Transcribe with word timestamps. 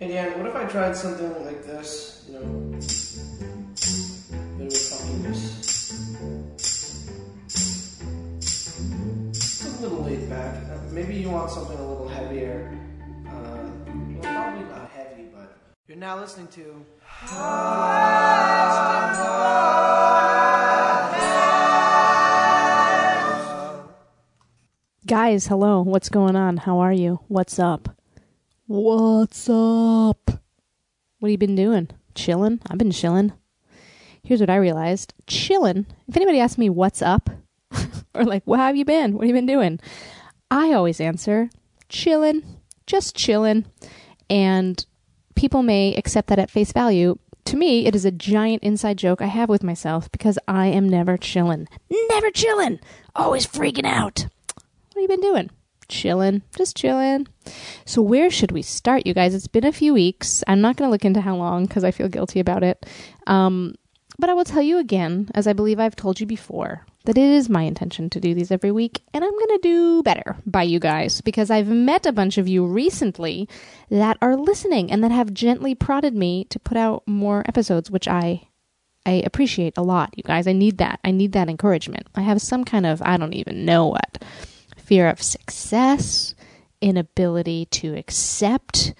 Hey 0.00 0.08
Dan, 0.08 0.38
what 0.38 0.48
if 0.48 0.56
I 0.56 0.64
tried 0.64 0.96
something 0.96 1.44
like 1.44 1.62
this? 1.62 2.24
You 2.26 2.32
know, 2.32 2.40
bit 4.56 4.72
of 4.72 4.80
funkiness. 4.80 5.36
A 9.66 9.82
little 9.82 10.02
laid 10.02 10.30
back. 10.30 10.54
Uh, 10.70 10.78
maybe 10.90 11.16
you 11.16 11.28
want 11.28 11.50
something 11.50 11.76
a 11.76 11.86
little 11.86 12.08
heavier. 12.08 12.80
Uh, 13.28 13.30
well, 13.30 14.22
probably 14.22 14.64
not 14.70 14.88
heavy, 14.88 15.24
but 15.34 15.58
you're 15.86 15.98
now 15.98 16.18
listening 16.18 16.48
to. 16.48 16.82
Guys, 25.06 25.46
hello. 25.48 25.82
What's 25.82 26.08
going 26.08 26.36
on? 26.36 26.56
How 26.56 26.78
are 26.78 26.94
you? 26.94 27.20
What's 27.28 27.58
up? 27.58 27.99
What's 28.72 29.48
up? 29.48 30.30
What 31.18 31.26
have 31.26 31.30
you 31.30 31.38
been 31.38 31.56
doing? 31.56 31.88
Chilling? 32.14 32.60
I've 32.70 32.78
been 32.78 32.92
chilling. 32.92 33.32
Here's 34.22 34.38
what 34.38 34.48
I 34.48 34.54
realized. 34.54 35.12
Chilling. 35.26 35.86
If 36.06 36.16
anybody 36.16 36.38
asks 36.38 36.56
me 36.56 36.70
what's 36.70 37.02
up, 37.02 37.30
or 38.14 38.22
like, 38.22 38.44
how 38.46 38.54
have 38.54 38.76
you 38.76 38.84
been? 38.84 39.14
What 39.14 39.22
have 39.22 39.28
you 39.28 39.34
been 39.34 39.44
doing? 39.44 39.80
I 40.52 40.72
always 40.72 41.00
answer, 41.00 41.50
chilling, 41.88 42.44
just 42.86 43.16
chilling. 43.16 43.64
And 44.30 44.86
people 45.34 45.64
may 45.64 45.96
accept 45.96 46.28
that 46.28 46.38
at 46.38 46.48
face 46.48 46.70
value. 46.70 47.18
To 47.46 47.56
me, 47.56 47.86
it 47.86 47.96
is 47.96 48.04
a 48.04 48.12
giant 48.12 48.62
inside 48.62 48.98
joke 48.98 49.20
I 49.20 49.26
have 49.26 49.48
with 49.48 49.64
myself 49.64 50.12
because 50.12 50.38
I 50.46 50.68
am 50.68 50.88
never 50.88 51.16
chilling. 51.16 51.66
Never 52.08 52.30
chilling. 52.30 52.78
Always 53.16 53.48
freaking 53.48 53.84
out. 53.84 54.26
What 54.54 54.94
have 54.94 55.02
you 55.02 55.08
been 55.08 55.20
doing? 55.20 55.50
Chilling, 55.90 56.42
just 56.56 56.76
chilling. 56.76 57.26
So, 57.84 58.00
where 58.00 58.30
should 58.30 58.52
we 58.52 58.62
start, 58.62 59.06
you 59.06 59.12
guys? 59.12 59.34
It's 59.34 59.48
been 59.48 59.64
a 59.66 59.72
few 59.72 59.92
weeks. 59.92 60.44
I'm 60.46 60.60
not 60.60 60.76
going 60.76 60.86
to 60.86 60.92
look 60.92 61.04
into 61.04 61.20
how 61.20 61.36
long 61.36 61.66
because 61.66 61.82
I 61.82 61.90
feel 61.90 62.08
guilty 62.08 62.38
about 62.38 62.62
it. 62.62 62.86
Um, 63.26 63.74
but 64.18 64.30
I 64.30 64.34
will 64.34 64.44
tell 64.44 64.62
you 64.62 64.78
again, 64.78 65.30
as 65.34 65.46
I 65.46 65.52
believe 65.52 65.80
I've 65.80 65.96
told 65.96 66.20
you 66.20 66.26
before, 66.26 66.86
that 67.04 67.18
it 67.18 67.24
is 67.24 67.48
my 67.48 67.62
intention 67.62 68.08
to 68.10 68.20
do 68.20 68.34
these 68.34 68.50
every 68.50 68.70
week, 68.70 69.02
and 69.12 69.24
I'm 69.24 69.30
going 69.30 69.48
to 69.48 69.60
do 69.62 70.02
better 70.02 70.36
by 70.46 70.62
you 70.62 70.78
guys 70.78 71.20
because 71.22 71.50
I've 71.50 71.68
met 71.68 72.06
a 72.06 72.12
bunch 72.12 72.38
of 72.38 72.46
you 72.46 72.66
recently 72.66 73.48
that 73.90 74.18
are 74.22 74.36
listening 74.36 74.92
and 74.92 75.02
that 75.02 75.10
have 75.10 75.34
gently 75.34 75.74
prodded 75.74 76.14
me 76.14 76.44
to 76.50 76.58
put 76.58 76.76
out 76.76 77.02
more 77.06 77.42
episodes, 77.48 77.90
which 77.90 78.06
I 78.06 78.46
I 79.06 79.22
appreciate 79.24 79.78
a 79.78 79.82
lot, 79.82 80.12
you 80.16 80.22
guys. 80.22 80.46
I 80.46 80.52
need 80.52 80.78
that. 80.78 81.00
I 81.02 81.10
need 81.10 81.32
that 81.32 81.48
encouragement. 81.48 82.06
I 82.14 82.20
have 82.20 82.42
some 82.42 82.64
kind 82.64 82.84
of 82.84 83.00
I 83.02 83.16
don't 83.16 83.32
even 83.32 83.64
know 83.64 83.86
what 83.86 84.22
fear 84.90 85.08
of 85.08 85.22
success, 85.22 86.34
inability 86.80 87.64
to 87.66 87.96
accept 87.96 88.92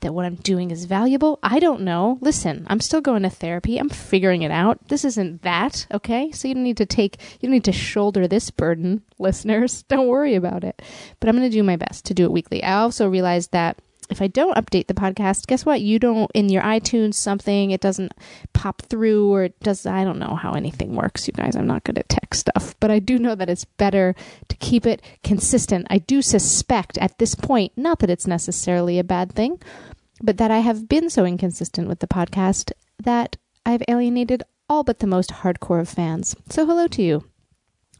that 0.00 0.12
what 0.12 0.24
I'm 0.24 0.34
doing 0.34 0.72
is 0.72 0.86
valuable. 0.86 1.38
I 1.40 1.60
don't 1.60 1.82
know. 1.82 2.18
Listen, 2.20 2.66
I'm 2.68 2.80
still 2.80 3.00
going 3.00 3.22
to 3.22 3.30
therapy. 3.30 3.78
I'm 3.78 3.88
figuring 3.88 4.42
it 4.42 4.50
out. 4.50 4.88
This 4.88 5.04
isn't 5.04 5.42
that, 5.42 5.86
okay? 5.94 6.32
So 6.32 6.48
you 6.48 6.54
don't 6.54 6.64
need 6.64 6.78
to 6.78 6.84
take, 6.84 7.22
you 7.40 7.46
don't 7.46 7.52
need 7.52 7.62
to 7.62 7.70
shoulder 7.70 8.26
this 8.26 8.50
burden, 8.50 9.02
listeners. 9.20 9.84
Don't 9.84 10.08
worry 10.08 10.34
about 10.34 10.64
it. 10.64 10.82
But 11.20 11.28
I'm 11.28 11.36
going 11.36 11.48
to 11.48 11.56
do 11.56 11.62
my 11.62 11.76
best 11.76 12.04
to 12.06 12.14
do 12.14 12.24
it 12.24 12.32
weekly. 12.32 12.64
I 12.64 12.80
also 12.80 13.08
realized 13.08 13.52
that 13.52 13.78
if 14.10 14.22
I 14.22 14.26
don't 14.26 14.56
update 14.56 14.86
the 14.86 14.94
podcast, 14.94 15.46
guess 15.46 15.64
what? 15.66 15.80
You 15.80 15.98
don't 15.98 16.30
in 16.34 16.48
your 16.48 16.62
iTunes 16.62 17.14
something, 17.14 17.70
it 17.70 17.80
doesn't 17.80 18.12
pop 18.52 18.82
through 18.82 19.30
or 19.30 19.44
it 19.44 19.60
does 19.60 19.86
I 19.86 20.04
don't 20.04 20.18
know 20.18 20.34
how 20.34 20.52
anything 20.52 20.94
works, 20.94 21.26
you 21.26 21.32
guys. 21.32 21.56
I'm 21.56 21.66
not 21.66 21.84
good 21.84 21.98
at 21.98 22.08
tech 22.08 22.34
stuff, 22.34 22.74
but 22.80 22.90
I 22.90 22.98
do 22.98 23.18
know 23.18 23.34
that 23.34 23.50
it's 23.50 23.64
better 23.64 24.14
to 24.48 24.56
keep 24.56 24.86
it 24.86 25.02
consistent. 25.22 25.86
I 25.90 25.98
do 25.98 26.22
suspect 26.22 26.98
at 26.98 27.18
this 27.18 27.34
point, 27.34 27.72
not 27.76 27.98
that 28.00 28.10
it's 28.10 28.26
necessarily 28.26 28.98
a 28.98 29.04
bad 29.04 29.32
thing, 29.32 29.60
but 30.22 30.38
that 30.38 30.50
I 30.50 30.58
have 30.58 30.88
been 30.88 31.10
so 31.10 31.24
inconsistent 31.24 31.88
with 31.88 32.00
the 32.00 32.06
podcast 32.06 32.72
that 33.02 33.36
I've 33.64 33.82
alienated 33.88 34.42
all 34.68 34.84
but 34.84 34.98
the 34.98 35.06
most 35.06 35.30
hardcore 35.30 35.80
of 35.80 35.88
fans. 35.88 36.34
So 36.48 36.66
hello 36.66 36.86
to 36.88 37.02
you. 37.02 37.24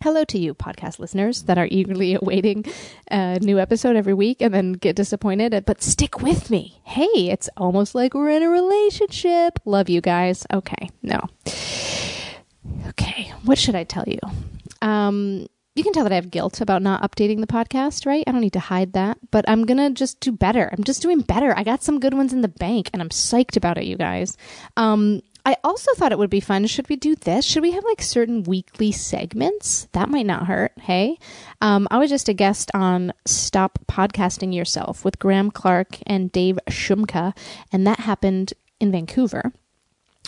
Hello 0.03 0.25
to 0.25 0.39
you, 0.39 0.55
podcast 0.55 0.99
listeners 0.99 1.45
that 1.45 1.59
are 1.59 1.67
eagerly 1.71 2.15
awaiting 2.15 2.65
a 3.11 3.39
new 3.41 3.59
episode 3.59 3.97
every 3.97 4.15
week 4.15 4.41
and 4.41 4.55
then 4.55 4.73
get 4.75 4.95
disappointed, 4.95 5.65
but 5.67 5.83
stick 5.83 6.21
with 6.23 6.51
me. 6.51 6.81
Hey, 6.85 7.31
it's 7.31 7.49
almost 7.57 7.95
like 7.95 8.15
we're 8.15 8.31
in 8.31 8.43
a 8.43 8.49
relationship. 8.49 9.59
Love 9.65 9.89
you 9.89 10.01
guys. 10.01 10.47
Okay, 10.53 10.91
no. 11.03 11.21
Okay, 12.89 13.33
what 13.45 13.59
should 13.59 13.75
I 13.75 13.85
tell 13.85 14.05
you? 14.07 14.19
Um, 14.81 15.47
you 15.75 15.83
can 15.83 15.93
tell 15.93 16.05
that 16.05 16.13
I 16.13 16.17
have 16.17 16.31
guilt 16.31 16.61
about 16.61 16.83
not 16.83 17.03
updating 17.03 17.41
the 17.41 17.47
podcast, 17.47 18.07
right? 18.07 18.23
I 18.27 18.33
don't 18.33 18.41
need 18.41 18.53
to 18.53 18.61
hide 18.61 18.93
that, 18.93 19.19
but 19.31 19.45
I'm 19.49 19.65
gonna 19.65 19.91
just 19.91 20.21
do 20.21 20.31
better. 20.31 20.71
I'm 20.73 20.85
just 20.85 21.03
doing 21.03 21.21
better. 21.21 21.53
I 21.57 21.65
got 21.65 21.83
some 21.83 22.01
good 22.01 22.15
ones 22.15 22.33
in 22.33 22.43
the 22.43 22.49
bank 22.49 22.91
and 22.93 23.03
I'm 23.03 23.09
psyched 23.09 23.57
about 23.57 23.77
it, 23.79 23.85
you 23.85 23.97
guys. 23.97 24.37
Um, 24.77 25.21
I 25.47 25.57
also 25.63 25.93
thought 25.95 26.11
it 26.11 26.19
would 26.19 26.29
be 26.29 26.41
fun. 26.41 26.67
Should 26.67 26.89
we 26.89 26.97
do 26.97 27.15
this? 27.15 27.45
Should 27.45 27.63
we 27.63 27.71
have 27.71 27.85
like 27.85 28.03
certain 28.03 28.43
weekly 28.43 28.91
segments? 28.91 29.87
That 29.93 30.09
might 30.09 30.27
not 30.27 30.47
hurt. 30.47 30.73
Hey, 30.77 31.19
um, 31.61 31.87
I 31.89 31.99
was 31.99 32.11
just 32.11 32.29
a 32.29 32.33
guest 32.35 32.73
on 32.75 33.13
Stop 33.27 33.79
Podcasting 33.87 34.53
Yourself 34.53 35.05
with 35.05 35.21
Graham 35.21 35.53
Clark 35.53 35.99
and 36.05 36.33
Dave 36.33 36.59
Shumka, 36.69 37.33
and 37.71 37.87
that 37.87 38.01
happened 38.01 38.55
in 38.81 38.91
Vancouver, 38.91 39.53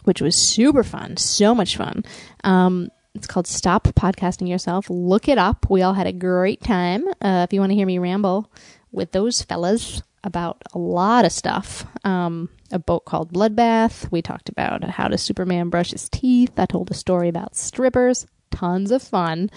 which 0.05 0.23
was 0.23 0.37
super 0.37 0.85
fun. 0.85 1.17
So 1.17 1.53
much 1.53 1.77
fun. 1.77 2.05
Um, 2.45 2.89
it's 3.17 3.27
called 3.27 3.49
Stop 3.49 3.89
Podcasting 3.89 4.49
Yourself. 4.49 4.89
Look 4.89 5.29
it 5.29 5.37
up. 5.37 5.69
We 5.69 5.83
all 5.83 5.95
had 5.95 6.07
a 6.07 6.13
great 6.13 6.63
time. 6.63 7.09
Uh, 7.21 7.45
if 7.45 7.53
you 7.53 7.59
want 7.59 7.71
to 7.71 7.77
hear 7.77 7.89
me 7.89 7.99
ramble 7.99 8.53
with 8.93 9.11
those 9.11 9.43
fellas 9.43 10.01
about 10.23 10.63
a 10.73 10.79
lot 10.79 11.25
of 11.25 11.33
stuff, 11.33 11.85
um, 12.05 12.51
a 12.71 12.79
boat 12.79 13.05
called 13.05 13.33
Bloodbath. 13.33 14.11
We 14.11 14.23
talked 14.23 14.49
about 14.49 14.85
how 14.85 15.09
does 15.09 15.23
Superman 15.23 15.69
brush 15.69 15.93
his 15.93 16.09
teeth. 16.09 16.53
I 16.59 16.67
told 16.67 16.91
a 16.91 16.95
story 16.95 17.29
about 17.29 17.57
strippers. 17.57 18.27
Tons 18.51 18.91
of 18.91 19.03
fun. 19.03 19.51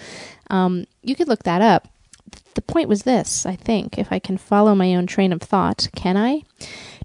Um, 0.50 0.84
you 1.02 1.14
could 1.14 1.28
look 1.28 1.42
that 1.44 1.62
up. 1.62 1.88
The 2.54 2.62
point 2.62 2.88
was 2.88 3.02
this, 3.02 3.46
I 3.46 3.56
think, 3.56 3.98
if 3.98 4.12
I 4.12 4.18
can 4.18 4.36
follow 4.36 4.74
my 4.74 4.94
own 4.94 5.06
train 5.06 5.32
of 5.32 5.40
thought, 5.40 5.88
can 5.96 6.16
I? 6.16 6.42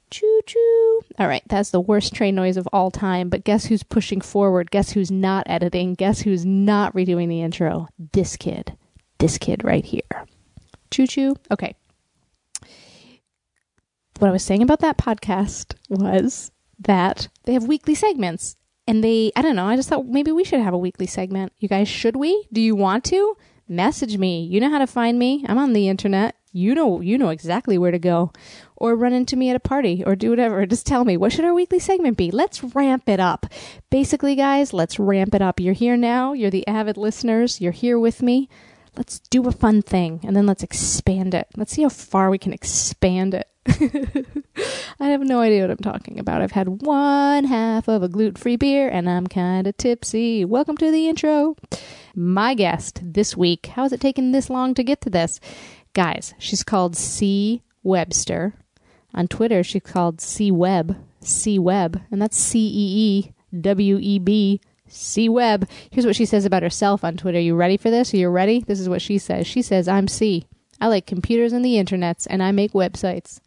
Choo 0.09 0.41
choo. 0.45 1.01
All 1.19 1.27
right, 1.27 1.43
that's 1.47 1.71
the 1.71 1.81
worst 1.81 2.13
train 2.13 2.35
noise 2.35 2.57
of 2.57 2.67
all 2.71 2.91
time, 2.91 3.29
but 3.29 3.43
guess 3.43 3.65
who's 3.65 3.83
pushing 3.83 4.21
forward? 4.21 4.71
Guess 4.71 4.91
who's 4.91 5.11
not 5.11 5.47
editing? 5.49 5.95
Guess 5.95 6.21
who's 6.21 6.45
not 6.45 6.93
redoing 6.93 7.27
the 7.27 7.41
intro? 7.41 7.87
This 8.13 8.37
kid. 8.37 8.77
This 9.19 9.37
kid 9.37 9.63
right 9.63 9.83
here. 9.83 10.25
Choo 10.91 11.07
choo. 11.07 11.35
Okay. 11.51 11.75
What 14.19 14.29
I 14.29 14.31
was 14.31 14.43
saying 14.43 14.63
about 14.63 14.79
that 14.79 14.97
podcast 14.97 15.75
was 15.89 16.51
that 16.79 17.27
they 17.43 17.53
have 17.53 17.67
weekly 17.67 17.93
segments. 17.93 18.57
And 18.87 19.03
they, 19.03 19.31
I 19.35 19.41
don't 19.41 19.55
know, 19.55 19.67
I 19.67 19.75
just 19.75 19.89
thought 19.89 20.07
maybe 20.07 20.31
we 20.31 20.43
should 20.43 20.61
have 20.61 20.73
a 20.73 20.77
weekly 20.77 21.07
segment. 21.07 21.51
You 21.59 21.67
guys, 21.67 21.87
should 21.87 22.15
we? 22.15 22.47
Do 22.51 22.61
you 22.61 22.75
want 22.75 23.03
to? 23.05 23.35
Message 23.67 24.17
me. 24.17 24.45
You 24.45 24.61
know 24.61 24.69
how 24.69 24.79
to 24.79 24.87
find 24.87 25.19
me. 25.19 25.45
I'm 25.47 25.57
on 25.57 25.73
the 25.73 25.89
internet. 25.89 26.35
You 26.53 26.73
know, 26.73 27.01
you 27.01 27.17
know 27.17 27.29
exactly 27.29 27.77
where 27.77 27.91
to 27.91 27.99
go 27.99 28.31
or 28.77 28.95
run 28.95 29.13
into 29.13 29.35
me 29.35 29.49
at 29.49 29.55
a 29.57 29.59
party 29.59 30.03
or 30.05 30.15
do 30.15 30.29
whatever. 30.29 30.65
Just 30.65 30.87
tell 30.87 31.03
me, 31.03 31.17
what 31.17 31.33
should 31.33 31.45
our 31.45 31.53
weekly 31.53 31.77
segment 31.77 32.17
be? 32.17 32.31
Let's 32.31 32.63
ramp 32.63 33.09
it 33.09 33.19
up. 33.19 33.45
Basically, 33.91 34.35
guys, 34.35 34.73
let's 34.73 34.97
ramp 34.97 35.35
it 35.35 35.41
up. 35.41 35.59
You're 35.59 35.73
here 35.73 35.97
now. 35.97 36.33
You're 36.33 36.49
the 36.49 36.65
avid 36.65 36.97
listeners. 36.97 37.59
You're 37.61 37.73
here 37.73 37.99
with 37.99 38.21
me. 38.21 38.49
Let's 38.97 39.19
do 39.19 39.47
a 39.47 39.51
fun 39.51 39.83
thing 39.83 40.21
and 40.23 40.35
then 40.35 40.47
let's 40.47 40.63
expand 40.63 41.35
it. 41.35 41.47
Let's 41.55 41.71
see 41.71 41.83
how 41.83 41.89
far 41.89 42.31
we 42.31 42.39
can 42.39 42.51
expand 42.51 43.35
it. 43.35 43.47
I 44.99 45.09
have 45.09 45.21
no 45.21 45.39
idea 45.39 45.61
what 45.61 45.69
I'm 45.69 45.77
talking 45.77 46.19
about. 46.19 46.41
I've 46.41 46.53
had 46.53 46.81
one 46.81 47.43
half 47.43 47.87
of 47.87 48.01
a 48.01 48.09
gluten 48.09 48.41
free 48.41 48.55
beer 48.55 48.89
and 48.89 49.07
I'm 49.07 49.27
kind 49.27 49.67
of 49.67 49.77
tipsy. 49.77 50.45
Welcome 50.45 50.77
to 50.77 50.89
the 50.89 51.07
intro. 51.07 51.55
My 52.15 52.55
guest 52.55 52.99
this 53.03 53.37
week, 53.37 53.67
how 53.67 53.83
has 53.83 53.93
it 53.93 54.01
taken 54.01 54.31
this 54.31 54.49
long 54.49 54.73
to 54.73 54.83
get 54.83 55.01
to 55.01 55.11
this? 55.11 55.39
Guys, 55.93 56.33
she's 56.39 56.63
called 56.63 56.95
C. 56.95 57.61
Webster. 57.83 58.55
On 59.13 59.27
Twitter, 59.27 59.63
she's 59.63 59.83
called 59.83 60.21
C. 60.21 60.49
Web, 60.49 60.97
C. 61.19 61.59
Web, 61.59 62.01
and 62.09 62.19
that's 62.19 62.37
C 62.37 62.59
E 62.67 62.71
E 62.73 63.33
W 63.61 63.99
E 64.01 64.17
B, 64.17 64.59
C. 64.87 65.29
Web. 65.29 65.67
Here's 65.89 66.05
what 66.05 66.15
she 66.15 66.25
says 66.25 66.45
about 66.45 66.63
herself 66.63 67.03
on 67.03 67.17
Twitter. 67.17 67.39
You 67.39 67.55
ready 67.55 67.77
for 67.77 67.89
this? 67.89 68.13
Are 68.13 68.17
you 68.17 68.29
ready? 68.29 68.61
This 68.61 68.79
is 68.79 68.89
what 68.89 69.01
she 69.01 69.17
says. 69.17 69.47
She 69.47 69.61
says, 69.61 69.87
I'm 69.87 70.07
C. 70.07 70.47
I 70.79 70.87
like 70.87 71.05
computers 71.05 71.53
and 71.53 71.65
the 71.65 71.75
internets, 71.75 72.27
and 72.29 72.43
I 72.43 72.51
make 72.51 72.73
websites. 72.73 73.39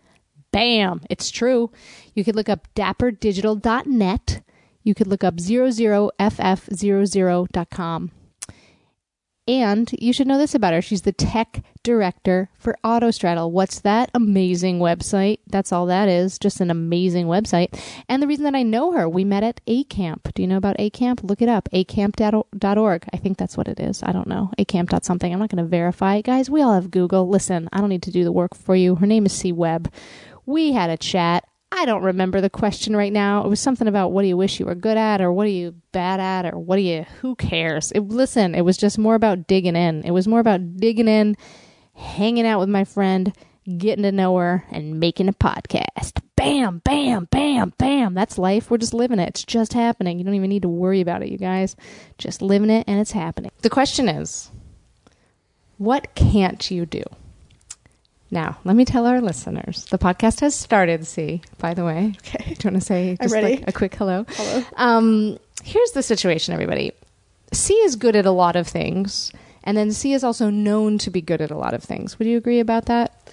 Bam! 0.52 1.02
It's 1.08 1.30
true. 1.30 1.70
You 2.14 2.24
could 2.24 2.36
look 2.36 2.48
up 2.48 2.66
dapperdigital.net. 2.74 4.42
You 4.82 4.94
could 4.94 5.06
look 5.06 5.22
up 5.22 5.36
00ff00.com. 5.36 8.10
And 9.50 9.92
you 9.98 10.12
should 10.12 10.28
know 10.28 10.38
this 10.38 10.54
about 10.54 10.74
her. 10.74 10.80
She's 10.80 11.02
the 11.02 11.10
tech 11.10 11.64
director 11.82 12.50
for 12.56 12.76
Autostraddle. 12.84 13.50
What's 13.50 13.80
that 13.80 14.08
amazing 14.14 14.78
website? 14.78 15.40
That's 15.48 15.72
all 15.72 15.86
that 15.86 16.08
is. 16.08 16.38
Just 16.38 16.60
an 16.60 16.70
amazing 16.70 17.26
website. 17.26 17.76
And 18.08 18.22
the 18.22 18.28
reason 18.28 18.44
that 18.44 18.54
I 18.54 18.62
know 18.62 18.92
her, 18.92 19.08
we 19.08 19.24
met 19.24 19.42
at 19.42 19.60
ACamp. 19.66 20.32
Do 20.34 20.42
you 20.42 20.46
know 20.46 20.56
about 20.56 20.78
ACamp? 20.78 21.28
Look 21.28 21.42
it 21.42 21.48
up. 21.48 21.68
acamp.org. 21.72 23.04
I 23.12 23.16
think 23.16 23.38
that's 23.38 23.56
what 23.56 23.66
it 23.66 23.80
is. 23.80 24.04
I 24.04 24.12
don't 24.12 24.28
know. 24.28 24.52
acamp. 24.56 25.04
something. 25.04 25.32
I'm 25.32 25.40
not 25.40 25.50
going 25.50 25.64
to 25.64 25.68
verify. 25.68 26.20
Guys, 26.20 26.48
we 26.48 26.62
all 26.62 26.74
have 26.74 26.92
Google. 26.92 27.28
Listen, 27.28 27.68
I 27.72 27.80
don't 27.80 27.88
need 27.88 28.04
to 28.04 28.12
do 28.12 28.22
the 28.22 28.30
work 28.30 28.54
for 28.54 28.76
you. 28.76 28.94
Her 28.94 29.06
name 29.06 29.26
is 29.26 29.32
C 29.32 29.50
Web. 29.50 29.92
We 30.46 30.70
had 30.70 30.90
a 30.90 30.96
chat. 30.96 31.44
I 31.72 31.84
don't 31.84 32.02
remember 32.02 32.40
the 32.40 32.50
question 32.50 32.96
right 32.96 33.12
now. 33.12 33.44
It 33.44 33.48
was 33.48 33.60
something 33.60 33.86
about 33.86 34.10
what 34.10 34.22
do 34.22 34.28
you 34.28 34.36
wish 34.36 34.58
you 34.58 34.66
were 34.66 34.74
good 34.74 34.96
at, 34.96 35.20
or 35.20 35.32
what 35.32 35.46
are 35.46 35.50
you 35.50 35.74
bad 35.92 36.20
at, 36.20 36.52
or 36.52 36.58
what 36.58 36.76
do 36.76 36.82
you, 36.82 37.04
who 37.20 37.36
cares? 37.36 37.92
It, 37.92 38.00
listen, 38.00 38.54
it 38.54 38.62
was 38.62 38.76
just 38.76 38.98
more 38.98 39.14
about 39.14 39.46
digging 39.46 39.76
in. 39.76 40.02
It 40.04 40.10
was 40.10 40.26
more 40.26 40.40
about 40.40 40.76
digging 40.76 41.08
in, 41.08 41.36
hanging 41.94 42.46
out 42.46 42.58
with 42.58 42.68
my 42.68 42.84
friend, 42.84 43.32
getting 43.78 44.02
to 44.02 44.10
know 44.12 44.36
her, 44.36 44.64
and 44.70 44.98
making 44.98 45.28
a 45.28 45.32
podcast. 45.32 46.20
Bam, 46.34 46.80
bam, 46.84 47.28
bam, 47.30 47.72
bam. 47.78 48.14
That's 48.14 48.38
life. 48.38 48.70
We're 48.70 48.78
just 48.78 48.94
living 48.94 49.20
it. 49.20 49.28
It's 49.28 49.44
just 49.44 49.72
happening. 49.72 50.18
You 50.18 50.24
don't 50.24 50.34
even 50.34 50.50
need 50.50 50.62
to 50.62 50.68
worry 50.68 51.00
about 51.00 51.22
it, 51.22 51.28
you 51.28 51.38
guys. 51.38 51.76
Just 52.18 52.42
living 52.42 52.70
it, 52.70 52.84
and 52.88 52.98
it's 52.98 53.12
happening. 53.12 53.52
The 53.62 53.70
question 53.70 54.08
is 54.08 54.50
what 55.76 56.14
can't 56.14 56.70
you 56.70 56.84
do? 56.84 57.02
Now, 58.30 58.58
let 58.64 58.76
me 58.76 58.84
tell 58.84 59.06
our 59.06 59.20
listeners. 59.20 59.86
The 59.86 59.98
podcast 59.98 60.40
has 60.40 60.54
started, 60.54 61.06
see, 61.06 61.42
by 61.58 61.74
the 61.74 61.84
way. 61.84 62.14
Okay. 62.18 62.54
Do 62.58 62.68
you 62.68 62.70
want 62.72 62.76
to 62.76 62.80
say 62.80 63.16
just 63.20 63.34
like 63.34 63.64
a 63.66 63.72
quick 63.72 63.94
hello? 63.96 64.24
Hello. 64.28 64.64
Um, 64.76 65.38
here's 65.64 65.90
the 65.92 66.02
situation, 66.02 66.54
everybody. 66.54 66.92
C 67.52 67.74
is 67.74 67.96
good 67.96 68.14
at 68.14 68.26
a 68.26 68.30
lot 68.30 68.54
of 68.54 68.68
things, 68.68 69.32
and 69.64 69.76
then 69.76 69.90
C 69.90 70.12
is 70.12 70.22
also 70.22 70.48
known 70.48 70.98
to 70.98 71.10
be 71.10 71.20
good 71.20 71.40
at 71.40 71.50
a 71.50 71.56
lot 71.56 71.74
of 71.74 71.82
things. 71.82 72.18
Would 72.18 72.28
you 72.28 72.36
agree 72.36 72.60
about 72.60 72.86
that? 72.86 73.32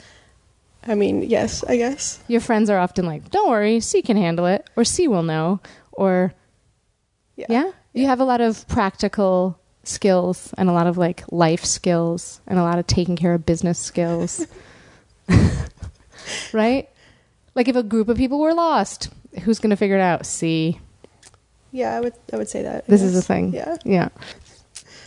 I 0.88 0.95
mean, 0.95 1.21
yes, 1.21 1.63
I 1.63 1.77
guess. 1.77 2.19
Your 2.27 2.41
friends 2.41 2.69
are 2.71 2.79
often 2.79 3.05
like, 3.05 3.29
"Don't 3.29 3.50
worry, 3.51 3.79
C 3.79 4.01
can 4.01 4.17
handle 4.17 4.47
it," 4.47 4.67
or 4.75 4.83
"C 4.83 5.07
will 5.07 5.21
know," 5.21 5.59
or 5.91 6.33
Yeah. 7.35 7.45
yeah, 7.50 7.71
you 7.93 8.07
have 8.07 8.19
a 8.19 8.23
lot 8.25 8.41
of 8.41 8.67
practical 8.67 9.59
skills 9.83 10.53
and 10.57 10.69
a 10.69 10.73
lot 10.73 10.88
of 10.88 10.97
like 10.97 11.23
life 11.31 11.63
skills 11.63 12.41
and 12.47 12.57
a 12.57 12.63
lot 12.63 12.79
of 12.79 12.88
taking 12.88 13.15
care 13.15 13.35
of 13.35 13.45
business 13.45 13.77
skills. 13.77 14.47
right? 16.53 16.89
Like 17.56 17.68
if 17.68 17.75
a 17.75 17.83
group 17.83 18.09
of 18.09 18.18
people 18.18 18.39
were 18.39 18.53
lost, 18.53 19.09
who's 19.44 19.59
going 19.59 19.71
to 19.71 19.75
figure 19.75 19.97
it 19.97 20.01
out? 20.01 20.25
See. 20.25 20.79
Yeah, 21.71 21.95
I 21.95 22.00
would 22.00 22.13
I 22.31 22.38
would 22.38 22.50
say 22.50 22.63
that. 22.63 22.88
This 22.88 23.01
is 23.01 23.18
a 23.18 23.21
thing. 23.21 23.53
Yeah. 23.53 23.77
Yeah. 23.83 24.09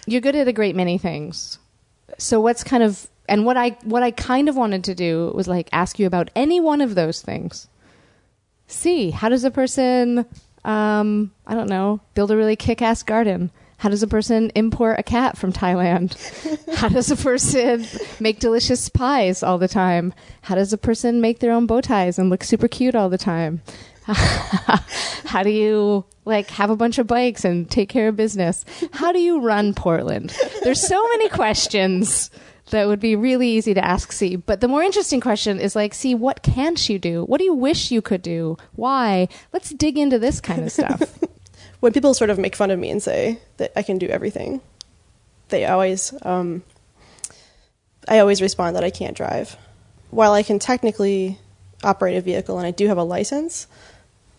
You're 0.06 0.20
good 0.20 0.36
at 0.36 0.48
a 0.48 0.52
great 0.52 0.76
many 0.76 0.98
things. 0.98 1.58
So 2.18 2.40
what's 2.40 2.64
kind 2.64 2.82
of 2.82 3.08
and 3.28 3.44
what 3.44 3.56
I 3.56 3.70
what 3.84 4.02
I 4.02 4.10
kind 4.10 4.48
of 4.48 4.56
wanted 4.56 4.84
to 4.84 4.94
do 4.94 5.32
was 5.34 5.48
like 5.48 5.68
ask 5.72 5.98
you 5.98 6.06
about 6.06 6.30
any 6.34 6.60
one 6.60 6.80
of 6.80 6.94
those 6.94 7.22
things. 7.22 7.68
See, 8.66 9.10
how 9.10 9.28
does 9.28 9.44
a 9.44 9.50
person 9.50 10.26
um 10.64 11.32
I 11.46 11.54
don't 11.54 11.70
know, 11.70 12.00
build 12.14 12.30
a 12.30 12.36
really 12.36 12.56
kick-ass 12.56 13.02
garden? 13.02 13.50
How 13.80 13.88
does 13.88 14.02
a 14.02 14.06
person 14.06 14.52
import 14.54 14.98
a 14.98 15.02
cat 15.02 15.38
from 15.38 15.54
Thailand? 15.54 16.14
How 16.76 16.90
does 16.90 17.10
a 17.10 17.16
person 17.16 17.86
make 18.20 18.38
delicious 18.38 18.90
pies 18.90 19.42
all 19.42 19.56
the 19.56 19.68
time? 19.68 20.12
How 20.42 20.54
does 20.54 20.74
a 20.74 20.78
person 20.78 21.22
make 21.22 21.38
their 21.38 21.50
own 21.50 21.64
bow 21.64 21.80
ties 21.80 22.18
and 22.18 22.28
look 22.28 22.44
super 22.44 22.68
cute 22.68 22.94
all 22.94 23.08
the 23.08 23.16
time? 23.16 23.62
How 24.04 25.42
do 25.42 25.48
you 25.48 26.04
like 26.26 26.50
have 26.50 26.68
a 26.68 26.76
bunch 26.76 26.98
of 26.98 27.06
bikes 27.06 27.42
and 27.42 27.70
take 27.70 27.88
care 27.88 28.08
of 28.08 28.16
business? 28.16 28.66
How 28.92 29.12
do 29.12 29.18
you 29.18 29.40
run 29.40 29.72
Portland? 29.72 30.36
There's 30.62 30.86
so 30.86 31.02
many 31.08 31.30
questions 31.30 32.30
that 32.68 32.86
would 32.86 33.00
be 33.00 33.16
really 33.16 33.48
easy 33.48 33.72
to 33.72 33.82
ask 33.82 34.12
C. 34.12 34.36
But 34.36 34.60
the 34.60 34.68
more 34.68 34.82
interesting 34.82 35.22
question 35.22 35.58
is 35.58 35.74
like, 35.74 35.94
C, 35.94 36.14
what 36.14 36.42
can't 36.42 36.86
you 36.86 36.98
do? 36.98 37.24
What 37.24 37.38
do 37.38 37.44
you 37.44 37.54
wish 37.54 37.90
you 37.90 38.02
could 38.02 38.20
do? 38.20 38.58
Why? 38.74 39.28
Let's 39.54 39.70
dig 39.70 39.96
into 39.96 40.18
this 40.18 40.38
kind 40.38 40.64
of 40.64 40.70
stuff. 40.70 41.18
When 41.80 41.92
people 41.92 42.14
sort 42.14 42.30
of 42.30 42.38
make 42.38 42.54
fun 42.54 42.70
of 42.70 42.78
me 42.78 42.90
and 42.90 43.02
say 43.02 43.40
that 43.56 43.72
I 43.74 43.82
can 43.82 43.98
do 43.98 44.06
everything, 44.06 44.60
they 45.48 45.64
always 45.66 46.14
um, 46.22 46.62
I 48.08 48.18
always 48.18 48.42
respond 48.42 48.76
that 48.76 48.84
I 48.84 48.90
can't 48.90 49.16
drive. 49.16 49.56
While 50.10 50.32
I 50.32 50.42
can 50.42 50.58
technically 50.58 51.38
operate 51.82 52.16
a 52.16 52.20
vehicle 52.20 52.58
and 52.58 52.66
I 52.66 52.70
do 52.70 52.88
have 52.88 52.98
a 52.98 53.04
license, 53.04 53.66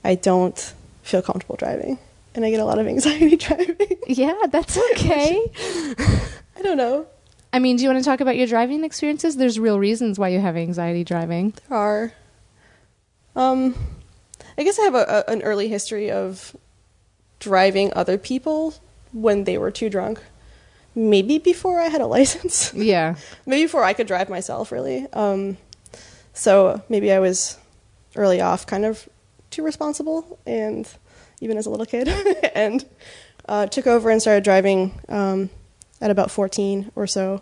I 0.04 0.16
don't 0.16 0.74
feel 1.04 1.22
comfortable 1.22 1.56
driving. 1.56 1.98
And 2.34 2.46
I 2.46 2.50
get 2.52 2.60
a 2.60 2.66
lot 2.66 2.80
of 2.80 2.88
anxiety 2.96 3.38
driving. 3.38 3.98
yeah, 4.08 4.36
that's 4.50 4.78
okay. 4.92 5.42
I 6.58 6.62
don't 6.62 6.78
know. 6.78 7.08
I 7.54 7.60
mean, 7.60 7.76
do 7.76 7.84
you 7.84 7.90
want 7.90 8.02
to 8.02 8.10
talk 8.10 8.22
about 8.22 8.38
your 8.38 8.48
driving 8.48 8.84
experiences? 8.84 9.36
There's 9.36 9.60
real 9.60 9.78
reasons 9.78 10.18
why 10.18 10.30
you 10.30 10.40
have 10.40 10.56
anxiety 10.56 11.04
driving. 11.04 11.54
There 11.68 11.78
are. 11.78 12.14
Um, 13.36 13.76
I 14.58 14.64
guess 14.64 14.80
I 14.80 14.84
have 14.84 14.96
a, 14.96 15.26
a, 15.28 15.32
an 15.32 15.42
early 15.42 15.68
history 15.68 16.12
of 16.12 16.56
driving 17.42 17.92
other 17.94 18.18
people 18.18 18.74
when 19.12 19.44
they 19.44 19.58
were 19.58 19.72
too 19.72 19.90
drunk. 19.90 20.22
Maybe 20.96 21.38
before 21.38 21.82
I 21.82 21.90
had 21.90 22.00
a 22.00 22.08
license. 22.18 22.74
Yeah. 22.74 23.16
maybe 23.46 23.64
before 23.64 23.84
I 23.84 23.92
could 23.94 24.08
drive 24.08 24.30
myself, 24.30 24.72
really. 24.72 25.06
Um, 25.12 25.58
so 26.34 26.82
maybe 26.88 27.12
I 27.12 27.20
was 27.20 27.58
early 28.16 28.40
off 28.40 28.66
kind 28.66 28.86
of 28.86 29.10
too 29.50 29.64
responsible, 29.64 30.40
and 30.46 30.88
even 31.42 31.58
as 31.58 31.66
a 31.66 31.70
little 31.70 31.86
kid, 31.86 32.08
and 32.56 32.86
uh, 33.50 33.66
took 33.68 33.88
over 33.88 34.10
and 34.10 34.22
started 34.22 34.44
driving 34.46 34.98
um, 35.10 35.50
at 36.00 36.10
about 36.12 36.32
14 36.32 36.92
or 36.96 37.06
so. 37.08 37.42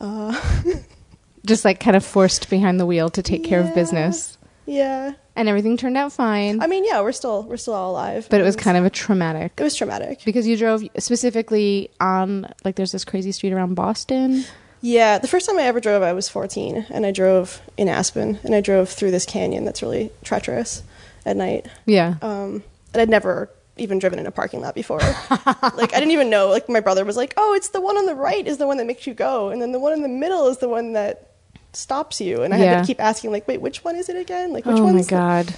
Uh, 0.00 0.38
Just 1.46 1.64
like 1.64 1.80
kind 1.80 1.96
of 1.96 2.04
forced 2.04 2.50
behind 2.50 2.78
the 2.80 2.86
wheel 2.86 3.08
to 3.10 3.22
take 3.22 3.44
care 3.44 3.60
of 3.60 3.74
business. 3.74 4.36
yeah, 4.66 5.12
And 5.36 5.48
everything 5.48 5.76
turned 5.76 5.96
out 5.96 6.12
fine. 6.12 6.62
I 6.62 6.66
mean, 6.66 6.84
yeah, 6.84 7.00
we're 7.02 7.12
still 7.12 7.42
we're 7.44 7.58
still 7.58 7.74
all 7.74 7.90
alive, 7.92 8.26
but 8.30 8.40
it 8.40 8.44
was 8.44 8.56
kind 8.56 8.76
of 8.76 8.84
a 8.84 8.90
traumatic. 8.90 9.52
it 9.56 9.62
was 9.62 9.76
traumatic. 9.76 10.22
Because 10.24 10.46
you 10.46 10.56
drove 10.56 10.82
specifically 10.98 11.90
on, 12.00 12.52
like, 12.64 12.76
there's 12.76 12.92
this 12.92 13.04
crazy 13.04 13.32
street 13.32 13.52
around 13.52 13.74
Boston. 13.74 14.44
Yeah, 14.80 15.18
the 15.18 15.28
first 15.28 15.46
time 15.48 15.58
I 15.58 15.62
ever 15.62 15.80
drove, 15.80 16.02
I 16.02 16.12
was 16.12 16.28
14, 16.28 16.86
and 16.90 17.04
I 17.06 17.10
drove 17.10 17.60
in 17.76 17.88
Aspen, 17.88 18.38
and 18.44 18.54
I 18.54 18.60
drove 18.60 18.88
through 18.88 19.10
this 19.10 19.26
canyon 19.26 19.64
that's 19.64 19.82
really 19.82 20.10
treacherous 20.22 20.82
at 21.24 21.36
night. 21.36 21.66
Yeah. 21.86 22.16
Um, 22.22 22.62
and 22.92 23.02
I'd 23.02 23.08
never 23.08 23.50
even 23.78 23.98
driven 23.98 24.18
in 24.18 24.26
a 24.26 24.30
parking 24.30 24.60
lot 24.60 24.74
before. 24.74 25.00
like 25.30 25.92
I 25.92 25.98
didn't 25.98 26.12
even 26.12 26.30
know. 26.30 26.48
Like 26.48 26.68
my 26.68 26.80
brother 26.80 27.04
was 27.04 27.16
like, 27.16 27.34
"Oh, 27.36 27.54
it's 27.54 27.68
the 27.68 27.80
one 27.80 27.96
on 27.98 28.06
the 28.06 28.14
right 28.14 28.46
is 28.46 28.58
the 28.58 28.66
one 28.66 28.78
that 28.78 28.86
makes 28.86 29.06
you 29.06 29.14
go, 29.14 29.50
and 29.50 29.60
then 29.60 29.72
the 29.72 29.80
one 29.80 29.92
in 29.92 30.02
the 30.02 30.08
middle 30.08 30.46
is 30.48 30.58
the 30.58 30.68
one 30.68 30.94
that 30.94 31.30
stops 31.76 32.20
you." 32.20 32.42
And 32.42 32.52
I 32.54 32.58
Yeah. 32.58 32.64
had 32.74 32.80
to 32.82 32.86
keep 32.86 33.00
asking, 33.00 33.30
like, 33.32 33.46
"Wait, 33.46 33.60
which 33.60 33.84
one 33.84 33.96
is 33.96 34.08
it 34.08 34.16
again? 34.16 34.52
Like, 34.52 34.64
which 34.66 34.74
one? 34.74 34.82
oh 34.82 34.86
my 34.86 34.92
one's 34.94 35.06
the-" 35.06 35.10
God. 35.16 35.54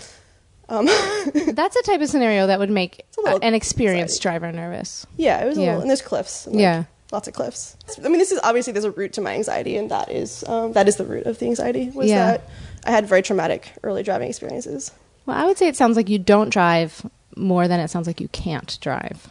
Um, 0.71 0.87
That's 1.55 1.77
a 1.77 1.83
type 1.83 2.01
of 2.03 2.09
scenario 2.11 2.47
that 2.47 2.59
would 2.59 2.69
make 2.71 3.07
a 3.27 3.37
an 3.43 3.55
experienced 3.55 4.21
driver 4.21 4.53
nervous. 4.53 5.07
yeah, 5.17 5.43
it 5.43 5.47
was 5.47 5.57
a 5.57 5.61
Yeah. 5.63 5.67
little. 5.69 5.81
And 5.83 5.91
there's 5.91 6.03
cliffs. 6.03 6.45
and, 6.47 6.57
like, 6.57 6.61
Yeah. 6.63 6.85
lots 7.11 7.27
of 7.27 7.33
cliffs. 7.33 7.75
I 8.05 8.09
mean, 8.09 8.19
this 8.19 8.31
is 8.33 8.39
obviously 8.43 8.75
there's 8.75 8.85
a 8.85 8.91
root 8.91 9.15
to 9.15 9.23
my 9.23 9.33
anxiety, 9.35 9.77
and 9.79 9.91
that 9.91 10.11
is 10.11 10.45
um, 10.47 10.73
that 10.75 10.87
is 10.89 10.97
the 10.97 11.05
root 11.07 11.25
of 11.27 11.39
the 11.39 11.47
anxiety. 11.47 11.91
Was 11.95 12.09
Yeah. 12.11 12.33
that 12.33 12.43
I 12.85 12.91
had 12.91 13.07
very 13.07 13.23
traumatic 13.23 13.73
early 13.83 14.03
driving 14.03 14.29
experiences. 14.29 14.91
Well, 15.25 15.37
I 15.39 15.47
would 15.47 15.57
say 15.57 15.69
it 15.69 15.77
sounds 15.77 15.97
like 15.97 16.09
you 16.11 16.19
don't 16.19 16.51
drive 16.51 17.07
more 17.37 17.67
than 17.67 17.81
it 17.81 17.89
sounds 17.89 18.07
like 18.07 18.21
you 18.21 18.29
can't 18.29 18.77
drive. 18.83 19.29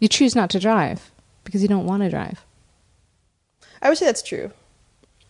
You 0.00 0.08
choose 0.08 0.34
not 0.36 0.50
to 0.50 0.58
drive 0.60 1.10
because 1.44 1.62
you 1.62 1.68
don't 1.68 1.86
want 1.86 2.02
to 2.02 2.10
drive. 2.10 2.44
I 3.80 3.88
would 3.88 3.96
say 3.96 4.04
that's 4.06 4.22
true. 4.22 4.50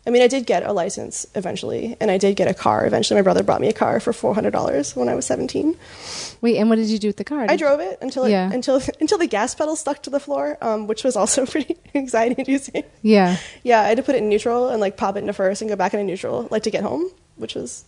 I 0.09 0.11
mean, 0.11 0.23
I 0.23 0.27
did 0.27 0.47
get 0.47 0.65
a 0.65 0.73
license 0.73 1.27
eventually, 1.35 1.95
and 2.01 2.11
I 2.11 2.17
did 2.17 2.35
get 2.35 2.49
a 2.49 2.55
car 2.55 2.87
eventually. 2.87 3.19
My 3.19 3.23
brother 3.23 3.43
bought 3.43 3.61
me 3.61 3.69
a 3.69 3.75
car 3.75 4.01
for 4.01 4.15
four 4.15 4.35
hundred 4.35 4.53
dollars 4.53 4.97
when 4.97 5.07
I 5.09 5.15
was 5.15 5.27
seventeen. 5.27 5.77
Wait, 6.41 6.57
and 6.57 6.71
what 6.71 6.77
did 6.77 6.87
you 6.89 6.99
do 6.99 7.09
with 7.09 7.19
the 7.19 7.25
car? 7.25 7.45
I 7.49 7.57
drove 7.57 7.79
it 7.81 7.99
until 8.01 8.25
it, 8.25 8.31
Yeah. 8.31 8.51
until 8.51 8.81
until 9.01 9.19
the 9.19 9.27
gas 9.27 9.55
pedal 9.55 9.77
stuck 9.77 10.03
to 10.05 10.11
the 10.11 10.19
floor, 10.19 10.57
um, 10.63 10.87
which 10.87 11.05
was 11.05 11.15
also 11.15 11.45
pretty 11.53 11.77
anxiety 11.95 12.37
inducing. 12.39 12.85
Yeah. 13.03 13.37
Yeah, 13.63 13.83
I 13.83 13.89
had 13.89 13.99
to 13.99 14.03
put 14.03 14.15
it 14.15 14.23
in 14.23 14.29
neutral 14.31 14.71
and 14.71 14.81
like 14.81 14.97
pop 14.97 15.17
it 15.17 15.21
into 15.21 15.35
first 15.35 15.61
and 15.63 15.69
go 15.69 15.77
back 15.77 15.93
into 15.93 16.05
neutral, 16.07 16.49
like 16.51 16.63
to 16.65 16.71
get 16.71 16.83
home, 16.83 17.11
which 17.37 17.55
was 17.55 17.85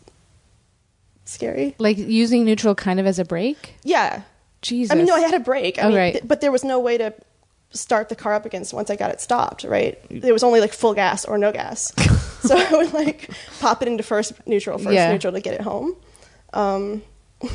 scary. 1.24 1.74
Like 1.78 1.96
using 1.98 2.44
neutral 2.44 2.74
kind 2.74 3.00
of 3.00 3.06
as 3.06 3.18
a 3.18 3.24
brake? 3.24 3.74
Yeah, 3.82 4.22
Jesus. 4.62 4.92
I 4.92 4.96
mean, 4.96 5.06
no, 5.06 5.14
I 5.14 5.20
had 5.20 5.34
a 5.34 5.40
break. 5.40 5.78
I 5.78 5.82
Oh, 5.82 5.88
mean, 5.88 5.96
right. 5.96 6.12
th- 6.12 6.24
but 6.28 6.40
there 6.40 6.52
was 6.52 6.64
no 6.64 6.80
way 6.80 6.98
to 6.98 7.14
start 7.72 8.08
the 8.08 8.16
car 8.16 8.34
up 8.34 8.44
against 8.46 8.72
once 8.74 8.90
I 8.90 8.96
got 8.96 9.10
it 9.10 9.20
stopped. 9.20 9.64
Right, 9.64 9.98
It 10.10 10.32
was 10.32 10.42
only 10.42 10.60
like 10.60 10.72
full 10.72 10.94
gas 10.94 11.24
or 11.24 11.38
no 11.38 11.52
gas, 11.52 11.92
so 12.40 12.56
I 12.56 12.70
would 12.76 12.92
like 12.92 13.30
pop 13.60 13.82
it 13.82 13.88
into 13.88 14.02
first 14.02 14.32
neutral, 14.46 14.78
first 14.78 14.92
Yeah. 14.94 15.12
neutral 15.12 15.32
to 15.32 15.40
get 15.40 15.54
it 15.54 15.60
home. 15.60 15.94
Um, 16.52 17.02
I 17.42 17.46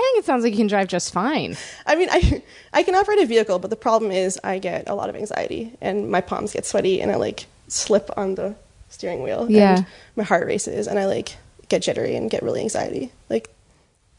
think 0.00 0.18
it 0.18 0.24
sounds 0.24 0.42
like 0.42 0.52
you 0.52 0.56
can 0.58 0.66
drive 0.66 0.88
just 0.88 1.12
fine. 1.12 1.56
I 1.86 1.94
mean, 1.96 2.08
I 2.10 2.42
I 2.72 2.82
can 2.82 2.94
operate 2.94 3.20
a 3.20 3.26
vehicle, 3.26 3.58
but 3.58 3.70
the 3.70 3.76
problem 3.76 4.10
is 4.10 4.38
I 4.42 4.58
get 4.58 4.88
a 4.88 4.94
lot 4.94 5.08
of 5.10 5.16
anxiety 5.16 5.72
and 5.80 6.10
my 6.10 6.20
palms 6.20 6.52
get 6.52 6.66
sweaty 6.66 7.00
and 7.00 7.10
I 7.12 7.16
like 7.16 7.46
slip 7.68 8.10
on 8.16 8.34
the 8.34 8.54
steering 8.88 9.22
wheel. 9.22 9.46
Yeah. 9.50 9.76
And 9.76 9.86
my 10.16 10.24
heart 10.24 10.46
races 10.46 10.86
and 10.88 10.98
I 10.98 11.06
like 11.06 11.36
get 11.68 11.82
jittery 11.82 12.16
and 12.16 12.30
get 12.30 12.42
really 12.42 12.60
anxiety. 12.62 13.12
Like 13.30 13.48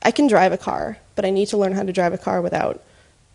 I 0.04 0.12
can 0.12 0.28
drive 0.28 0.52
a 0.54 0.58
car, 0.58 0.98
but 1.16 1.26
I 1.26 1.32
need 1.32 1.48
to 1.48 1.58
learn 1.58 1.74
how 1.74 1.84
to 1.84 1.92
drive 1.92 2.14
a 2.14 2.18
car 2.18 2.42
without 2.42 2.82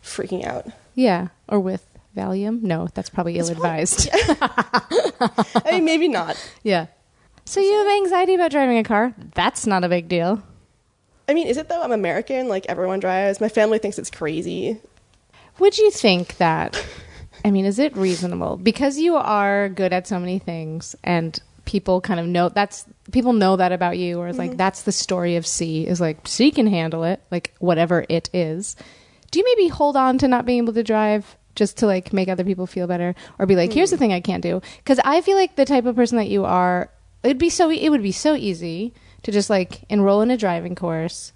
freaking 0.02 0.44
out. 0.44 0.66
Yeah. 0.94 1.28
Or 1.48 1.60
with 1.60 1.84
Valium? 2.18 2.62
No, 2.62 2.88
that's 2.94 3.10
probably 3.10 3.38
ill 3.38 3.48
advised. 3.48 4.08
I 4.12 5.70
mean, 5.72 5.84
maybe 5.84 6.08
not. 6.08 6.36
yeah. 6.62 6.86
So 7.44 7.60
you 7.60 7.72
have 7.72 7.86
anxiety 7.86 8.34
about 8.34 8.50
driving 8.50 8.78
a 8.78 8.84
car? 8.84 9.14
That's 9.34 9.66
not 9.66 9.84
a 9.84 9.88
big 9.88 10.08
deal. 10.08 10.42
I 11.28 11.34
mean, 11.34 11.46
is 11.46 11.56
it 11.56 11.68
though? 11.68 11.82
I'm 11.82 11.92
American. 11.92 12.48
Like 12.48 12.66
everyone 12.66 13.00
drives. 13.00 13.40
My 13.40 13.48
family 13.48 13.78
thinks 13.78 13.98
it's 13.98 14.10
crazy. 14.10 14.80
Would 15.58 15.78
you 15.78 15.90
think 15.90 16.36
that? 16.36 16.84
I 17.44 17.50
mean, 17.50 17.64
is 17.64 17.78
it 17.78 17.96
reasonable 17.96 18.56
because 18.56 18.98
you 18.98 19.16
are 19.16 19.68
good 19.68 19.92
at 19.92 20.06
so 20.06 20.18
many 20.18 20.38
things 20.38 20.96
and 21.04 21.38
people 21.64 22.00
kind 22.00 22.18
of 22.18 22.26
know 22.26 22.48
that's 22.48 22.86
people 23.12 23.32
know 23.32 23.56
that 23.56 23.72
about 23.72 23.98
you, 23.98 24.18
or 24.18 24.28
it's 24.28 24.38
like 24.38 24.50
mm-hmm. 24.50 24.56
that's 24.56 24.82
the 24.82 24.92
story 24.92 25.36
of 25.36 25.46
C 25.46 25.86
is 25.86 26.00
like 26.00 26.26
C 26.26 26.50
can 26.50 26.66
handle 26.66 27.04
it, 27.04 27.22
like 27.30 27.54
whatever 27.58 28.04
it 28.08 28.30
is. 28.32 28.74
Do 29.30 29.38
you 29.38 29.44
maybe 29.44 29.68
hold 29.68 29.96
on 29.96 30.18
to 30.18 30.28
not 30.28 30.46
being 30.46 30.58
able 30.64 30.72
to 30.72 30.82
drive 30.82 31.36
just 31.58 31.76
to 31.78 31.86
like 31.86 32.12
make 32.12 32.28
other 32.28 32.44
people 32.44 32.66
feel 32.66 32.86
better, 32.86 33.14
or 33.38 33.46
be 33.46 33.56
like, 33.56 33.72
here's 33.72 33.90
the 33.90 33.96
hmm. 33.96 34.00
thing 34.00 34.12
I 34.12 34.20
can't 34.20 34.42
do? 34.42 34.62
Because 34.78 35.00
I 35.04 35.20
feel 35.20 35.36
like 35.36 35.56
the 35.56 35.66
type 35.66 35.84
of 35.84 35.96
person 35.96 36.16
that 36.16 36.28
you 36.28 36.44
are, 36.44 36.90
it'd 37.22 37.38
be 37.38 37.50
so 37.50 37.70
it 37.70 37.90
would 37.90 38.02
be 38.02 38.12
so 38.12 38.34
easy 38.34 38.94
to 39.24 39.32
just 39.32 39.50
like 39.50 39.84
enroll 39.90 40.22
in 40.22 40.30
a 40.30 40.36
driving 40.36 40.74
course 40.74 41.32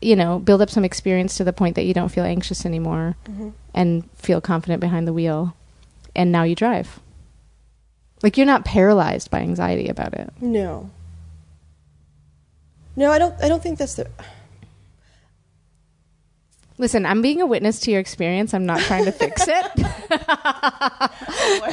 you 0.00 0.16
know, 0.16 0.38
build 0.38 0.62
up 0.62 0.70
some 0.70 0.84
experience 0.84 1.36
to 1.36 1.44
the 1.44 1.52
point 1.52 1.74
that 1.76 1.84
you 1.84 1.94
don't 1.94 2.10
feel 2.10 2.24
anxious 2.24 2.66
anymore 2.66 3.16
mm-hmm. 3.24 3.50
and 3.74 4.08
feel 4.14 4.40
confident 4.40 4.80
behind 4.80 5.06
the 5.06 5.12
wheel. 5.12 5.54
And 6.14 6.32
now 6.32 6.42
you 6.42 6.54
drive. 6.54 7.00
Like 8.22 8.36
you're 8.36 8.46
not 8.46 8.64
paralyzed 8.64 9.30
by 9.30 9.40
anxiety 9.40 9.88
about 9.88 10.14
it. 10.14 10.32
No. 10.40 10.90
No, 12.96 13.12
I 13.12 13.18
don't. 13.18 13.34
I 13.42 13.48
don't 13.48 13.62
think 13.62 13.78
that's 13.78 13.94
the. 13.94 14.08
Listen, 16.78 17.04
I'm 17.04 17.20
being 17.22 17.40
a 17.40 17.46
witness 17.46 17.80
to 17.80 17.90
your 17.90 17.98
experience. 18.00 18.54
I'm 18.54 18.64
not 18.64 18.80
trying 18.80 19.04
to 19.04 19.12
fix 19.12 19.44
it. 19.48 19.66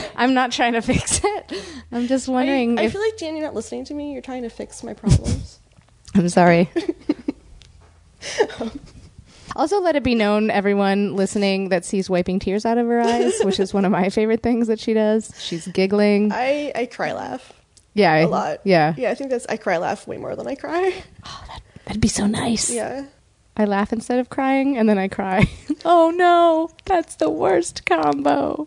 I'm 0.15 0.33
not 0.33 0.51
trying 0.51 0.73
to 0.73 0.81
fix 0.81 1.21
it. 1.23 1.53
I'm 1.91 2.07
just 2.07 2.27
wondering 2.27 2.79
I, 2.79 2.83
I 2.83 2.85
if 2.85 2.93
feel 2.93 3.01
like 3.01 3.17
Jan, 3.17 3.35
you're 3.35 3.45
not 3.45 3.53
listening 3.53 3.85
to 3.85 3.93
me. 3.93 4.13
You're 4.13 4.21
trying 4.23 4.41
to 4.43 4.49
fix 4.49 4.83
my 4.83 4.93
problems. 4.95 5.59
I'm 6.15 6.27
sorry. 6.29 6.69
also, 9.55 9.79
let 9.81 9.95
it 9.95 10.03
be 10.03 10.15
known, 10.15 10.49
everyone 10.49 11.15
listening, 11.15 11.69
that 11.69 11.85
C's 11.85 12.09
wiping 12.09 12.39
tears 12.39 12.65
out 12.65 12.77
of 12.79 12.87
her 12.87 13.01
eyes, 13.01 13.33
which 13.43 13.59
is 13.59 13.71
one 13.73 13.85
of 13.85 13.91
my 13.91 14.09
favorite 14.09 14.41
things 14.41 14.65
that 14.67 14.79
she 14.79 14.93
does. 14.93 15.31
She's 15.39 15.67
giggling. 15.67 16.31
I 16.31 16.71
I 16.73 16.85
cry 16.87 17.13
laugh 17.13 17.53
yeah, 17.93 18.11
I- 18.11 18.17
a 18.19 18.27
lot. 18.27 18.61
Yeah, 18.63 18.95
Yeah, 18.97 19.11
I 19.11 19.15
think 19.15 19.29
that's 19.29 19.45
I 19.47 19.57
cry 19.57 19.77
laugh 19.77 20.07
way 20.07 20.17
more 20.17 20.35
than 20.35 20.47
I 20.47 20.55
cry. 20.55 20.93
oh 21.25 21.43
that'd 21.85 22.01
be 22.01 22.07
so 22.07 22.25
nice. 22.27 22.71
Yeah. 22.71 23.05
I 23.57 23.65
laugh 23.65 23.93
instead 23.93 24.19
of 24.19 24.29
crying, 24.29 24.77
and 24.77 24.89
then 24.89 24.97
I 24.97 25.07
cry. 25.07 25.49
oh 25.85 26.11
no, 26.15 26.69
that's 26.85 27.15
the 27.15 27.29
worst 27.29 27.85
combo. 27.85 28.65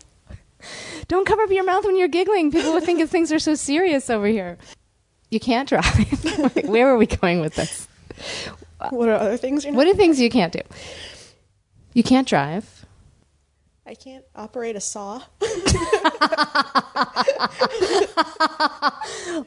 Don't 1.07 1.25
cover 1.25 1.43
up 1.43 1.51
your 1.51 1.63
mouth 1.63 1.85
when 1.85 1.97
you're 1.97 2.07
giggling. 2.07 2.51
People 2.51 2.73
will 2.73 2.81
think 2.81 3.07
things 3.09 3.31
are 3.31 3.39
so 3.39 3.55
serious 3.55 4.09
over 4.09 4.27
here. 4.27 4.57
You 5.29 5.39
can't 5.39 5.69
drive. 5.69 6.55
Wait, 6.55 6.65
Where 6.69 6.89
are 6.89 6.97
we 6.97 7.05
going 7.05 7.39
with 7.39 7.55
this? 7.55 7.87
What 8.89 9.09
are 9.09 9.13
other 9.13 9.37
things 9.37 9.63
you're? 9.63 9.73
What 9.73 9.87
are 9.87 9.93
things 9.93 10.19
you 10.19 10.29
can't 10.29 10.51
do? 10.51 10.61
You 11.93 12.03
can't 12.03 12.27
drive. 12.27 12.78
I 13.89 13.95
can't 13.95 14.23
operate 14.35 14.75
a 14.75 14.79
saw. 14.79 15.21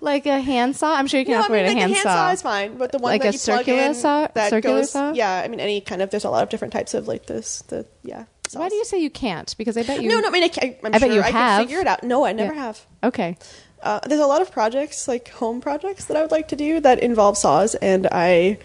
Like 0.01 0.27
a 0.27 0.41
handsaw? 0.41 0.93
I'm 0.95 1.07
sure 1.07 1.21
you 1.21 1.27
can 1.27 1.35
No, 1.35 1.41
I 1.43 1.45
operate 1.45 1.67
mean, 1.67 1.77
like 1.79 1.85
a 1.91 1.95
handsaw. 1.95 2.09
handsaw 2.11 2.33
is 2.33 2.43
fine, 2.43 2.77
but 2.77 2.93
the 2.93 2.99
one 2.99 3.13
Like 3.13 3.23
that 3.23 3.29
a 3.29 3.33
you 3.33 3.39
plug 3.39 3.59
circular 3.61 3.83
in 3.83 3.95
saw- 3.95 4.27
that 4.35 4.51
circular 4.51 4.81
goes, 4.81 4.91
saw? 4.91 5.13
Yeah, 5.13 5.43
I 5.45 5.49
mean 5.49 5.61
any 5.61 5.81
kind 5.81 6.03
of. 6.03 6.11
There's 6.11 6.25
a 6.25 6.31
lot 6.31 6.43
of 6.43 6.49
different 6.49 6.73
types 6.73 6.95
of 6.95 7.07
like 7.09 7.27
this. 7.27 7.63
The 7.69 7.87
yeah. 8.03 8.25
Why 8.55 8.69
do 8.69 8.75
you 8.75 8.85
say 8.85 8.99
you 8.99 9.11
can't? 9.11 9.55
Because 9.57 9.77
I 9.77 9.83
bet 9.83 10.03
you. 10.03 10.09
No, 10.09 10.21
no. 10.21 10.29
I 10.29 10.31
mean, 10.31 10.43
I, 10.45 10.49
can, 10.49 10.75
I'm 10.85 10.87
I 10.95 10.99
bet 10.99 11.03
sure 11.03 11.13
you 11.13 11.21
I 11.23 11.31
have. 11.31 11.61
can 11.61 11.67
figure 11.69 11.81
it 11.81 11.87
out. 11.87 12.03
No, 12.03 12.25
I 12.27 12.33
never 12.33 12.53
Yeah. 12.55 12.61
have. 12.65 12.81
Okay. 13.05 13.39
Uh, 13.83 14.01
there's 14.07 14.21
a 14.21 14.27
lot 14.27 14.43
of 14.43 14.51
projects, 14.51 15.07
like 15.09 15.29
home 15.31 15.61
projects, 15.61 16.05
that 16.07 16.17
I 16.17 16.23
would 16.23 16.31
like 16.33 16.49
to 16.49 16.57
do 16.57 16.81
that 16.81 16.99
involve 17.01 17.39
saws, 17.39 17.75
and 17.77 18.07
I 18.13 18.59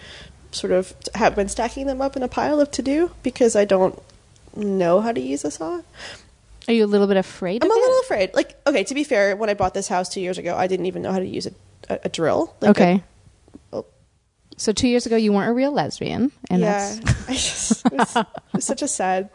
sort 0.51 0.73
of 0.73 0.93
have 1.15 1.35
been 1.35 1.47
stacking 1.49 1.87
them 1.87 2.01
up 2.01 2.15
in 2.17 2.23
a 2.23 2.27
pile 2.27 2.59
of 2.59 2.71
to 2.71 2.81
do 2.81 3.11
because 3.23 3.55
I 3.55 3.63
don't 3.65 4.01
know 4.57 5.01
how 5.01 5.11
to 5.11 5.21
use 5.21 5.43
a 5.45 5.51
saw. 5.51 5.81
Are 6.67 6.73
you 6.73 6.83
a 6.83 6.87
little 6.87 7.07
bit 7.07 7.15
afraid 7.17 7.63
I'm 7.63 7.71
a 7.71 7.73
it? 7.73 7.77
little 7.77 7.99
afraid. 8.01 8.33
Like, 8.33 8.55
okay, 8.67 8.83
to 8.83 8.93
be 8.93 9.03
fair, 9.05 9.35
when 9.37 9.49
I 9.49 9.53
bought 9.53 9.73
this 9.73 9.87
house 9.87 10.09
two 10.09 10.19
years 10.21 10.37
ago, 10.37 10.55
I 10.55 10.67
didn't 10.67 10.85
even 10.87 11.01
know 11.01 11.11
how 11.13 11.19
to 11.19 11.25
use 11.25 11.45
a, 11.47 11.51
a, 11.89 11.99
a 12.05 12.09
drill. 12.09 12.53
Like 12.59 12.71
okay. 12.71 13.03
a- 13.71 13.77
oh, 13.77 13.85
So 14.57 14.73
two 14.73 14.87
years 14.89 15.05
ago, 15.05 15.15
you 15.15 15.31
weren't 15.31 15.49
a 15.49 15.53
real 15.53 15.71
lesbian, 15.71 16.31
and 16.49 16.61
yeah, 16.61 16.95
that's 16.99 17.29
I 17.29 17.33
just, 17.33 17.85
it, 17.85 17.93
was, 17.93 18.15
it 18.17 18.27
was 18.53 18.65
such 18.65 18.81
a 18.81 18.87
sad, 18.87 19.29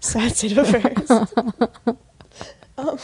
sad 0.00 0.34
state 0.34 0.52
of 0.52 0.58
affairs. 0.58 1.10
um, 2.78 2.98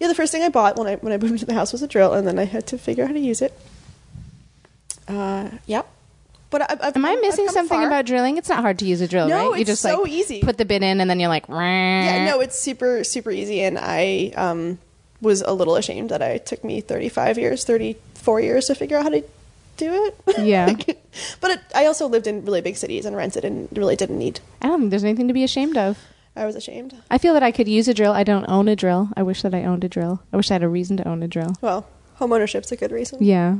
yeah, 0.00 0.08
the 0.08 0.14
first 0.16 0.32
thing 0.32 0.42
I 0.42 0.48
bought 0.48 0.76
when 0.76 0.88
I 0.88 0.96
when 0.96 1.12
I 1.12 1.18
moved 1.18 1.32
into 1.34 1.46
the 1.46 1.54
house 1.54 1.70
was 1.72 1.82
a 1.82 1.86
drill, 1.88 2.12
and 2.12 2.26
then 2.26 2.38
I 2.40 2.44
had 2.44 2.66
to 2.68 2.78
figure 2.78 3.04
out 3.04 3.08
how 3.08 3.14
to 3.14 3.20
use 3.20 3.40
it. 3.40 3.52
Uh, 5.06 5.50
yep. 5.66 5.86
But 6.54 6.70
I, 6.70 6.86
I've, 6.86 6.96
Am 6.96 7.04
I 7.04 7.16
missing 7.16 7.48
something 7.48 7.78
far. 7.80 7.88
about 7.88 8.06
drilling? 8.06 8.36
It's 8.36 8.48
not 8.48 8.60
hard 8.60 8.78
to 8.78 8.84
use 8.86 9.00
a 9.00 9.08
drill, 9.08 9.26
No, 9.26 9.50
right? 9.50 9.56
You 9.56 9.62
it's 9.62 9.70
just 9.70 9.82
so 9.82 10.02
like 10.02 10.12
easy. 10.12 10.40
put 10.40 10.56
the 10.56 10.64
bit 10.64 10.84
in, 10.84 11.00
and 11.00 11.10
then 11.10 11.18
you're 11.18 11.28
like, 11.28 11.48
Yeah, 11.48 12.26
no, 12.26 12.38
it's 12.38 12.56
super 12.56 13.02
super 13.02 13.32
easy, 13.32 13.60
and 13.64 13.76
I 13.76 14.32
um, 14.36 14.78
was 15.20 15.42
a 15.42 15.52
little 15.52 15.74
ashamed 15.74 16.10
that 16.10 16.22
I 16.22 16.38
took 16.38 16.62
me 16.62 16.80
35 16.80 17.38
years, 17.38 17.64
34 17.64 18.40
years 18.40 18.66
to 18.66 18.76
figure 18.76 18.96
out 18.96 19.02
how 19.02 19.08
to 19.08 19.24
do 19.76 20.04
it. 20.06 20.16
Yeah. 20.44 20.66
Like, 20.66 21.02
but 21.40 21.50
it, 21.50 21.60
I 21.74 21.86
also 21.86 22.06
lived 22.06 22.28
in 22.28 22.44
really 22.44 22.60
big 22.60 22.76
cities 22.76 23.04
and 23.04 23.16
rented, 23.16 23.44
and 23.44 23.68
really 23.76 23.96
didn't 23.96 24.20
need. 24.20 24.38
I 24.62 24.68
don't 24.68 24.78
think 24.78 24.90
there's 24.90 25.02
anything 25.02 25.26
to 25.26 25.34
be 25.34 25.42
ashamed 25.42 25.76
of. 25.76 25.98
I 26.36 26.46
was 26.46 26.54
ashamed. 26.54 26.94
I 27.10 27.18
feel 27.18 27.34
that 27.34 27.42
I 27.42 27.50
could 27.50 27.66
use 27.66 27.88
a 27.88 27.94
drill. 27.94 28.12
I 28.12 28.22
don't 28.22 28.46
own 28.48 28.68
a 28.68 28.76
drill. 28.76 29.08
I 29.16 29.24
wish 29.24 29.42
that 29.42 29.56
I 29.56 29.64
owned 29.64 29.82
a 29.82 29.88
drill. 29.88 30.22
I 30.32 30.36
wish 30.36 30.52
I 30.52 30.54
had 30.54 30.62
a 30.62 30.68
reason 30.68 30.96
to 30.98 31.08
own 31.08 31.20
a 31.24 31.26
drill. 31.26 31.56
Well, 31.60 31.88
home 32.14 32.32
ownership's 32.32 32.70
a 32.70 32.76
good 32.76 32.92
reason. 32.92 33.18
Yeah. 33.20 33.56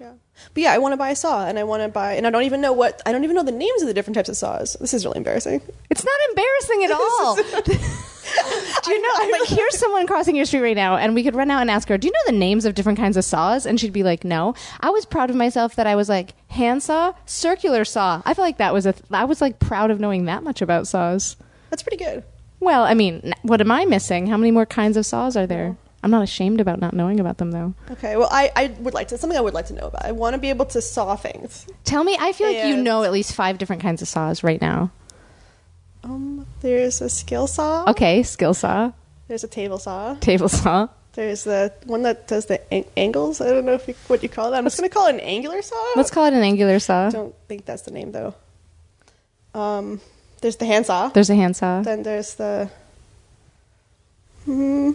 Yeah. 0.00 0.12
But 0.54 0.62
yeah, 0.62 0.72
I 0.72 0.78
want 0.78 0.94
to 0.94 0.96
buy 0.96 1.10
a 1.10 1.16
saw, 1.16 1.46
and 1.46 1.58
I 1.58 1.64
want 1.64 1.82
to 1.82 1.88
buy, 1.88 2.14
and 2.14 2.26
I 2.26 2.30
don't 2.30 2.44
even 2.44 2.62
know 2.62 2.72
what, 2.72 3.02
I 3.04 3.12
don't 3.12 3.22
even 3.24 3.36
know 3.36 3.42
the 3.42 3.52
names 3.52 3.82
of 3.82 3.88
the 3.88 3.92
different 3.94 4.14
types 4.14 4.30
of 4.30 4.36
saws. 4.36 4.76
This 4.80 4.94
is 4.94 5.04
really 5.04 5.18
embarrassing. 5.18 5.60
It's 5.90 6.04
not 6.04 6.14
embarrassing 6.30 6.84
at 6.84 6.90
all. 6.92 7.36
Do 8.84 8.92
you 8.92 9.02
know? 9.02 9.08
I'm 9.16 9.30
like, 9.30 9.48
here's 9.48 9.76
someone 9.78 10.06
crossing 10.06 10.36
your 10.36 10.44
street 10.44 10.62
right 10.62 10.76
now, 10.76 10.96
and 10.96 11.14
we 11.14 11.22
could 11.22 11.34
run 11.34 11.50
out 11.50 11.60
and 11.60 11.70
ask 11.70 11.88
her, 11.88 11.98
"Do 11.98 12.06
you 12.06 12.12
know 12.12 12.32
the 12.32 12.38
names 12.38 12.64
of 12.64 12.74
different 12.74 12.98
kinds 12.98 13.16
of 13.16 13.24
saws?" 13.24 13.66
And 13.66 13.78
she'd 13.80 13.92
be 13.92 14.04
like, 14.04 14.24
"No." 14.24 14.54
I 14.78 14.90
was 14.90 15.04
proud 15.04 15.30
of 15.30 15.36
myself 15.36 15.74
that 15.76 15.86
I 15.86 15.96
was 15.96 16.08
like 16.08 16.34
handsaw, 16.48 17.12
circular 17.26 17.84
saw. 17.84 18.22
I 18.24 18.34
feel 18.34 18.44
like 18.44 18.58
that 18.58 18.72
was 18.72 18.86
a 18.86 18.90
a. 18.90 18.94
I 19.10 19.24
was 19.24 19.40
like 19.40 19.58
proud 19.58 19.90
of 19.90 20.00
knowing 20.00 20.26
that 20.26 20.42
much 20.42 20.62
about 20.62 20.86
saws. 20.86 21.36
That's 21.70 21.82
pretty 21.82 22.02
good. 22.02 22.22
Well, 22.60 22.84
I 22.84 22.94
mean, 22.94 23.32
what 23.42 23.60
am 23.60 23.70
I 23.70 23.84
missing? 23.86 24.26
How 24.26 24.36
many 24.36 24.50
more 24.50 24.66
kinds 24.66 24.96
of 24.96 25.06
saws 25.06 25.36
are 25.36 25.46
there? 25.46 25.76
I'm 26.02 26.10
not 26.10 26.22
ashamed 26.22 26.60
about 26.60 26.80
not 26.80 26.94
knowing 26.94 27.20
about 27.20 27.38
them, 27.38 27.50
though. 27.50 27.74
Okay, 27.90 28.16
well, 28.16 28.28
I, 28.30 28.50
I 28.56 28.66
would 28.80 28.94
like 28.94 29.08
to, 29.08 29.18
something 29.18 29.36
I 29.36 29.42
would 29.42 29.52
like 29.52 29.66
to 29.66 29.74
know 29.74 29.88
about. 29.88 30.04
I 30.04 30.12
want 30.12 30.32
to 30.34 30.38
be 30.38 30.48
able 30.48 30.64
to 30.66 30.80
saw 30.80 31.14
things. 31.16 31.66
Tell 31.84 32.04
me, 32.04 32.16
I 32.18 32.32
feel 32.32 32.46
like 32.52 32.66
you 32.66 32.76
know 32.76 33.02
at 33.04 33.12
least 33.12 33.34
five 33.34 33.58
different 33.58 33.82
kinds 33.82 34.00
of 34.00 34.08
saws 34.08 34.42
right 34.42 34.60
now. 34.60 34.90
Um, 36.02 36.46
there's 36.62 37.02
a 37.02 37.10
skill 37.10 37.46
saw. 37.46 37.84
Okay, 37.90 38.22
skill 38.22 38.54
saw, 38.54 38.92
There's 39.28 39.44
a 39.44 39.48
table 39.48 39.78
saw. 39.78 40.14
table 40.14 40.48
saw. 40.48 40.88
There's 41.12 41.44
the 41.44 41.72
one 41.84 42.02
that 42.02 42.26
does 42.28 42.46
the 42.46 42.72
an- 42.72 42.86
angles. 42.96 43.40
I 43.42 43.48
don't 43.50 43.66
know 43.66 43.74
if 43.74 43.86
you, 43.88 43.94
what 44.06 44.22
you 44.22 44.28
call 44.28 44.52
that. 44.52 44.58
I'm 44.58 44.64
just 44.64 44.78
going 44.78 44.88
to 44.88 44.94
call 44.94 45.08
it 45.08 45.14
an 45.14 45.20
angular 45.20 45.60
saw. 45.60 45.92
Let's 45.96 46.10
call 46.10 46.24
it 46.24 46.32
an 46.32 46.42
angular 46.42 46.78
saw. 46.78 47.08
I 47.08 47.10
don't 47.10 47.34
think 47.48 47.66
that's 47.66 47.82
the 47.82 47.90
name 47.90 48.12
though. 48.12 48.34
Um, 49.52 50.00
there's 50.40 50.56
the 50.56 50.64
handsaw. 50.66 51.08
There's 51.08 51.28
a 51.28 51.34
handsaw. 51.34 51.82
Then 51.82 52.04
there's 52.04 52.36
the. 52.36 52.70
Hmm. 54.46 54.92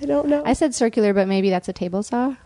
I 0.00 0.04
don't 0.04 0.28
know. 0.28 0.42
I 0.44 0.52
said 0.52 0.74
circular, 0.74 1.14
but 1.14 1.28
maybe 1.28 1.50
that's 1.50 1.68
a 1.68 1.72
table 1.72 2.02
saw. 2.02 2.36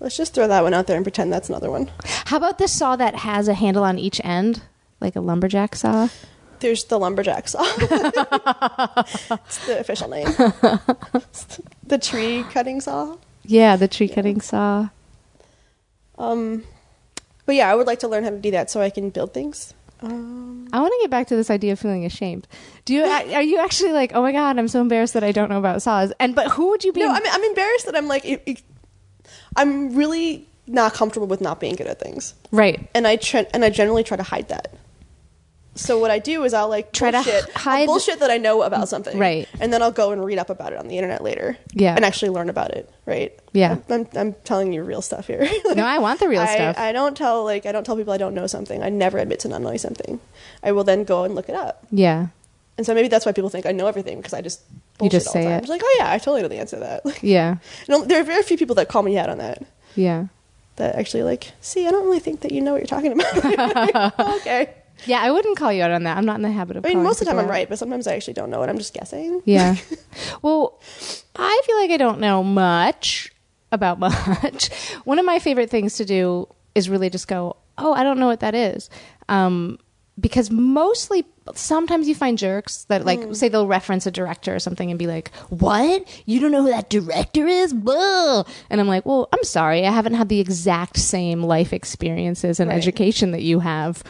Let's 0.00 0.16
just 0.16 0.34
throw 0.34 0.48
that 0.48 0.62
one 0.62 0.72
out 0.72 0.86
there 0.86 0.96
and 0.96 1.04
pretend 1.04 1.32
that's 1.32 1.48
another 1.48 1.70
one. 1.70 1.90
How 2.26 2.38
about 2.38 2.58
the 2.58 2.68
saw 2.68 2.96
that 2.96 3.16
has 3.16 3.48
a 3.48 3.54
handle 3.54 3.84
on 3.84 3.98
each 3.98 4.20
end, 4.24 4.62
like 4.98 5.14
a 5.14 5.20
lumberjack 5.20 5.76
saw? 5.76 6.08
There's 6.60 6.84
the 6.84 6.98
lumberjack 6.98 7.48
saw. 7.48 7.62
it's 7.78 9.66
the 9.66 9.78
official 9.78 10.08
name. 10.08 10.26
the 11.86 11.98
tree 11.98 12.44
cutting 12.50 12.80
saw. 12.80 13.16
Yeah, 13.44 13.76
the 13.76 13.88
tree 13.88 14.08
cutting 14.08 14.40
saw. 14.40 14.88
Um, 16.18 16.64
but 17.44 17.54
yeah, 17.54 17.70
I 17.70 17.74
would 17.74 17.86
like 17.86 17.98
to 18.00 18.08
learn 18.08 18.24
how 18.24 18.30
to 18.30 18.38
do 18.38 18.50
that 18.52 18.70
so 18.70 18.80
I 18.80 18.90
can 18.90 19.10
build 19.10 19.34
things. 19.34 19.74
Um, 20.02 20.68
I 20.72 20.80
want 20.80 20.92
to 20.92 20.98
get 21.02 21.10
back 21.10 21.26
to 21.28 21.36
this 21.36 21.50
idea 21.50 21.72
of 21.72 21.78
feeling 21.80 22.04
ashamed. 22.04 22.46
Do 22.84 22.94
you 22.94 23.02
are 23.04 23.42
you 23.42 23.58
actually 23.58 23.92
like, 23.92 24.12
oh 24.14 24.22
my 24.22 24.32
god, 24.32 24.58
I'm 24.58 24.68
so 24.68 24.80
embarrassed 24.80 25.14
that 25.14 25.24
I 25.24 25.32
don't 25.32 25.50
know 25.50 25.58
about 25.58 25.82
saws? 25.82 26.12
And 26.18 26.34
but 26.34 26.48
who 26.52 26.70
would 26.70 26.84
you 26.84 26.92
be? 26.92 27.00
no, 27.00 27.10
I'm, 27.10 27.22
I'm 27.26 27.44
embarrassed 27.44 27.86
that 27.86 27.96
I'm 27.96 28.08
like, 28.08 28.24
it, 28.24 28.42
it- 28.46 28.62
I'm 29.56 29.94
really 29.94 30.46
not 30.66 30.94
comfortable 30.94 31.26
with 31.26 31.40
not 31.40 31.58
being 31.60 31.74
good 31.74 31.86
at 31.88 31.98
things, 31.98 32.34
right. 32.52 32.88
and 32.94 33.06
I 33.06 33.16
try, 33.16 33.46
and 33.52 33.64
I 33.64 33.70
generally 33.70 34.04
try 34.04 34.16
to 34.16 34.22
hide 34.22 34.48
that. 34.48 34.74
So 35.76 35.98
what 35.98 36.10
I 36.10 36.18
do 36.18 36.42
is 36.44 36.52
I'll 36.52 36.68
like 36.68 36.92
Try 36.92 37.10
to 37.12 37.18
bullshit, 37.18 37.44
I'll 37.56 37.62
hide- 37.62 37.86
bullshit 37.86 38.18
that 38.20 38.30
I 38.30 38.38
know 38.38 38.62
about 38.62 38.88
something, 38.88 39.16
Right. 39.18 39.48
And 39.60 39.72
then 39.72 39.82
I'll 39.82 39.92
go 39.92 40.10
and 40.10 40.22
read 40.24 40.38
up 40.38 40.50
about 40.50 40.72
it 40.72 40.78
on 40.78 40.88
the 40.88 40.98
internet 40.98 41.22
later, 41.22 41.56
Yeah. 41.72 41.94
and 41.94 42.04
actually 42.04 42.30
learn 42.30 42.50
about 42.50 42.72
it, 42.72 42.90
right? 43.06 43.32
Yeah. 43.52 43.76
I'm, 43.88 44.06
I'm 44.14 44.32
telling 44.44 44.72
you 44.72 44.82
real 44.82 45.00
stuff 45.00 45.26
here. 45.28 45.48
No, 45.74 45.84
I 45.86 45.98
want 45.98 46.18
the 46.20 46.28
real 46.28 46.42
I, 46.42 46.54
stuff. 46.54 46.76
I 46.78 46.90
don't 46.92 47.16
tell 47.16 47.44
like 47.44 47.66
I 47.66 47.72
don't 47.72 47.84
tell 47.84 47.96
people 47.96 48.12
I 48.12 48.18
don't 48.18 48.34
know 48.34 48.46
something. 48.48 48.82
I 48.82 48.88
never 48.88 49.18
admit 49.18 49.40
to 49.40 49.48
not 49.48 49.62
knowing 49.62 49.78
something. 49.78 50.18
I 50.62 50.72
will 50.72 50.84
then 50.84 51.04
go 51.04 51.22
and 51.24 51.34
look 51.36 51.48
it 51.48 51.54
up, 51.54 51.86
yeah. 51.92 52.26
and 52.76 52.84
so 52.84 52.92
maybe 52.94 53.06
that's 53.08 53.24
why 53.24 53.32
people 53.32 53.48
think 53.50 53.64
I 53.64 53.72
know 53.72 53.86
everything 53.86 54.16
because 54.18 54.34
I 54.34 54.42
just 54.42 54.60
You 55.00 55.08
just 55.08 55.28
all 55.28 55.32
say 55.34 55.42
the 55.44 55.48
time. 55.50 55.62
it. 55.64 55.68
Like, 55.68 55.82
oh 55.84 55.96
yeah, 55.98 56.10
I 56.10 56.18
totally 56.18 56.42
know 56.42 56.48
the 56.48 56.58
answer 56.58 56.76
to 56.76 56.80
that. 56.80 57.04
Like, 57.06 57.22
Yeah. 57.22 57.56
no, 57.88 58.04
there 58.04 58.20
are 58.20 58.24
very 58.24 58.42
few 58.42 58.56
people 58.58 58.74
that 58.74 58.88
call 58.88 59.02
me 59.02 59.16
out 59.16 59.30
on 59.30 59.38
that. 59.38 59.62
Yeah. 59.94 60.26
That 60.76 60.96
actually 60.96 61.22
like, 61.22 61.52
see, 61.60 61.86
I 61.86 61.90
don't 61.90 62.04
really 62.06 62.20
think 62.20 62.40
that 62.40 62.52
you 62.52 62.60
know 62.60 62.72
what 62.72 62.80
you're 62.80 62.86
talking 62.86 63.12
about. 63.12 64.18
okay, 64.40 64.70
Yeah, 65.06 65.20
I 65.20 65.30
wouldn't 65.30 65.56
call 65.56 65.72
you 65.72 65.82
out 65.82 65.90
on 65.90 66.04
that. 66.04 66.16
I'm 66.16 66.24
not 66.26 66.36
in 66.36 66.42
the 66.42 66.50
habit 66.50 66.76
of. 66.76 66.84
I 66.86 66.90
mean, 66.90 67.02
most 67.02 67.20
of 67.20 67.26
the 67.26 67.32
time 67.32 67.38
I'm 67.38 67.44
out. 67.46 67.50
right, 67.50 67.68
but 67.68 67.78
sometimes 67.78 68.06
I 68.06 68.14
actually 68.14 68.34
don't 68.34 68.50
know, 68.50 68.62
and 68.62 68.70
I'm 68.70 68.78
just 68.78 68.94
guessing. 68.94 69.42
Yeah. 69.44 69.76
well, 70.42 70.80
I 71.36 71.62
feel 71.66 71.76
like 71.78 71.90
I 71.90 71.96
don't 71.96 72.20
know 72.20 72.42
much 72.42 73.32
about 73.72 73.98
much. 73.98 74.70
One 75.04 75.18
of 75.18 75.24
my 75.24 75.38
favorite 75.38 75.70
things 75.70 75.96
to 75.96 76.04
do 76.04 76.48
is 76.74 76.88
really 76.90 77.10
just 77.10 77.28
go, 77.28 77.56
oh, 77.78 77.92
I 77.92 78.02
don't 78.02 78.18
know 78.18 78.26
what 78.26 78.40
that 78.40 78.54
is. 78.54 78.90
Um, 79.28 79.78
because 80.18 80.50
mostly, 80.50 81.24
sometimes 81.54 82.06
you 82.06 82.14
find 82.14 82.36
jerks 82.36 82.84
that, 82.84 83.06
like, 83.06 83.34
say 83.34 83.48
they'll 83.48 83.66
reference 83.66 84.04
a 84.06 84.10
director 84.10 84.54
or 84.54 84.58
something 84.58 84.90
and 84.90 84.98
be 84.98 85.06
like, 85.06 85.34
what? 85.48 86.06
You 86.26 86.40
don't 86.40 86.52
know 86.52 86.62
who 86.62 86.68
that 86.70 86.90
director 86.90 87.46
is? 87.46 87.72
Blah. 87.72 88.42
And 88.68 88.80
I'm 88.82 88.88
like, 88.88 89.06
well, 89.06 89.30
I'm 89.32 89.42
sorry. 89.44 89.86
I 89.86 89.90
haven't 89.90 90.14
had 90.14 90.28
the 90.28 90.38
exact 90.40 90.98
same 90.98 91.42
life 91.42 91.72
experiences 91.72 92.60
and 92.60 92.68
Right. 92.68 92.76
education 92.76 93.30
that 93.30 93.40
you 93.42 93.60
have. 93.60 94.02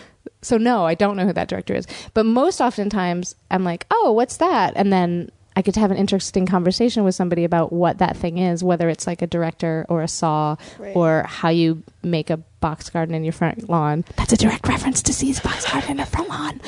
So, 0.42 0.56
no, 0.56 0.86
I 0.86 0.94
don't 0.94 1.16
know 1.16 1.26
who 1.26 1.32
that 1.32 1.48
director 1.48 1.74
is. 1.74 1.86
But 2.14 2.26
most 2.26 2.60
oftentimes, 2.60 3.34
I'm 3.50 3.64
like, 3.64 3.86
oh, 3.90 4.12
what's 4.12 4.38
that? 4.38 4.72
And 4.76 4.92
then 4.92 5.30
I 5.56 5.62
get 5.62 5.74
to 5.74 5.80
have 5.80 5.90
an 5.90 5.96
interesting 5.96 6.46
conversation 6.46 7.04
with 7.04 7.14
somebody 7.14 7.44
about 7.44 7.72
what 7.72 7.98
that 7.98 8.16
thing 8.16 8.38
is, 8.38 8.62
whether 8.64 8.88
it's 8.88 9.06
like 9.06 9.20
a 9.22 9.26
director 9.26 9.84
or 9.88 10.02
a 10.02 10.08
saw 10.08 10.56
Right. 10.78 10.94
or 10.96 11.24
how 11.28 11.48
you 11.50 11.82
make 12.02 12.30
a 12.30 12.36
box 12.60 12.88
garden 12.88 13.14
in 13.14 13.24
your 13.24 13.32
front 13.32 13.68
lawn. 13.68 14.04
That's 14.16 14.32
a 14.32 14.36
direct 14.36 14.66
reference 14.68 15.02
to 15.02 15.12
C's 15.12 15.40
box 15.40 15.70
garden 15.70 15.92
in 15.92 15.98
her 15.98 16.06
front 16.06 16.28
lawn. 16.28 16.60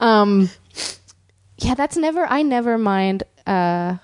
Um, 0.00 0.50
yeah, 1.58 1.74
that's 1.74 1.96
never, 1.96 2.24
I 2.26 2.42
never 2.42 2.78
mind 2.78 3.22
uh, 3.46 3.96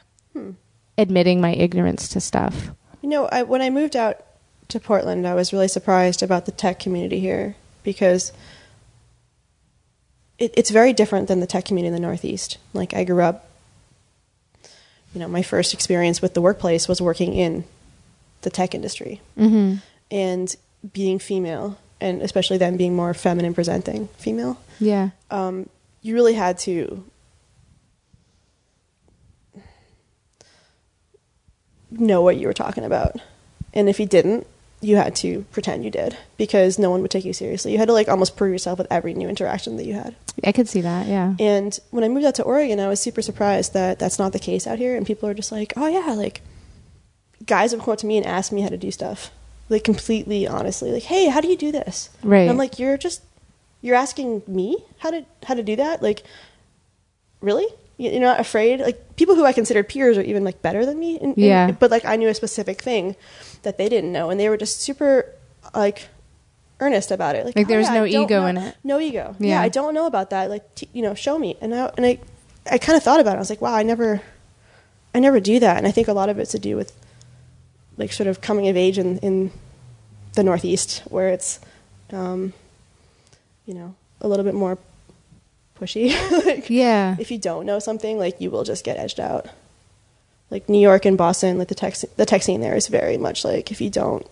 admitting 0.98 1.40
my 1.40 1.52
ignorance 1.54 2.08
to 2.10 2.20
stuff. 2.20 2.70
You 3.02 3.08
know, 3.08 3.26
I, 3.26 3.42
when 3.42 3.62
I 3.62 3.70
moved 3.70 3.96
out 3.96 4.22
to 4.68 4.80
Portland, 4.80 5.26
I 5.26 5.34
was 5.34 5.52
really 5.52 5.68
surprised 5.68 6.22
about 6.22 6.46
the 6.46 6.52
tech 6.52 6.78
community 6.80 7.20
here 7.20 7.56
because 7.82 8.32
it, 10.38 10.52
it's 10.56 10.70
very 10.70 10.92
different 10.92 11.28
than 11.28 11.40
the 11.40 11.46
tech 11.46 11.64
community 11.64 11.88
in 11.88 11.94
the 11.94 12.06
Northeast. 12.06 12.58
Like, 12.72 12.94
I 12.94 13.04
grew 13.04 13.22
up, 13.22 13.48
you 15.14 15.20
know, 15.20 15.28
my 15.28 15.42
first 15.42 15.72
experience 15.74 16.20
with 16.20 16.34
the 16.34 16.40
workplace 16.42 16.88
was 16.88 17.00
working 17.00 17.34
in 17.34 17.64
the 18.42 18.50
tech 18.50 18.74
industry 18.74 19.20
Mm-hmm. 19.38 19.76
and 20.10 20.56
being 20.92 21.18
female, 21.18 21.78
and 22.00 22.20
especially 22.22 22.58
then 22.58 22.76
being 22.76 22.94
more 22.94 23.12
feminine 23.14 23.54
presenting 23.54 24.08
female. 24.18 24.58
Yeah. 24.78 25.10
um, 25.30 25.68
you 26.02 26.14
really 26.14 26.34
had 26.34 26.58
to 26.58 27.02
know 31.90 32.22
what 32.22 32.36
you 32.36 32.46
were 32.46 32.52
talking 32.52 32.84
about. 32.84 33.16
And 33.72 33.88
if 33.88 33.98
you 33.98 34.06
didn't, 34.06 34.46
you 34.80 34.96
had 34.96 35.16
to 35.16 35.42
pretend 35.52 35.84
you 35.84 35.90
did 35.90 36.16
because 36.36 36.78
no 36.78 36.90
one 36.90 37.02
would 37.02 37.10
take 37.10 37.24
you 37.24 37.32
seriously. 37.32 37.72
You 37.72 37.78
had 37.78 37.88
to 37.88 37.94
like 37.94 38.08
almost 38.08 38.36
prove 38.36 38.52
yourself 38.52 38.78
with 38.78 38.86
every 38.90 39.14
new 39.14 39.28
interaction 39.28 39.76
that 39.76 39.86
you 39.86 39.94
had. 39.94 40.14
I 40.44 40.52
could 40.52 40.68
see 40.68 40.82
that. 40.82 41.06
Yeah. 41.06 41.34
And 41.38 41.78
when 41.90 42.04
I 42.04 42.08
moved 42.08 42.26
out 42.26 42.34
to 42.36 42.42
Oregon, 42.42 42.78
I 42.78 42.88
was 42.88 43.00
super 43.00 43.22
surprised 43.22 43.72
that 43.72 43.98
that's 43.98 44.18
not 44.18 44.32
the 44.32 44.38
case 44.38 44.66
out 44.66 44.78
here. 44.78 44.96
And 44.96 45.06
people 45.06 45.28
are 45.28 45.34
just 45.34 45.50
like, 45.50 45.72
oh, 45.76 45.86
yeah, 45.86 46.12
like 46.12 46.42
guys 47.44 47.72
have 47.72 47.80
come 47.80 47.92
up 47.92 47.98
to 48.00 48.06
me 48.06 48.16
and 48.18 48.26
asked 48.26 48.52
me 48.52 48.60
how 48.60 48.68
to 48.68 48.76
do 48.76 48.90
stuff. 48.90 49.30
Like 49.68 49.82
completely 49.82 50.46
honestly, 50.46 50.92
like, 50.92 51.04
hey, 51.04 51.28
how 51.28 51.40
do 51.40 51.48
you 51.48 51.56
do 51.56 51.72
this? 51.72 52.10
Right. 52.22 52.42
And 52.42 52.50
I'm 52.50 52.56
like, 52.56 52.78
you're 52.78 52.98
just, 52.98 53.22
you're 53.80 53.96
asking 53.96 54.42
me 54.46 54.76
how 54.98 55.10
to, 55.10 55.24
how 55.44 55.54
to 55.54 55.62
do 55.62 55.76
that? 55.76 56.02
Like, 56.02 56.22
really? 57.40 57.66
You- 57.96 58.10
You're 58.10 58.20
not 58.20 58.40
afraid? 58.40 58.80
Like 58.80 59.16
people 59.16 59.34
who 59.34 59.44
I 59.44 59.52
considered 59.52 59.88
peers 59.88 60.18
are 60.18 60.22
even 60.22 60.44
like 60.44 60.60
better 60.62 60.84
than 60.86 60.98
me. 60.98 61.16
In, 61.20 61.32
in- 61.34 61.44
Yeah. 61.44 61.70
but 61.72 61.90
like 61.90 62.04
I 62.04 62.16
knew 62.16 62.28
a 62.28 62.34
specific 62.34 62.82
thing 62.82 63.16
that 63.62 63.78
they 63.78 63.88
didn't 63.88 64.12
know. 64.12 64.30
And 64.30 64.38
they 64.38 64.48
were 64.48 64.56
just 64.56 64.80
super 64.80 65.32
like 65.74 66.08
earnest 66.80 67.10
about 67.10 67.34
it. 67.36 67.46
Like, 67.46 67.56
Like, 67.56 67.66
"Oh, 67.66 67.68
there 67.68 67.78
was 67.78 67.88
yeah, 67.88 67.94
no 67.94 68.04
ego 68.04 68.40
know- 68.42 68.46
in 68.46 68.56
it. 68.58 68.76
No 68.84 69.00
ego. 69.00 69.34
Yeah. 69.38 69.48
Yeah. 69.48 69.62
I 69.62 69.68
don't 69.70 69.94
know 69.94 70.06
about 70.06 70.28
that. 70.30 70.50
Like, 70.50 70.74
t- 70.74 70.88
you 70.92 71.02
know, 71.02 71.14
show 71.14 71.38
me. 71.38 71.56
And 71.62 71.74
I, 71.74 71.90
and 71.96 72.04
I, 72.04 72.18
I 72.70 72.78
kind 72.78 72.96
of 72.96 73.02
thought 73.02 73.18
about 73.20 73.32
it. 73.32 73.36
I 73.36 73.38
was 73.40 73.48
like, 73.50 73.62
wow, 73.62 73.74
I 73.74 73.82
never, 73.82 74.20
I 75.14 75.20
never 75.20 75.40
do 75.40 75.58
that. 75.60 75.78
And 75.78 75.86
I 75.86 75.90
think 75.90 76.06
a 76.08 76.12
lot 76.12 76.28
of 76.28 76.38
it's 76.38 76.50
to 76.52 76.58
do 76.58 76.76
with 76.76 76.92
like 77.96 78.12
sort 78.12 78.26
of 78.26 78.42
coming 78.42 78.68
of 78.68 78.76
age 78.76 78.98
in, 78.98 79.18
in 79.20 79.50
the 80.34 80.42
Northeast 80.42 81.00
where 81.08 81.28
it's, 81.30 81.60
um, 82.12 82.52
you 83.64 83.72
know, 83.72 83.94
a 84.20 84.28
little 84.28 84.44
bit 84.44 84.54
more 84.54 84.76
pushy. 85.78 86.10
like, 86.46 86.68
Yeah. 86.70 87.16
if 87.18 87.30
you 87.30 87.38
don't 87.38 87.66
know 87.66 87.78
something, 87.78 88.18
like 88.18 88.40
you 88.40 88.50
will 88.50 88.64
just 88.64 88.84
get 88.84 88.96
edged 88.96 89.20
out. 89.20 89.46
Like 90.50 90.68
New 90.68 90.78
York 90.80 91.04
and 91.04 91.18
Boston, 91.18 91.58
like 91.58 91.68
the 91.68 91.74
tech, 91.74 91.94
the 92.16 92.26
tech 92.26 92.42
scene 92.42 92.60
there 92.60 92.76
is 92.76 92.86
very 92.88 93.18
much 93.18 93.44
like 93.44 93.70
if 93.70 93.80
you 93.80 93.90
don't, 93.90 94.26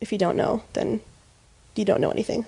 if 0.00 0.12
you 0.12 0.18
don't 0.18 0.36
know, 0.36 0.62
then 0.74 1.00
you 1.74 1.84
don't 1.84 2.00
know 2.00 2.10
anything. 2.10 2.46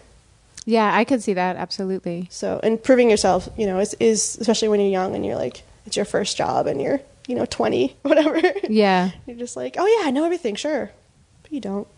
Yeah, 0.66 0.94
I 0.94 1.04
could 1.04 1.22
see 1.22 1.32
that. 1.34 1.56
Absolutely. 1.56 2.28
So, 2.30 2.60
and 2.62 2.80
proving 2.82 3.10
yourself, 3.10 3.48
you 3.56 3.66
know, 3.66 3.80
is, 3.80 3.94
is 3.94 4.36
especially 4.40 4.68
when 4.68 4.78
you're 4.80 4.90
young 4.90 5.14
and 5.16 5.24
you're 5.26 5.36
like, 5.36 5.62
it's 5.86 5.96
your 5.96 6.04
first 6.04 6.36
job 6.36 6.66
and 6.66 6.80
you're, 6.80 7.00
you 7.26 7.34
know, 7.34 7.46
20, 7.46 7.96
whatever. 8.02 8.40
Yeah. 8.68 9.10
You're 9.26 9.38
just 9.38 9.56
like, 9.56 9.76
oh 9.78 9.86
yeah, 9.86 10.06
I 10.06 10.10
know 10.12 10.24
everything, 10.24 10.54
sure. 10.54 10.90
But 11.42 11.52
you 11.52 11.60
don't. 11.60 11.88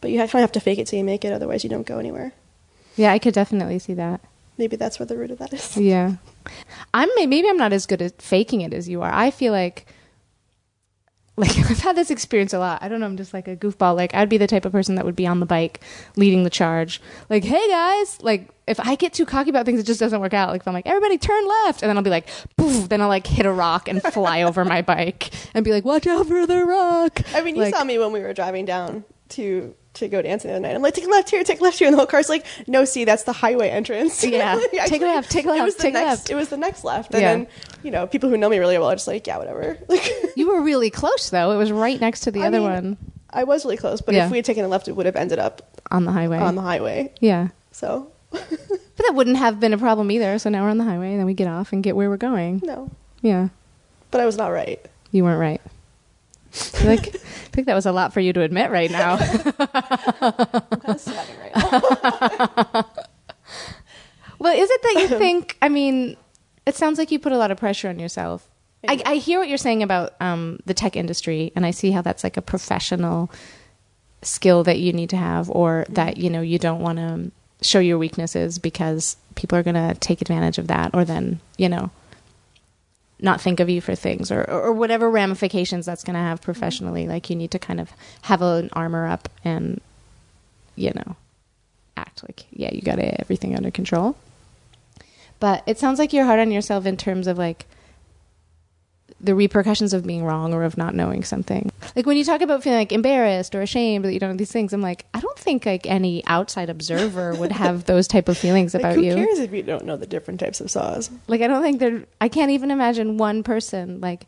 But 0.00 0.10
you 0.10 0.18
kind 0.18 0.24
of 0.26 0.32
have 0.40 0.52
to 0.52 0.60
fake 0.60 0.78
it 0.78 0.86
till 0.86 0.98
you 0.98 1.04
make 1.04 1.24
it, 1.24 1.32
otherwise 1.32 1.62
you 1.64 1.70
don't 1.70 1.86
go 1.86 1.98
anywhere. 1.98 2.32
Yeah, 2.96 3.12
I 3.12 3.18
could 3.18 3.34
definitely 3.34 3.78
see 3.78 3.94
that. 3.94 4.20
Maybe 4.58 4.76
that's 4.76 4.98
where 4.98 5.06
the 5.06 5.16
root 5.16 5.30
of 5.30 5.38
that 5.38 5.52
is. 5.52 5.76
Yeah. 5.76 6.16
I'm 6.92 7.08
maybe 7.16 7.48
I'm 7.48 7.56
not 7.56 7.72
as 7.72 7.86
good 7.86 8.02
at 8.02 8.20
faking 8.20 8.60
it 8.60 8.72
as 8.74 8.88
you 8.88 9.02
are. 9.02 9.12
I 9.12 9.30
feel 9.30 9.52
like 9.52 9.86
like 11.36 11.56
I've 11.70 11.78
had 11.78 11.96
this 11.96 12.10
experience 12.10 12.52
a 12.52 12.58
lot. 12.58 12.82
I 12.82 12.88
don't 12.88 13.00
know, 13.00 13.06
I'm 13.06 13.16
just 13.16 13.32
like 13.32 13.48
a 13.48 13.56
goofball. 13.56 13.96
Like 13.96 14.14
I'd 14.14 14.28
be 14.28 14.36
the 14.36 14.46
type 14.46 14.64
of 14.66 14.72
person 14.72 14.96
that 14.96 15.04
would 15.06 15.16
be 15.16 15.26
on 15.26 15.40
the 15.40 15.46
bike 15.46 15.80
leading 16.16 16.42
the 16.44 16.50
charge. 16.50 17.00
Like, 17.30 17.44
"Hey 17.44 17.66
guys." 17.68 18.20
Like 18.22 18.50
if 18.66 18.78
I 18.78 18.94
get 18.94 19.12
too 19.14 19.24
cocky 19.24 19.48
about 19.50 19.64
things 19.66 19.80
it 19.80 19.84
just 19.86 19.98
doesn't 20.00 20.20
work 20.20 20.34
out. 20.34 20.50
Like 20.50 20.60
if 20.60 20.68
I'm 20.68 20.74
like, 20.74 20.86
"Everybody 20.86 21.16
turn 21.18 21.48
left." 21.64 21.82
And 21.82 21.88
then 21.88 21.96
I'll 21.96 22.02
be 22.04 22.10
like, 22.10 22.28
"Poof." 22.58 22.88
Then 22.90 23.00
I'll 23.00 23.08
like 23.08 23.26
hit 23.26 23.46
a 23.46 23.52
rock 23.52 23.88
and 23.88 24.02
fly 24.02 24.42
over 24.48 24.64
my 24.64 24.82
bike 24.82 25.30
and 25.54 25.64
be 25.64 25.72
like, 25.72 25.84
"Watch 25.86 26.06
out 26.06 26.26
for 26.26 26.46
the 26.46 26.64
rock." 26.64 27.22
I 27.34 27.42
mean, 27.42 27.56
you 27.56 27.62
Like- 27.62 27.74
saw 27.74 27.84
me 27.84 27.98
when 27.98 28.12
we 28.12 28.20
were 28.20 28.34
driving 28.34 28.66
down 28.66 29.04
to 29.30 29.74
to 29.94 30.08
go 30.08 30.22
dancing 30.22 30.48
the 30.50 30.56
other 30.56 30.62
night. 30.66 30.74
I'm 30.74 30.80
like, 30.82 30.94
take 30.94 31.04
a 31.06 31.08
left 31.10 31.28
here, 31.30 31.44
take 31.44 31.60
a 31.60 31.62
left 31.62 31.78
here, 31.78 31.86
and 31.86 31.92
the 31.92 31.98
whole 31.98 32.06
car's 32.06 32.28
like, 32.30 32.46
no, 32.66 32.84
see, 32.86 33.04
that's 33.04 33.24
the 33.24 33.32
highway 33.32 33.68
entrance. 33.68 34.24
Yeah. 34.32 34.54
Like, 34.54 34.86
Take 34.88 35.02
a 35.02 35.04
left, 35.04 35.30
take 35.30 35.44
a 35.44 35.48
it 35.50 35.52
left, 35.52 35.64
was 35.64 35.74
the 35.76 35.82
take 35.82 35.92
next, 35.94 36.06
left. 36.08 36.30
It 36.30 36.34
was 36.34 36.48
the 36.48 36.56
next 36.56 36.82
left, 36.84 37.12
and 37.12 37.20
Yeah. 37.22 37.32
then 37.34 37.46
you 37.82 37.90
know, 37.90 38.06
people 38.06 38.30
who 38.30 38.36
know 38.38 38.48
me 38.48 38.58
really 38.58 38.78
well 38.78 38.90
are 38.90 38.94
just 38.94 39.06
like, 39.06 39.26
yeah, 39.26 39.36
whatever. 39.38 39.76
Like, 39.88 40.08
You 40.36 40.48
were 40.48 40.62
really 40.62 40.88
close 40.90 41.28
though. 41.30 41.50
It 41.52 41.56
was 41.58 41.70
right 41.72 42.00
next 42.00 42.20
to 42.20 42.30
the 42.30 42.42
I 42.42 42.46
other 42.46 42.60
mean, 42.60 42.70
one 42.70 42.96
I 43.30 43.44
was 43.44 43.64
really 43.64 43.76
close, 43.76 44.00
but 44.00 44.14
Yeah. 44.14 44.26
if 44.26 44.30
we 44.30 44.38
had 44.38 44.44
taken 44.44 44.64
a 44.64 44.68
left, 44.68 44.88
it 44.88 44.92
would 44.92 45.06
have 45.06 45.16
ended 45.16 45.38
up 45.38 45.80
on 45.90 46.04
the 46.04 46.12
highway. 46.12 46.38
on 46.38 46.54
the 46.54 46.62
highway. 46.62 47.12
yeah. 47.20 47.48
So 47.72 48.10
But 48.30 48.48
that 48.98 49.12
wouldn't 49.14 49.36
have 49.38 49.58
been 49.60 49.72
a 49.74 49.78
problem 49.78 50.10
either. 50.10 50.38
So 50.38 50.48
now 50.50 50.64
we're 50.64 50.70
on 50.70 50.78
the 50.78 50.84
highway, 50.84 51.10
and 51.12 51.18
then 51.18 51.26
we 51.26 51.34
get 51.34 51.48
off 51.48 51.72
and 51.72 51.82
get 51.82 51.96
where 51.96 52.08
we're 52.10 52.16
going. 52.16 52.60
no, 52.64 52.90
Yeah, 53.20 53.48
but 54.10 54.20
I 54.22 54.26
was 54.26 54.36
not 54.36 54.48
right. 54.48 54.80
you 55.10 55.24
weren't 55.24 55.40
right. 55.40 55.60
I 56.54 56.84
like 56.84 57.14
I 57.14 57.54
think 57.54 57.66
that 57.66 57.74
was 57.74 57.86
a 57.86 57.92
lot 57.92 58.12
for 58.12 58.20
you 58.20 58.32
to 58.32 58.42
admit 58.42 58.70
right 58.70 58.90
now. 58.90 59.16
I'm 60.20 60.32
kind 60.32 60.84
of 60.84 61.00
sweating 61.00 61.36
right 61.38 61.56
now. 61.56 62.86
well, 64.38 64.56
is 64.56 64.70
it 64.70 64.82
that 64.82 64.94
you 65.00 65.08
think? 65.18 65.56
I 65.62 65.68
mean, 65.68 66.16
it 66.66 66.74
sounds 66.74 66.98
like 66.98 67.10
you 67.10 67.18
put 67.18 67.32
a 67.32 67.38
lot 67.38 67.50
of 67.50 67.58
pressure 67.58 67.88
on 67.88 67.98
yourself. 67.98 68.48
I, 68.88 69.00
I 69.06 69.14
hear 69.16 69.38
what 69.38 69.48
you're 69.48 69.58
saying 69.58 69.82
about 69.82 70.14
um, 70.20 70.58
the 70.66 70.74
tech 70.74 70.96
industry, 70.96 71.52
and 71.54 71.64
I 71.64 71.70
see 71.70 71.92
how 71.92 72.02
that's 72.02 72.24
like 72.24 72.36
a 72.36 72.42
professional 72.42 73.30
skill 74.22 74.64
that 74.64 74.78
you 74.80 74.92
need 74.92 75.10
to 75.10 75.16
have, 75.16 75.50
or 75.50 75.86
that 75.90 76.16
you 76.16 76.30
know 76.30 76.40
you 76.40 76.58
don't 76.58 76.80
want 76.80 76.98
to 76.98 77.30
show 77.60 77.78
your 77.78 77.98
weaknesses 77.98 78.58
because 78.58 79.16
people 79.36 79.56
are 79.56 79.62
going 79.62 79.74
to 79.74 79.94
take 80.00 80.20
advantage 80.20 80.58
of 80.58 80.66
that, 80.66 80.94
or 80.94 81.04
then 81.04 81.40
you 81.56 81.68
know 81.68 81.90
not 83.22 83.40
think 83.40 83.60
of 83.60 83.70
you 83.70 83.80
for 83.80 83.94
things, 83.94 84.30
or 84.30 84.48
or, 84.50 84.72
whatever 84.72 85.08
ramifications 85.08 85.86
that's 85.86 86.04
going 86.04 86.14
to 86.14 86.20
have 86.20 86.42
professionally. 86.42 87.06
Like 87.06 87.30
you 87.30 87.36
need 87.36 87.52
to 87.52 87.58
kind 87.58 87.80
of 87.80 87.90
have 88.22 88.42
an 88.42 88.68
armor 88.72 89.06
up 89.06 89.28
and 89.44 89.80
you 90.74 90.92
know 90.94 91.16
act 91.96 92.22
like 92.22 92.46
yeah 92.50 92.70
you 92.72 92.82
got 92.82 92.98
everything 92.98 93.56
under 93.56 93.70
control. 93.70 94.16
But 95.38 95.62
it 95.66 95.78
sounds 95.78 95.98
like 95.98 96.12
you're 96.12 96.24
hard 96.24 96.40
on 96.40 96.50
yourself 96.50 96.84
in 96.84 96.96
terms 96.96 97.26
of 97.26 97.38
like 97.38 97.66
the 99.22 99.34
repercussions 99.34 99.92
of 99.92 100.04
being 100.04 100.24
wrong 100.24 100.52
or 100.52 100.64
of 100.64 100.76
not 100.76 100.94
knowing 100.94 101.22
something. 101.22 101.70
Like 101.94 102.06
when 102.06 102.16
you 102.16 102.24
talk 102.24 102.40
about 102.40 102.62
feeling 102.62 102.80
like 102.80 102.92
embarrassed 102.92 103.54
or 103.54 103.62
ashamed 103.62 104.04
that 104.04 104.12
you 104.12 104.18
don't 104.18 104.30
know 104.30 104.36
these 104.36 104.50
things, 104.50 104.72
I'm 104.72 104.82
like, 104.82 105.06
I 105.14 105.20
don't 105.20 105.38
think 105.38 105.64
like 105.64 105.86
any 105.86 106.24
outside 106.26 106.68
observer 106.68 107.34
would 107.34 107.52
have 107.52 107.84
those 107.86 108.08
type 108.08 108.28
of 108.28 108.36
feelings 108.36 108.74
Like, 108.74 108.82
about 108.82 108.96
who 108.96 109.02
you. 109.02 109.16
Who 109.16 109.24
cares 109.24 109.38
if 109.38 109.52
you 109.52 109.62
don't 109.62 109.84
know 109.84 109.96
the 109.96 110.06
different 110.06 110.40
types 110.40 110.60
of 110.60 110.70
saws? 110.70 111.10
Like 111.28 111.40
I 111.40 111.46
don't 111.46 111.62
think 111.62 111.78
there 111.78 112.04
I 112.20 112.28
can't 112.28 112.50
even 112.50 112.70
imagine 112.70 113.16
one 113.16 113.42
person 113.42 114.00
like 114.00 114.26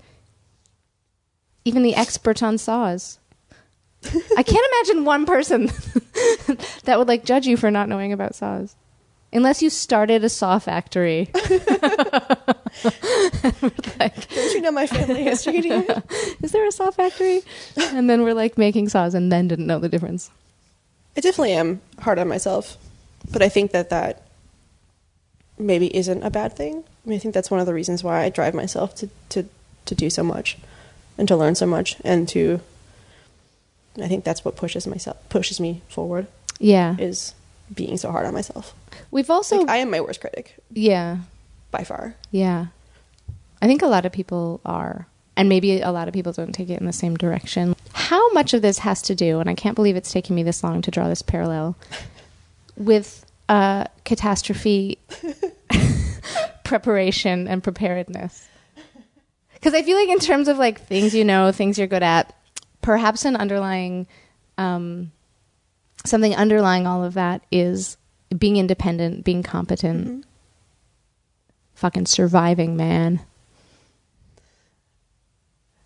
even 1.64 1.83
the 1.83 1.96
expert 1.96 2.42
on 2.42 2.57
saws. 2.59 3.18
I 4.37 4.42
can't 4.42 4.66
imagine 4.72 5.04
one 5.04 5.26
person 5.26 5.66
that 6.85 6.98
would 6.98 7.09
like 7.09 7.24
judge 7.24 7.46
you 7.46 7.57
for 7.57 7.70
not 7.70 7.88
knowing 7.88 8.12
about 8.12 8.35
saws. 8.35 8.76
Unless 9.35 9.62
you 9.62 9.68
started 9.70 10.23
a 10.25 10.29
saw 10.29 10.59
factory. 10.61 11.29
like, 13.99 14.29
Don't 14.29 14.55
you 14.55 14.61
know 14.61 14.70
my 14.70 14.87
family 14.87 15.23
history? 15.25 15.59
Is 16.42 16.53
there 16.53 16.66
a 16.66 16.73
saw 16.73 16.90
factory? 16.90 17.42
And 17.77 18.09
then 18.09 18.23
we're 18.23 18.35
like 18.35 18.57
making 18.59 18.88
saws 18.88 19.14
and 19.14 19.31
then 19.33 19.49
didn't 19.49 19.66
know 19.66 19.79
the 19.79 19.88
difference. 19.88 20.31
I 21.16 21.20
definitely 21.20 21.53
am 21.53 21.81
hard 22.01 22.18
on 22.18 22.29
myself. 22.29 22.77
but 23.33 23.42
I 23.42 23.49
think 23.49 23.73
that 23.73 23.90
that 23.90 24.23
maybe 25.59 25.94
isn't 25.97 26.23
a 26.23 26.31
bad 26.31 26.55
thing. 26.57 26.85
I 27.05 27.09
mean, 27.09 27.16
I 27.16 27.20
think 27.20 27.35
that's 27.35 27.51
one 27.51 27.61
of 27.61 27.66
the 27.66 27.75
reasons 27.75 28.03
why 28.05 28.23
I 28.25 28.29
drive 28.29 28.55
myself 28.55 28.94
to 28.97 29.09
to 29.31 29.44
to 29.87 29.94
do 29.94 30.11
so 30.11 30.23
much 30.23 30.57
and 31.18 31.29
to 31.29 31.37
learn 31.37 31.55
so 31.55 31.66
much 31.66 31.97
and 32.05 32.29
to. 32.31 32.61
I 34.03 34.09
think 34.09 34.25
that's 34.25 34.44
what 34.44 34.57
pushes 34.57 34.87
myself 34.88 35.16
pushes 35.29 35.61
me 35.61 35.83
forward 35.88 36.27
Yeah. 36.59 36.97
is 36.99 37.33
being 37.73 37.97
so 37.97 38.11
hard 38.11 38.27
on 38.27 38.35
myself. 38.35 38.75
We've 39.11 39.30
also 39.30 39.59
Like, 39.59 39.68
I 39.68 39.76
am 39.78 39.90
my 39.90 40.00
worst 40.00 40.20
critic 40.20 40.57
yeah. 40.70 41.18
by 41.70 41.85
far. 41.85 42.14
Yeah. 42.30 42.66
I 43.62 43.66
think 43.66 43.83
a 43.83 43.87
lot 43.87 44.04
of 44.04 44.12
people 44.12 44.61
are. 44.64 45.07
And 45.37 45.48
maybe 45.48 45.80
a 45.80 45.90
lot 45.90 46.07
of 46.07 46.14
people 46.14 46.33
don't 46.33 46.52
take 46.52 46.70
it 46.70 46.78
in 46.78 46.87
the 46.87 46.92
same 46.92 47.16
direction. 47.16 47.74
How 47.92 48.30
much 48.33 48.54
of 48.54 48.62
this 48.62 48.78
has 48.78 49.02
to 49.02 49.14
do, 49.14 49.40
and 49.40 49.50
I 49.50 49.54
can't 49.54 49.74
believe 49.74 49.96
it's 49.96 50.12
taken 50.12 50.37
me 50.37 50.44
this 50.44 50.62
long 50.62 50.80
to 50.83 50.90
draw 50.92 51.09
this 51.09 51.22
parallel, 51.22 51.76
with 52.76 53.26
uh, 53.48 53.87
catastrophe 54.04 54.98
preparation 56.64 57.48
and 57.48 57.64
preparedness? 57.64 58.46
Because 59.54 59.74
I 59.74 59.83
feel 59.83 59.96
like, 59.96 60.11
in 60.11 60.20
terms 60.20 60.46
of 60.46 60.59
like 60.59 60.83
things 60.83 61.14
you 61.14 61.24
know, 61.24 61.50
things 61.50 61.78
you're 61.78 61.88
good 61.88 62.02
at, 62.02 62.33
perhaps 62.80 63.24
an 63.24 63.35
underlying, 63.35 64.07
um, 64.59 65.11
something 66.04 66.37
underlying 66.37 66.87
all 66.87 67.02
of 67.02 67.14
that 67.14 67.42
is 67.50 67.96
being 68.37 68.57
independent, 68.57 69.25
being 69.25 69.42
competent, 69.42 70.25
fucking 71.75 72.07
surviving, 72.07 72.77
man. 72.77 73.20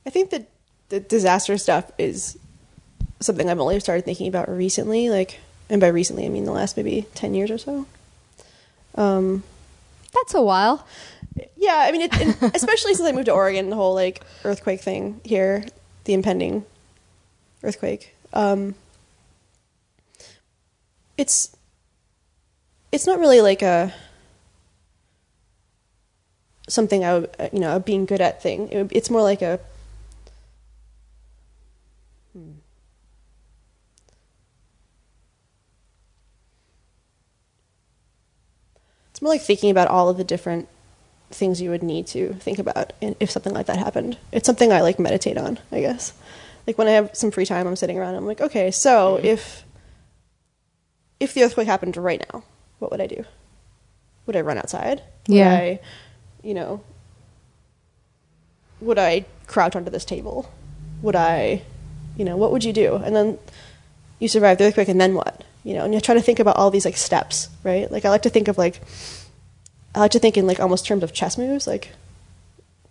I 0.06 0.10
think 0.10 0.30
that 0.30 0.48
the 0.88 1.00
disaster 1.00 1.58
stuff 1.58 1.90
is 1.98 2.38
something 3.20 3.50
I've 3.50 3.60
only 3.60 3.78
started 3.80 4.04
thinking 4.04 4.28
about 4.28 4.48
recently. 4.48 5.10
Like, 5.10 5.40
and 5.68 5.80
by 5.80 5.88
recently 5.88 6.24
I 6.24 6.28
mean 6.28 6.44
the 6.44 6.52
last 6.52 6.76
maybe 6.76 7.06
ten 7.14 7.34
years 7.34 7.50
or 7.50 7.58
so. 7.58 7.86
Um, 8.94 9.42
That's 10.14 10.34
a 10.34 10.42
while. 10.42 10.86
yeah, 11.56 11.84
I 11.86 11.92
mean, 11.92 12.02
it, 12.02 12.14
especially 12.54 12.94
since 12.94 13.06
I 13.06 13.12
moved 13.12 13.26
to 13.26 13.32
Oregon, 13.32 13.70
the 13.70 13.76
whole 13.76 13.94
like 13.94 14.22
earthquake 14.44 14.80
thing 14.80 15.20
here, 15.24 15.64
the 16.04 16.14
impending 16.14 16.64
earthquake. 17.62 18.14
Um, 18.32 18.74
it's 21.16 21.54
it's 22.92 23.06
not 23.06 23.18
really 23.18 23.40
like 23.40 23.62
a 23.62 23.92
something 26.68 27.04
I 27.04 27.18
would, 27.18 27.30
uh, 27.38 27.48
you 27.52 27.60
know 27.60 27.76
a 27.76 27.80
being 27.80 28.04
good 28.04 28.20
at 28.20 28.42
thing. 28.42 28.68
It, 28.70 28.88
it's 28.90 29.10
more 29.10 29.22
like 29.22 29.42
a 29.42 29.60
hmm. 32.32 32.52
It's 39.10 39.22
more 39.22 39.32
like 39.32 39.42
thinking 39.42 39.70
about 39.70 39.88
all 39.88 40.08
of 40.08 40.16
the 40.16 40.24
different 40.24 40.68
things 41.30 41.60
you 41.60 41.70
would 41.70 41.82
need 41.82 42.06
to 42.06 42.34
think 42.34 42.58
about 42.58 42.92
if 43.00 43.30
something 43.30 43.52
like 43.52 43.66
that 43.66 43.76
happened. 43.78 44.16
It's 44.32 44.46
something 44.46 44.72
I 44.72 44.80
like 44.80 44.98
meditate 44.98 45.36
on, 45.36 45.58
I 45.72 45.80
guess. 45.80 46.12
Like 46.66 46.78
when 46.78 46.86
I 46.86 46.92
have 46.92 47.10
some 47.14 47.30
free 47.30 47.44
time, 47.44 47.66
I'm 47.66 47.76
sitting 47.76 47.98
around. 47.98 48.14
I'm 48.14 48.26
like, 48.26 48.40
okay, 48.40 48.70
so 48.70 49.18
if 49.22 49.64
if 51.18 51.34
the 51.34 51.42
earthquake 51.42 51.66
happened 51.66 51.96
right 51.96 52.24
now, 52.32 52.44
what 52.78 52.90
would 52.90 53.00
I 53.00 53.06
do? 53.06 53.24
Would 54.26 54.36
I 54.36 54.40
run 54.40 54.58
outside? 54.58 55.02
Would 55.28 55.36
Yeah. 55.36 55.52
I, 55.52 55.80
you 56.42 56.54
know, 56.54 56.82
would 58.80 58.98
I 58.98 59.24
crouch 59.46 59.74
under 59.74 59.90
this 59.90 60.04
table? 60.04 60.50
Would 61.02 61.16
I, 61.16 61.62
you 62.16 62.24
know, 62.24 62.36
what 62.36 62.52
would 62.52 62.64
you 62.64 62.72
do? 62.72 62.96
And 62.96 63.14
then 63.14 63.38
you 64.18 64.28
survive 64.28 64.58
the 64.58 64.64
earthquake, 64.64 64.88
and 64.88 65.00
then 65.00 65.14
what? 65.14 65.44
You 65.64 65.74
know, 65.74 65.84
and 65.84 65.94
you 65.94 66.00
try 66.00 66.14
to 66.14 66.22
think 66.22 66.38
about 66.38 66.56
all 66.56 66.70
these 66.70 66.84
like 66.84 66.96
steps, 66.96 67.48
right? 67.64 67.90
Like 67.90 68.04
I 68.04 68.10
like 68.10 68.22
to 68.22 68.30
think 68.30 68.48
of 68.48 68.58
like 68.58 68.80
I 69.94 70.00
like 70.00 70.10
to 70.12 70.18
think 70.18 70.36
in 70.36 70.46
like 70.46 70.60
almost 70.60 70.86
terms 70.86 71.02
of 71.02 71.12
chess 71.12 71.38
moves, 71.38 71.66
like 71.66 71.90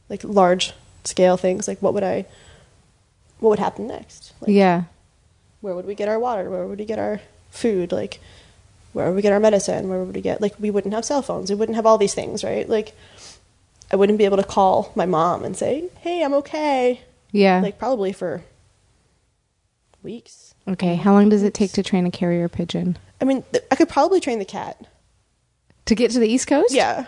like 0.09 0.23
large 0.23 0.73
scale 1.03 1.37
things. 1.37 1.67
Like 1.67 1.81
what 1.81 1.93
would 1.93 2.03
I, 2.03 2.25
what 3.39 3.49
would 3.49 3.59
happen 3.59 3.87
next? 3.87 4.33
Like, 4.41 4.51
yeah. 4.51 4.83
where 5.61 5.75
would 5.75 5.85
we 5.85 5.95
get 5.95 6.09
our 6.09 6.19
water? 6.19 6.49
Where 6.49 6.65
would 6.65 6.79
we 6.79 6.85
get 6.85 6.99
our 6.99 7.21
food? 7.49 7.91
Like, 7.91 8.19
where 8.97 9.07
would 9.07 9.15
we 9.15 9.21
get 9.21 9.31
our 9.31 9.39
medicine? 9.39 9.87
Where 9.89 10.03
would 10.03 10.13
we 10.15 10.21
get, 10.21 10.41
like, 10.41 10.55
we 10.59 10.69
wouldn't 10.71 10.93
have 10.93 11.05
cell 11.05 11.21
phones. 11.21 11.49
We 11.49 11.55
wouldn't 11.55 11.75
have 11.75 11.85
all 11.85 11.97
these 11.97 12.13
things, 12.13 12.43
right? 12.43 12.67
Like, 12.67 12.93
I 13.91 13.95
wouldn't 13.95 14.17
be 14.17 14.25
able 14.25 14.37
to 14.37 14.43
call 14.43 14.91
my 14.95 15.05
mom 15.05 15.43
and 15.45 15.55
say, 15.55 15.85
hey, 16.01 16.23
I'm 16.23 16.33
okay. 16.35 17.01
Yeah. 17.31 17.61
Like, 17.61 17.77
probably 17.79 18.11
for 18.11 18.43
weeks. 20.03 20.55
okay. 20.67 20.95
How 20.95 21.13
long 21.13 21.29
does 21.29 21.43
it 21.43 21.53
take 21.53 21.71
to 21.73 21.83
train 21.83 22.05
a 22.05 22.11
carrier 22.11 22.49
pigeon? 22.49 22.97
I 23.21 23.25
mean, 23.25 23.43
th- 23.51 23.63
I 23.71 23.75
could 23.75 23.89
probably 23.89 24.19
train 24.19 24.39
the 24.39 24.45
cat. 24.45 24.85
To 25.85 25.95
get 25.95 26.11
to 26.11 26.19
the 26.19 26.27
East 26.27 26.47
Coast? 26.47 26.73
Yeah. 26.73 27.05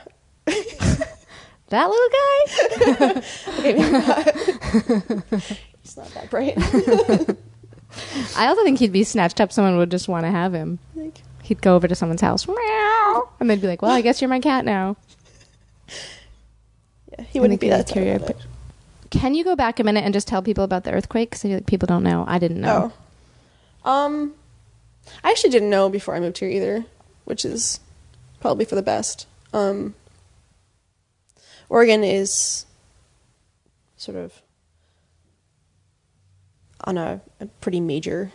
That 1.70 1.88
little 1.88 2.10
guy? 2.10 3.22
Okay, 3.60 3.74
maybe 3.76 3.92
not. 3.92 4.36
He's 5.84 5.98
not 5.98 6.08
that 6.16 6.30
bright. 6.32 6.56
I 8.36 8.48
also 8.48 8.64
think 8.64 8.80
he'd 8.80 8.92
be 8.92 9.04
snatched 9.04 9.40
up. 9.40 9.52
Someone 9.52 9.78
would 9.78 9.92
just 9.92 10.08
want 10.08 10.26
to 10.26 10.32
have 10.32 10.52
him. 10.54 10.80
like, 10.96 11.22
He'd 11.50 11.64
go 11.64 11.76
over 11.76 11.88
to 11.88 11.96
someone's 11.96 12.22
house, 12.22 12.48
meow, 12.48 13.30
and 13.40 13.50
they'd 13.50 13.60
be 13.60 13.66
like, 13.66 13.82
"Well, 13.82 13.90
I 13.90 14.02
guess 14.02 14.22
you're 14.22 14.30
my 14.30 14.40
cat 14.40 14.66
now." 14.66 14.98
yeah, 17.12 17.24
he 17.28 17.40
wouldn't 17.40 17.60
be 17.60 17.70
that 17.70 17.88
carrier 17.88 18.18
a. 18.18 18.36
Can 19.10 19.34
you 19.34 19.44
go 19.44 19.56
back 19.56 19.80
a 19.80 19.84
minute 19.84 20.04
and 20.04 20.14
just 20.14 20.28
tell 20.28 20.44
people 20.44 20.64
about 20.64 20.84
the 20.84 20.92
earthquake? 20.92 21.32
Because 21.32 21.44
like 21.46 21.66
people 21.66 21.88
don't 21.88 22.04
know. 22.04 22.24
I 22.28 22.38
didn't 22.38 22.62
know. 22.62 22.94
Oh. 23.84 23.92
Um, 23.92 24.36
I 25.24 25.32
actually 25.32 25.50
didn't 25.50 25.72
know 25.72 25.90
before 25.90 26.14
I 26.14 26.20
moved 26.20 26.38
here 26.38 26.50
either, 26.50 26.86
which 27.26 27.44
is 27.44 27.80
probably 28.40 28.66
for 28.66 28.76
the 28.76 28.84
best. 28.84 29.26
Um, 29.52 29.96
Oregon 31.68 32.04
is 32.04 32.68
sort 33.98 34.20
of 34.20 34.40
on 36.84 37.00
a, 37.00 37.22
a 37.40 37.48
pretty 37.60 37.80
major 37.80 38.34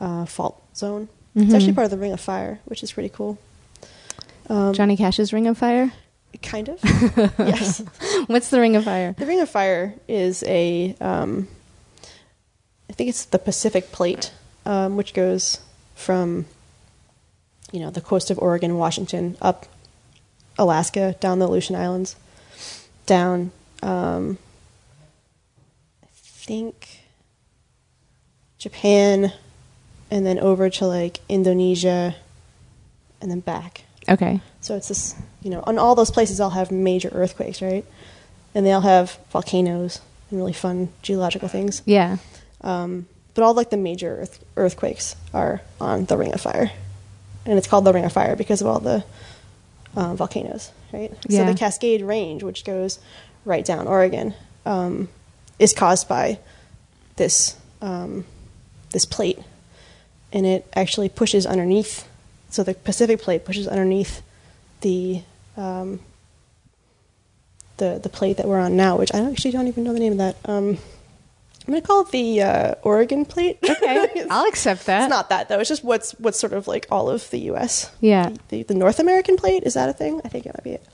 uh, 0.00 0.26
fault 0.26 0.62
zone. 0.76 1.08
It's 1.34 1.50
Mhm. 1.50 1.54
actually 1.54 1.72
part 1.72 1.84
of 1.86 1.90
the 1.90 1.98
Ring 1.98 2.12
of 2.12 2.20
Fire, 2.20 2.60
which 2.64 2.82
is 2.82 2.92
pretty 2.92 3.08
cool. 3.08 3.38
Um, 4.48 4.72
Johnny 4.74 4.96
Cash's 4.96 5.32
Ring 5.32 5.46
of 5.46 5.58
Fire. 5.58 5.92
kind 6.42 6.68
of. 6.68 6.78
yes. 7.38 7.80
What's 8.26 8.50
the 8.50 8.60
Ring 8.60 8.74
of 8.76 8.84
Fire? 8.84 9.14
The 9.16 9.24
Ring 9.26 9.40
of 9.40 9.48
Fire 9.48 9.94
is 10.08 10.42
a, 10.46 10.94
um, 11.00 11.46
I 12.90 12.92
think 12.92 13.08
it's 13.08 13.24
the 13.24 13.38
Pacific 13.38 13.90
Plate, 13.92 14.32
um, 14.66 14.96
which 14.96 15.14
goes 15.14 15.58
from, 15.94 16.44
you 17.72 17.80
know, 17.80 17.90
the 17.90 18.00
coast 18.00 18.30
of 18.30 18.38
Oregon, 18.40 18.76
Washington, 18.78 19.36
up 19.40 19.66
Alaska, 20.58 21.14
down 21.20 21.38
the 21.38 21.46
Aleutian 21.46 21.76
Islands, 21.76 22.16
down, 23.06 23.50
um, 23.82 24.38
I 26.02 26.06
think, 26.12 27.00
Japan, 28.58 29.32
and 30.10 30.24
then 30.24 30.38
over 30.38 30.70
to 30.70 30.86
like 30.86 31.20
Indonesia, 31.28 32.16
and 33.20 33.30
then 33.30 33.40
back. 33.40 33.84
Okay. 34.08 34.40
So 34.60 34.76
it's 34.76 34.88
this, 34.88 35.14
you 35.42 35.50
know, 35.50 35.62
on 35.66 35.78
all 35.78 35.94
those 35.94 36.10
places, 36.10 36.40
all 36.40 36.50
have 36.50 36.70
major 36.70 37.08
earthquakes, 37.12 37.62
right? 37.62 37.84
And 38.54 38.64
they 38.64 38.72
all 38.72 38.82
have 38.82 39.18
volcanoes 39.30 40.00
and 40.30 40.38
really 40.38 40.52
fun 40.52 40.90
geological 41.02 41.48
things. 41.48 41.82
Yeah. 41.86 42.18
Um, 42.60 43.06
but 43.34 43.42
all 43.42 43.54
like 43.54 43.70
the 43.70 43.76
major 43.76 44.20
earth- 44.20 44.44
earthquakes 44.56 45.16
are 45.32 45.62
on 45.80 46.04
the 46.04 46.16
Ring 46.16 46.32
of 46.32 46.40
Fire, 46.40 46.70
and 47.44 47.58
it's 47.58 47.66
called 47.66 47.84
the 47.84 47.92
Ring 47.92 48.04
of 48.04 48.12
Fire 48.12 48.36
because 48.36 48.60
of 48.60 48.66
all 48.66 48.80
the 48.80 49.04
uh, 49.96 50.14
volcanoes, 50.14 50.70
right? 50.92 51.12
Yeah. 51.28 51.40
So 51.40 51.52
the 51.52 51.58
Cascade 51.58 52.02
Range, 52.02 52.42
which 52.42 52.64
goes 52.64 52.98
right 53.44 53.64
down 53.64 53.86
Oregon, 53.86 54.34
um, 54.64 55.08
is 55.58 55.72
caused 55.72 56.08
by 56.08 56.38
this 57.16 57.56
um, 57.82 58.24
this 58.92 59.04
plate, 59.04 59.38
and 60.34 60.44
it 60.44 60.66
actually 60.74 61.08
pushes 61.08 61.46
underneath. 61.46 62.06
So 62.50 62.62
the 62.62 62.74
Pacific 62.74 63.22
Plate 63.22 63.44
pushes 63.44 63.66
underneath 63.66 64.20
the 64.82 65.22
um, 65.56 66.00
the 67.78 67.98
the 68.02 68.08
plate 68.10 68.36
that 68.36 68.46
we're 68.46 68.58
on 68.58 68.76
now, 68.76 68.98
which 68.98 69.14
I 69.14 69.20
actually 69.30 69.52
don't 69.52 69.68
even 69.68 69.84
know 69.84 69.94
the 69.94 70.00
name 70.00 70.12
of 70.12 70.18
that. 70.18 70.36
Um, 70.44 70.76
I'm 71.66 71.72
gonna 71.72 71.80
call 71.80 72.02
it 72.02 72.10
the 72.10 72.42
uh, 72.42 72.74
Oregon 72.82 73.24
Plate. 73.24 73.58
Okay. 73.62 74.26
I'll 74.30 74.46
accept 74.46 74.86
that. 74.86 75.04
it's 75.04 75.10
not 75.10 75.30
that 75.30 75.48
though. 75.48 75.60
It's 75.60 75.68
just 75.68 75.84
what's 75.84 76.12
what's 76.18 76.38
sort 76.38 76.52
of 76.52 76.68
like 76.68 76.86
all 76.90 77.08
of 77.08 77.30
the 77.30 77.38
U.S. 77.40 77.90
Yeah. 78.00 78.28
The, 78.28 78.38
the, 78.48 78.62
the 78.64 78.74
North 78.74 78.98
American 78.98 79.36
Plate 79.36 79.62
is 79.62 79.74
that 79.74 79.88
a 79.88 79.92
thing? 79.92 80.20
I 80.24 80.28
think 80.28 80.44
it 80.44 80.54
might 80.54 80.64
be 80.64 80.72
it. 80.72 80.84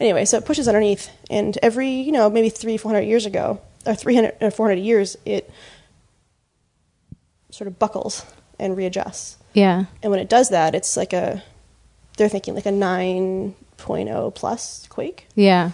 Anyway, 0.00 0.24
so 0.24 0.38
it 0.38 0.44
pushes 0.44 0.66
underneath, 0.66 1.10
and 1.30 1.56
every 1.62 1.90
you 1.90 2.12
know 2.12 2.28
maybe 2.30 2.48
three 2.48 2.78
four 2.78 2.90
hundred 2.90 3.04
years 3.04 3.26
ago 3.26 3.60
or 3.84 3.94
300 3.94 4.34
or 4.40 4.50
400 4.50 4.80
years 4.80 5.16
it 5.24 5.48
sort 7.50 7.68
of 7.68 7.78
buckles 7.78 8.24
and 8.58 8.76
readjusts. 8.76 9.36
Yeah. 9.54 9.86
And 10.02 10.10
when 10.10 10.20
it 10.20 10.28
does 10.28 10.50
that, 10.50 10.74
it's 10.74 10.96
like 10.96 11.12
a 11.12 11.42
they're 12.16 12.28
thinking 12.28 12.54
like 12.54 12.66
a 12.66 12.70
9.0 12.70 14.34
plus 14.34 14.86
quake. 14.88 15.26
Yeah. 15.34 15.72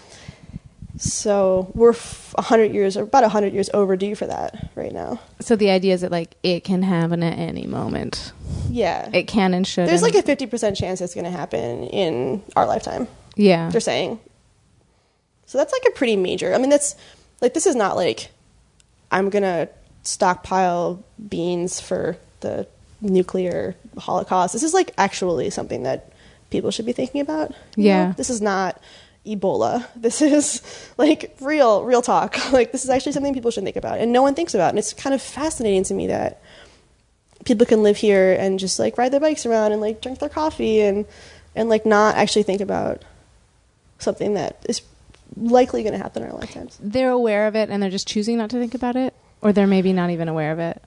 So 0.97 1.71
we're 1.73 1.91
f- 1.91 2.33
100 2.35 2.73
years, 2.73 2.97
or 2.97 3.03
about 3.03 3.23
100 3.23 3.53
years 3.53 3.69
overdue 3.73 4.15
for 4.15 4.27
that 4.27 4.69
right 4.75 4.91
now. 4.91 5.19
So 5.39 5.55
the 5.55 5.69
idea 5.69 5.93
is 5.93 6.01
that 6.01 6.11
like 6.11 6.35
it 6.43 6.63
can 6.63 6.83
happen 6.83 7.23
at 7.23 7.37
any 7.37 7.65
moment. 7.65 8.31
Yeah. 8.69 9.09
It 9.11 9.23
can 9.23 9.53
and 9.53 9.65
should. 9.65 9.87
There's 9.87 10.01
like 10.01 10.15
a 10.15 10.23
50% 10.23 10.77
chance 10.77 11.01
it's 11.01 11.15
going 11.15 11.25
to 11.25 11.31
happen 11.31 11.85
in 11.85 12.43
our 12.55 12.65
lifetime, 12.65 13.07
yeah. 13.35 13.69
they're 13.69 13.81
saying. 13.81 14.19
So 15.45 15.57
that's 15.57 15.73
like 15.73 15.83
a 15.87 15.91
pretty 15.91 16.15
major. 16.15 16.53
I 16.53 16.57
mean, 16.57 16.69
that's 16.69 16.95
like, 17.41 17.53
this 17.53 17.65
is 17.65 17.75
not 17.75 17.95
like 17.95 18.29
I'm 19.11 19.29
going 19.29 19.43
to 19.43 19.69
stockpile 20.03 21.03
beans 21.29 21.79
for 21.79 22.17
the 22.43 22.67
nuclear 23.01 23.75
holocaust. 23.97 24.53
This 24.53 24.63
is 24.63 24.73
like 24.73 24.91
actually 24.97 25.49
something 25.49 25.83
that 25.83 26.11
people 26.51 26.69
should 26.71 26.85
be 26.85 26.93
thinking 26.93 27.19
about. 27.21 27.49
you 27.75 27.85
Yeah. 27.85 28.05
know? 28.07 28.13
This 28.15 28.29
is 28.29 28.41
not 28.41 28.79
Ebola. 29.25 29.85
This 29.95 30.21
is 30.21 30.61
like 30.97 31.35
real, 31.41 31.83
real 31.83 32.01
talk. 32.01 32.37
Like, 32.51 32.71
this 32.71 32.83
is 32.83 32.89
actually 32.89 33.13
something 33.13 33.33
people 33.33 33.51
should 33.51 33.63
think 33.63 33.75
about. 33.77 33.97
And 33.99 34.11
no 34.11 34.21
one 34.21 34.35
thinks 34.35 34.53
about. 34.53 34.69
And 34.69 34.77
it's 34.79 34.93
kind 34.93 35.13
of 35.13 35.21
fascinating 35.21 35.83
to 35.85 35.93
me 35.93 36.07
that 36.07 36.41
people 37.45 37.65
can 37.65 37.83
live 37.83 37.97
here 37.97 38.33
and 38.39 38.59
just 38.59 38.79
like 38.79 38.97
ride 38.97 39.11
their 39.11 39.19
bikes 39.19 39.45
around 39.45 39.71
and 39.71 39.81
like 39.81 40.01
drink 40.01 40.19
their 40.19 40.29
coffee 40.29 40.79
and 40.81 41.05
and 41.55 41.67
like 41.69 41.85
not 41.85 42.15
actually 42.15 42.43
think 42.43 42.61
about 42.61 43.01
something 43.99 44.33
that 44.35 44.63
is 44.69 44.81
likely 45.35 45.83
going 45.83 45.91
to 45.93 45.97
happen 45.99 46.23
in 46.23 46.29
our 46.29 46.37
lifetimes. 46.37 46.77
they're 46.81 47.09
aware 47.11 47.47
of 47.47 47.55
it 47.55 47.69
and 47.69 47.81
they're 47.81 47.89
just 47.89 48.07
choosing 48.07 48.37
not 48.37 48.49
to 48.49 48.59
think 48.59 48.73
about 48.75 48.95
it, 48.95 49.13
or 49.41 49.51
they're 49.51 49.67
maybe 49.67 49.91
not 49.93 50.09
even 50.09 50.27
aware 50.29 50.51
of 50.51 50.59
it. 50.59 50.81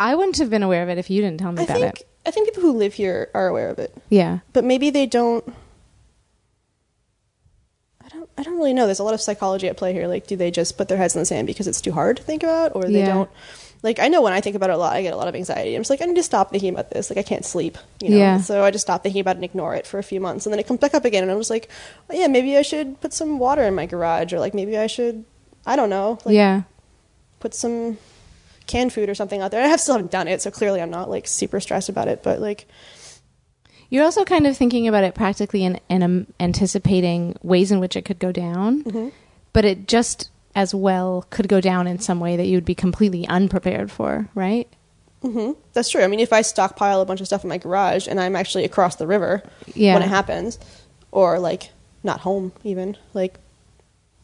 I 0.00 0.14
wouldn't 0.16 0.38
have 0.38 0.50
been 0.50 0.62
aware 0.64 0.82
of 0.82 0.88
it 0.88 0.98
if 0.98 1.10
you 1.10 1.20
didn't 1.22 1.38
tell 1.38 1.52
me 1.52 1.60
I 1.60 1.64
about 1.64 1.78
think 1.78 2.00
it. 2.00 2.08
I 2.26 2.30
think 2.32 2.48
people 2.48 2.62
who 2.62 2.72
live 2.72 2.94
here 2.94 3.30
are 3.34 3.46
aware 3.46 3.68
of 3.68 3.78
it, 3.78 3.94
Yeah. 4.08 4.38
but 4.52 4.64
maybe 4.64 4.90
they 4.90 5.06
don't. 5.06 5.44
I 8.04 8.08
don't. 8.08 8.28
I 8.38 8.42
don't 8.42 8.56
really 8.56 8.72
know. 8.74 8.86
There's 8.86 8.98
a 8.98 9.04
lot 9.04 9.14
of 9.14 9.20
psychology 9.20 9.68
at 9.68 9.76
play 9.76 9.92
here. 9.92 10.06
Like, 10.08 10.26
do 10.26 10.36
they 10.36 10.50
just 10.50 10.76
put 10.78 10.88
their 10.88 10.96
heads 10.98 11.14
in 11.14 11.20
the 11.20 11.26
sand 11.26 11.46
because 11.46 11.68
it's 11.68 11.80
too 11.80 11.92
hard 11.92 12.16
to 12.16 12.22
think 12.22 12.42
about, 12.42 12.72
or 12.74 12.84
they 12.84 13.00
Yeah. 13.00 13.14
don't? 13.14 13.30
Like, 13.82 13.98
I 13.98 14.08
know 14.08 14.20
when 14.20 14.34
I 14.34 14.42
think 14.42 14.56
about 14.56 14.68
it 14.68 14.74
a 14.74 14.76
lot, 14.76 14.94
I 14.94 15.00
get 15.02 15.14
a 15.14 15.16
lot 15.16 15.28
of 15.28 15.34
anxiety. 15.34 15.74
I'm 15.74 15.80
just 15.80 15.88
like, 15.88 16.02
I 16.02 16.04
need 16.04 16.16
to 16.16 16.22
stop 16.22 16.50
thinking 16.50 16.72
about 16.74 16.90
this. 16.90 17.08
Like, 17.08 17.16
I 17.18 17.22
can't 17.22 17.46
sleep. 17.46 17.78
You 18.02 18.10
know? 18.10 18.16
Yeah. 18.18 18.40
So 18.40 18.62
I 18.62 18.70
just 18.70 18.82
stop 18.82 19.02
thinking 19.02 19.22
about 19.22 19.32
it 19.36 19.38
and 19.38 19.44
ignore 19.44 19.74
it 19.74 19.86
for 19.86 19.98
a 19.98 20.02
few 20.02 20.20
months, 20.20 20.44
and 20.44 20.52
then 20.52 20.60
it 20.60 20.66
comes 20.66 20.80
back 20.80 20.92
up 20.94 21.04
again, 21.06 21.22
and 21.22 21.32
I'm 21.32 21.38
just 21.38 21.50
like, 21.50 21.68
oh, 22.10 22.14
yeah, 22.14 22.26
maybe 22.26 22.56
I 22.58 22.62
should 22.62 23.00
put 23.00 23.12
some 23.14 23.38
water 23.38 23.62
in 23.62 23.74
my 23.74 23.86
garage, 23.86 24.32
or 24.34 24.38
like 24.40 24.52
maybe 24.54 24.76
I 24.76 24.86
should, 24.86 25.24
I 25.64 25.76
don't 25.76 25.88
know, 25.90 26.18
like 26.26 26.34
yeah. 26.34 26.62
put 27.38 27.54
some 27.54 27.96
canned 28.70 28.92
food 28.92 29.08
or 29.08 29.14
something 29.14 29.40
out 29.42 29.50
there. 29.50 29.62
I 29.64 29.68
have 29.68 29.80
still 29.80 29.94
haven't 29.96 30.10
done 30.10 30.28
it, 30.28 30.40
so 30.42 30.50
clearly 30.50 30.80
I'm 30.80 30.90
not 30.90 31.10
like 31.10 31.26
super 31.26 31.60
stressed 31.60 31.88
about 31.88 32.08
it. 32.08 32.22
But 32.22 32.40
like, 32.40 32.66
You're 33.90 34.04
also 34.04 34.24
kind 34.24 34.46
of 34.46 34.56
thinking 34.56 34.86
about 34.88 35.04
it 35.04 35.14
practically 35.14 35.64
and, 35.64 35.80
and 35.90 36.02
um, 36.04 36.26
anticipating 36.38 37.36
ways 37.42 37.72
in 37.72 37.80
which 37.80 37.96
it 37.96 38.04
could 38.04 38.18
go 38.18 38.32
down, 38.32 38.84
Mm-hmm. 38.84 39.08
but 39.52 39.64
it 39.64 39.88
just 39.88 40.30
as 40.54 40.74
well 40.74 41.24
could 41.30 41.48
go 41.48 41.60
down 41.60 41.86
in 41.86 41.98
some 41.98 42.18
way 42.20 42.36
that 42.36 42.46
you 42.46 42.56
would 42.56 42.64
be 42.64 42.74
completely 42.74 43.26
unprepared 43.28 43.90
for, 43.90 44.28
right? 44.34 44.68
hmm 45.22 45.52
That's 45.74 45.90
true. 45.90 46.02
I 46.02 46.06
mean, 46.06 46.20
if 46.20 46.32
I 46.32 46.42
stockpile 46.42 47.00
a 47.00 47.04
bunch 47.04 47.20
of 47.20 47.26
stuff 47.26 47.44
in 47.44 47.48
my 47.50 47.58
garage 47.58 48.08
and 48.08 48.18
I'm 48.20 48.34
actually 48.36 48.64
across 48.64 48.96
the 48.96 49.06
river 49.06 49.42
Yeah. 49.74 49.94
when 49.94 50.02
it 50.02 50.08
happens, 50.08 50.58
or 51.12 51.38
like 51.38 51.70
not 52.02 52.20
home 52.20 52.52
even, 52.64 52.96
like 53.14 53.38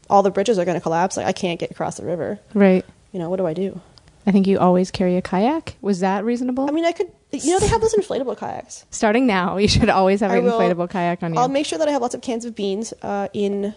all 0.08 0.22
the 0.22 0.30
bridges 0.30 0.58
are 0.58 0.64
going 0.64 0.76
to 0.76 0.80
collapse. 0.80 1.16
Like 1.16 1.26
I 1.26 1.32
can't 1.32 1.60
get 1.60 1.70
across 1.70 1.96
the 1.96 2.04
river. 2.06 2.38
Right. 2.54 2.84
You 3.12 3.18
know, 3.18 3.28
what 3.30 3.36
do 3.36 3.46
I 3.46 3.52
do? 3.54 3.80
I 4.26 4.32
think 4.32 4.46
you 4.46 4.58
always 4.58 4.90
carry 4.90 5.16
a 5.16 5.22
kayak. 5.22 5.76
Was 5.80 6.00
that 6.00 6.24
reasonable? 6.24 6.68
I 6.68 6.72
mean, 6.72 6.84
I 6.84 6.92
could. 6.92 7.10
You 7.30 7.52
know, 7.52 7.58
they 7.60 7.68
have 7.68 7.80
those 7.80 7.94
inflatable 7.94 8.36
kayaks. 8.36 8.84
Starting 8.90 9.26
now, 9.26 9.56
you 9.56 9.68
should 9.68 9.88
always 9.88 10.20
have 10.20 10.30
I 10.32 10.38
an 10.38 10.44
will- 10.44 10.58
inflatable 10.58 10.90
kayak 10.90 11.22
on 11.22 11.34
you. 11.34 11.40
I'll 11.40 11.48
make 11.48 11.66
sure 11.66 11.78
that 11.78 11.88
I 11.88 11.92
have 11.92 12.02
lots 12.02 12.14
of 12.14 12.22
cans 12.22 12.44
of 12.44 12.54
beans 12.54 12.92
uh, 13.02 13.28
in 13.32 13.74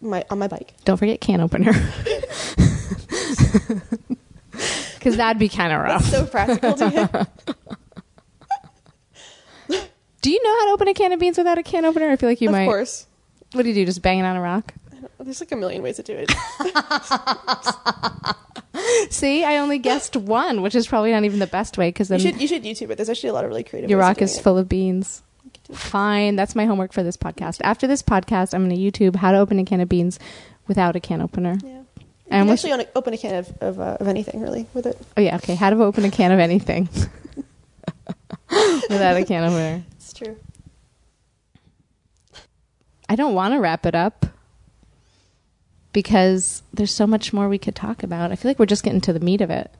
my 0.00 0.24
on 0.30 0.38
my 0.38 0.48
bike. 0.48 0.74
Don't 0.84 0.96
forget 0.96 1.20
can 1.20 1.40
opener. 1.40 1.72
Because 4.94 5.18
that'd 5.18 5.38
be 5.38 5.50
kind 5.50 5.70
of 5.70 5.82
rough. 5.82 6.04
So 6.04 6.24
practical 6.24 6.72
to 6.74 6.88
you. 9.68 9.76
Do 10.22 10.30
you 10.30 10.42
know 10.42 10.58
how 10.60 10.66
to 10.68 10.72
open 10.72 10.88
a 10.88 10.94
can 10.94 11.12
of 11.12 11.20
beans 11.20 11.36
without 11.36 11.58
a 11.58 11.62
can 11.62 11.84
opener? 11.84 12.08
I 12.10 12.16
feel 12.16 12.30
like 12.30 12.40
you 12.40 12.48
might. 12.48 12.62
of 12.62 12.68
course. 12.68 13.06
What 13.52 13.64
do 13.64 13.68
you 13.68 13.74
do? 13.74 13.84
Just 13.84 14.00
bang 14.00 14.20
it 14.20 14.22
on 14.22 14.34
a 14.36 14.40
rock? 14.40 14.72
There's 15.18 15.40
like 15.40 15.52
a 15.52 15.56
million 15.56 15.82
ways 15.82 15.96
to 15.96 16.02
do 16.02 16.16
it. 16.16 16.32
See, 19.10 19.44
I 19.44 19.58
only 19.58 19.78
guessed 19.78 20.16
one, 20.16 20.62
which 20.62 20.74
is 20.74 20.86
probably 20.86 21.12
not 21.12 21.24
even 21.24 21.38
the 21.38 21.46
best 21.46 21.78
way 21.78 21.88
because 21.88 22.10
You 22.10 22.18
then 22.18 22.32
should 22.32 22.40
you 22.40 22.48
should 22.48 22.64
YouTube 22.64 22.90
it. 22.90 22.96
There's 22.96 23.08
actually 23.08 23.30
a 23.30 23.32
lot 23.32 23.44
of 23.44 23.48
really 23.50 23.62
creative. 23.64 23.88
your 23.90 23.98
rock 24.00 24.20
is 24.22 24.36
it. 24.38 24.42
full 24.42 24.58
of 24.58 24.68
beans. 24.68 25.22
Fine, 25.72 26.36
that's 26.36 26.54
my 26.54 26.66
homework 26.66 26.92
for 26.92 27.02
this 27.02 27.16
podcast. 27.16 27.60
After 27.62 27.86
this 27.86 28.02
podcast, 28.02 28.52
I'm 28.52 28.68
going 28.68 28.76
to 28.76 28.82
YouTube 29.10 29.16
how 29.16 29.32
to 29.32 29.38
open 29.38 29.58
a 29.58 29.64
can 29.64 29.80
of 29.80 29.88
beans 29.88 30.18
without 30.66 30.94
a 30.96 31.00
can 31.00 31.22
opener. 31.22 31.56
Yeah. 31.64 31.70
You 31.70 32.04
And 32.30 32.50
actually 32.50 32.72
on- 32.72 32.84
open 32.96 33.14
a 33.14 33.18
can 33.18 33.34
of 33.36 33.52
of, 33.62 33.80
uh, 33.80 33.96
of 34.00 34.08
anything 34.08 34.40
really 34.40 34.66
with 34.74 34.86
it. 34.86 34.98
Oh 35.16 35.20
yeah, 35.20 35.36
okay. 35.36 35.54
How 35.54 35.70
to 35.70 35.82
open 35.82 36.04
a 36.04 36.10
can 36.10 36.32
of 36.32 36.38
anything 36.38 36.88
without 38.90 39.16
a 39.16 39.24
can 39.24 39.44
opener. 39.44 39.84
It's 39.92 40.12
true. 40.12 40.36
I 43.08 43.16
don't 43.16 43.34
want 43.34 43.54
to 43.54 43.60
wrap 43.60 43.86
it 43.86 43.94
up 43.94 44.26
because 45.94 46.62
there's 46.74 46.92
so 46.92 47.06
much 47.06 47.32
more 47.32 47.48
we 47.48 47.56
could 47.56 47.74
talk 47.74 48.02
about. 48.02 48.30
I 48.30 48.36
feel 48.36 48.50
like 48.50 48.58
we're 48.58 48.66
just 48.66 48.82
getting 48.82 49.00
to 49.02 49.14
the 49.14 49.20
meat 49.20 49.40
of 49.40 49.48
it. 49.48 49.70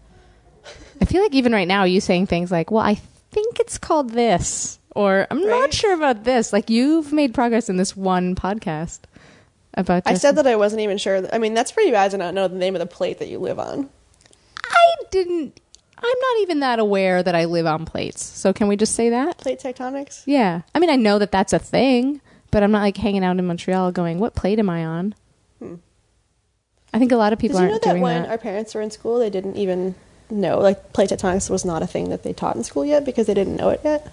I 1.03 1.05
feel 1.05 1.21
like 1.21 1.35
even 1.35 1.53
right 1.53 1.69
now, 1.69 1.85
you 1.85 2.01
saying 2.01 2.29
things 2.29 2.51
like, 2.51 2.71
"Well, 2.71 2.83
I 2.83 2.95
think 2.95 3.61
it's 3.61 3.77
called 3.77 4.11
this," 4.11 4.79
or 4.95 5.27
"I'm 5.31 5.47
not 5.47 5.75
sure 5.75 5.93
about 5.93 6.25
this." 6.25 6.55
Like 6.55 6.71
you've 6.71 7.13
made 7.13 7.35
progress 7.35 7.69
in 7.69 7.77
this 7.77 7.95
one 7.95 8.35
podcast 8.35 9.01
about. 9.75 10.05
I 10.07 10.15
said 10.15 10.37
that 10.37 10.47
I 10.47 10.57
wasn't 10.57 10.81
even 10.81 10.97
sure. 10.97 11.29
I 11.31 11.37
mean, 11.39 11.53
that's 11.53 11.73
pretty 11.73 11.91
bad 11.91 12.13
to 12.13 12.17
not 12.17 12.33
know 12.33 12.49
the 12.49 12.57
name 12.57 12.75
of 12.75 12.81
the 12.81 12.87
plate 12.87 13.19
that 13.19 13.29
you 13.29 13.39
live 13.39 13.59
on. 13.59 13.91
I 14.65 14.95
didn't. 15.11 15.61
I'm 15.99 16.19
not 16.21 16.43
even 16.43 16.61
that 16.61 16.79
aware 16.79 17.23
that 17.23 17.35
I 17.35 17.47
live 17.47 17.67
on 17.67 17.87
plates. 17.87 18.23
So 18.23 18.53
can 18.53 18.69
we 18.69 18.77
just 18.77 18.95
say 18.95 19.11
that? 19.11 19.39
Plate 19.39 19.59
tectonics. 19.59 20.23
Yeah. 20.27 20.63
I 20.75 20.79
mean, 20.79 20.91
I 20.91 20.97
know 20.97 21.19
that 21.19 21.33
that's 21.33 21.53
a 21.53 21.59
thing, 21.59 22.21
but 22.51 22.63
I'm 22.63 22.73
not 22.73 22.83
like 22.83 22.97
hanging 22.97 23.25
out 23.25 23.39
in 23.39 23.47
Montreal 23.47 23.91
going, 23.91 24.19
"What 24.21 24.35
plate 24.35 24.59
am 24.59 24.71
I 24.71 24.85
on?" 24.85 25.15
Hmm. 25.59 25.75
I 26.95 26.99
think 27.01 27.11
a 27.13 27.17
lot 27.17 27.33
of 27.33 27.39
people 27.41 27.59
Did 27.59 27.65
you 27.67 27.71
know 27.73 27.79
that 27.83 27.99
when 27.99 28.23
that. 28.23 28.31
our 28.31 28.39
parents 28.39 28.75
were 28.75 28.81
in 28.81 28.91
school, 28.93 29.19
they 29.19 29.29
didn't 29.29 29.57
even 29.57 29.95
know 30.31 30.59
like 30.61 30.93
plate 30.93 31.11
tectonics 31.11 31.51
was 31.51 31.65
not 31.65 31.83
a 31.83 31.87
thing 31.87 32.09
that 32.11 32.23
they 32.23 32.33
taught 32.33 32.57
in 32.57 32.65
school 32.65 32.85
yet 32.85 33.05
because 33.05 33.27
they 33.27 33.35
didn't 33.35 33.57
know 33.57 33.69
it 33.71 33.81
yet. 33.85 34.11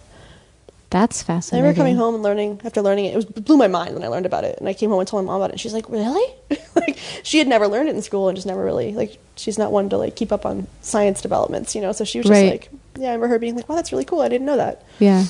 That's 0.89 1.23
fascinating. 1.23 1.63
I 1.63 1.67
remember 1.69 1.77
coming 1.77 1.95
home 1.95 2.15
and 2.15 2.23
learning 2.23 2.59
after 2.65 2.81
learning 2.81 3.05
it. 3.05 3.13
It 3.13 3.15
was 3.15 3.25
it 3.25 3.45
blew 3.45 3.55
my 3.55 3.67
mind 3.69 3.93
when 3.93 4.03
I 4.03 4.07
learned 4.07 4.25
about 4.25 4.43
it, 4.43 4.57
and 4.59 4.67
I 4.67 4.73
came 4.73 4.89
home 4.89 4.99
and 4.99 5.07
told 5.07 5.23
my 5.23 5.31
mom 5.31 5.37
about 5.39 5.51
it. 5.51 5.53
And 5.53 5.61
she's 5.61 5.73
like, 5.73 5.87
"Really?" 5.89 6.33
like 6.75 6.97
she 7.23 7.37
had 7.37 7.47
never 7.47 7.67
learned 7.67 7.87
it 7.87 7.95
in 7.95 8.01
school 8.01 8.27
and 8.27 8.35
just 8.35 8.45
never 8.45 8.61
really 8.65 8.91
like 8.93 9.17
she's 9.37 9.57
not 9.57 9.71
one 9.71 9.87
to 9.89 9.97
like 9.97 10.17
keep 10.17 10.31
up 10.33 10.45
on 10.45 10.67
science 10.81 11.21
developments, 11.21 11.75
you 11.75 11.81
know. 11.81 11.93
So 11.93 12.03
she 12.03 12.17
was 12.17 12.27
just 12.27 12.41
Right. 12.41 12.51
like, 12.51 12.69
"Yeah, 12.97 13.09
I 13.09 13.13
remember 13.13 13.27
her 13.29 13.39
being 13.39 13.55
like, 13.55 13.69
wow, 13.69 13.75
that's 13.75 13.91
really 13.93 14.03
cool. 14.05 14.19
I 14.21 14.27
didn't 14.27 14.45
know 14.47 14.57
that." 14.57 14.83
Yeah. 14.99 15.23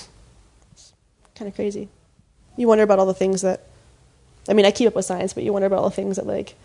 Kind 1.36 1.48
of 1.50 1.54
crazy. 1.56 1.90
You 2.58 2.68
wonder 2.68 2.84
about 2.84 2.98
all 3.00 3.06
the 3.06 3.14
things 3.14 3.42
that. 3.42 3.62
I 4.50 4.54
mean, 4.54 4.66
I 4.66 4.72
keep 4.72 4.88
up 4.88 4.96
with 4.96 5.06
science, 5.06 5.34
but 5.34 5.44
you 5.44 5.54
wonder 5.54 5.68
about 5.68 5.80
all 5.80 5.90
the 5.90 5.96
things 5.96 6.16
that 6.16 6.26
like 6.26 6.56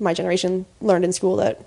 my 0.00 0.14
generation 0.14 0.66
learned 0.80 1.04
in 1.04 1.12
school 1.12 1.36
that 1.36 1.60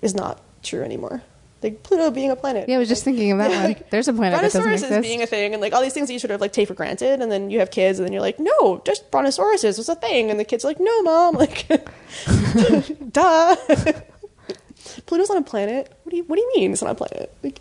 is 0.00 0.14
not 0.14 0.40
true 0.62 0.82
anymore. 0.82 1.22
Like 1.62 1.84
Pluto 1.84 2.10
being 2.10 2.30
a 2.32 2.34
planet. 2.34 2.68
Yeah, 2.68 2.74
I 2.74 2.78
was 2.80 2.88
just 2.88 3.04
thinking 3.04 3.30
of 3.30 3.38
that 3.38 3.50
Yeah, 3.50 3.56
one. 3.58 3.66
like, 3.68 3.90
There's 3.90 4.08
a 4.08 4.12
planet 4.12 4.40
Brontosaurus 4.40 4.82
is 4.82 5.00
being 5.00 5.22
a 5.22 5.26
thing, 5.26 5.52
and 5.54 5.60
like 5.60 5.72
all 5.72 5.80
these 5.80 5.92
things 5.92 6.08
that 6.08 6.12
you 6.12 6.18
sort 6.18 6.32
of 6.32 6.40
like 6.40 6.52
take 6.52 6.66
for 6.66 6.74
granted, 6.74 7.20
and 7.20 7.30
then 7.30 7.50
you 7.50 7.60
have 7.60 7.70
kids, 7.70 8.00
and 8.00 8.06
then 8.06 8.12
you're 8.12 8.20
like, 8.22 8.40
no, 8.40 8.82
just 8.84 9.08
Brontosauruses 9.12 9.78
was 9.78 9.88
a 9.88 9.94
thing, 9.94 10.28
and 10.30 10.40
the 10.40 10.44
kids 10.44 10.64
are 10.64 10.68
like, 10.68 10.80
no, 10.80 11.02
mom, 11.02 11.34
like, 11.36 11.68
duh. 13.12 13.54
Pluto's 15.06 15.28
not 15.28 15.38
a 15.38 15.42
planet. 15.42 15.92
What 16.02 16.10
do 16.10 16.16
you 16.16 16.24
What 16.24 16.36
do 16.36 16.42
you 16.42 16.52
mean 16.56 16.72
it's 16.72 16.82
not 16.82 16.90
a 16.90 16.94
planet? 16.96 17.32
Like, 17.44 17.60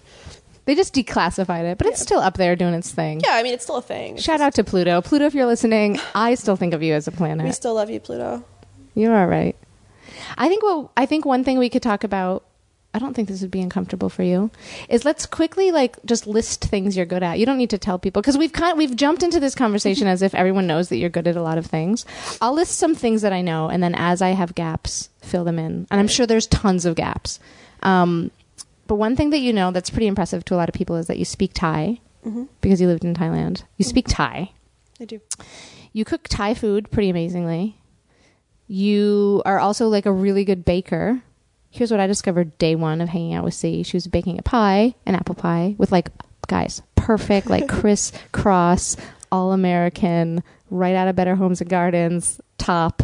they 0.65 0.73
just 0.75 0.93
declassified 0.95 1.63
it, 1.71 1.77
but 1.77 1.85
it's 1.87 2.01
still 2.01 2.19
up 2.19 2.37
there 2.37 2.55
doing 2.55 2.73
its 2.73 2.91
thing. 2.91 3.21
yeah, 3.23 3.33
I 3.35 3.43
mean 3.43 3.53
it's 3.53 3.63
still 3.63 3.77
a 3.77 3.81
thing. 3.81 4.15
It's 4.15 4.23
Shout 4.23 4.35
just- 4.39 4.43
out 4.43 4.53
to 4.55 4.63
Pluto. 4.63 5.01
Pluto, 5.01 5.25
if 5.25 5.33
you're 5.35 5.45
listening, 5.45 5.99
I 6.15 6.33
still 6.35 6.55
think 6.55 6.73
of 6.73 6.81
you 6.81 6.93
as 6.93 7.07
a 7.07 7.11
planet. 7.11 7.45
We 7.45 7.51
still 7.51 7.75
love 7.75 7.89
you, 7.89 7.99
Pluto. 7.99 8.43
You're 8.95 9.15
all 9.15 9.27
right. 9.27 9.55
I 10.41 10.47
think 10.49 10.63
what 10.63 10.89
I 10.97 11.05
think 11.05 11.25
one 11.25 11.43
thing 11.43 11.57
we 11.59 11.69
could 11.69 11.83
talk 11.83 12.03
about. 12.03 12.43
I 12.93 12.99
don't 12.99 13.13
think 13.13 13.29
this 13.29 13.41
would 13.41 13.51
be 13.51 13.61
uncomfortable 13.61 14.09
for 14.09 14.21
you. 14.23 14.51
Is 14.89 15.05
let's 15.05 15.25
quickly 15.25 15.71
like 15.71 15.95
just 16.03 16.27
list 16.27 16.65
things 16.65 16.97
you're 16.97 17.05
good 17.05 17.23
at. 17.23 17.39
You 17.39 17.45
don't 17.45 17.57
need 17.57 17.69
to 17.69 17.77
tell 17.77 17.97
people 17.97 18.21
because 18.21 18.37
we've 18.37 18.51
kind 18.51 18.73
of, 18.73 18.77
we've 18.77 18.97
jumped 18.97 19.23
into 19.23 19.39
this 19.39 19.55
conversation 19.55 20.07
as 20.07 20.21
if 20.21 20.35
everyone 20.35 20.67
knows 20.67 20.89
that 20.89 20.97
you're 20.97 21.09
good 21.09 21.25
at 21.25 21.37
a 21.37 21.41
lot 21.41 21.57
of 21.57 21.65
things. 21.67 22.05
I'll 22.41 22.53
list 22.53 22.77
some 22.77 22.93
things 22.93 23.21
that 23.21 23.31
I 23.31 23.39
know, 23.41 23.69
and 23.69 23.81
then 23.81 23.95
as 23.95 24.21
I 24.21 24.31
have 24.31 24.55
gaps, 24.55 25.07
fill 25.21 25.45
them 25.45 25.57
in. 25.57 25.87
And 25.89 26.01
I'm 26.01 26.09
sure 26.09 26.25
there's 26.25 26.47
tons 26.47 26.85
of 26.85 26.95
gaps. 26.95 27.39
Um, 27.81 28.29
but 28.87 28.95
one 28.95 29.15
thing 29.15 29.29
that 29.29 29.39
you 29.39 29.53
know 29.53 29.71
that's 29.71 29.89
pretty 29.89 30.07
impressive 30.07 30.43
to 30.45 30.55
a 30.55 30.57
lot 30.57 30.67
of 30.67 30.75
people 30.75 30.97
is 30.97 31.07
that 31.07 31.17
you 31.17 31.23
speak 31.25 31.51
Thai 31.53 31.99
Mm-hmm. 32.25 32.43
because 32.61 32.79
you 32.81 32.87
lived 32.87 33.03
in 33.05 33.15
Thailand. 33.15 33.63
You 33.77 33.85
speak 33.85 34.05
Thai. 34.07 34.51
I 34.99 35.05
do. 35.05 35.21
You 35.93 36.05
cook 36.05 36.27
Thai 36.27 36.53
food 36.53 36.91
pretty 36.91 37.09
amazingly. 37.09 37.77
You 38.71 39.41
are 39.45 39.59
also 39.59 39.89
like 39.89 40.05
a 40.05 40.13
really 40.13 40.45
good 40.45 40.63
baker. 40.63 41.21
Here's 41.71 41.91
what 41.91 41.99
I 41.99 42.07
discovered 42.07 42.57
day 42.57 42.75
one 42.75 43.01
of 43.01 43.09
hanging 43.09 43.33
out 43.33 43.43
with 43.43 43.53
C. 43.53 43.83
She 43.83 43.97
was 43.97 44.07
baking 44.07 44.39
a 44.39 44.43
pie, 44.43 44.95
an 45.05 45.13
apple 45.13 45.35
pie, 45.35 45.75
with 45.77 45.91
like, 45.91 46.07
guys, 46.47 46.81
perfect, 46.95 47.49
like 47.49 47.67
criss 47.81 48.13
cross, 48.31 48.95
all 49.29 49.51
American, 49.51 50.41
right 50.69 50.95
out 50.95 51.09
of 51.09 51.17
Better 51.17 51.35
Homes 51.35 51.59
and 51.59 51.69
Gardens, 51.69 52.39
top, 52.57 53.03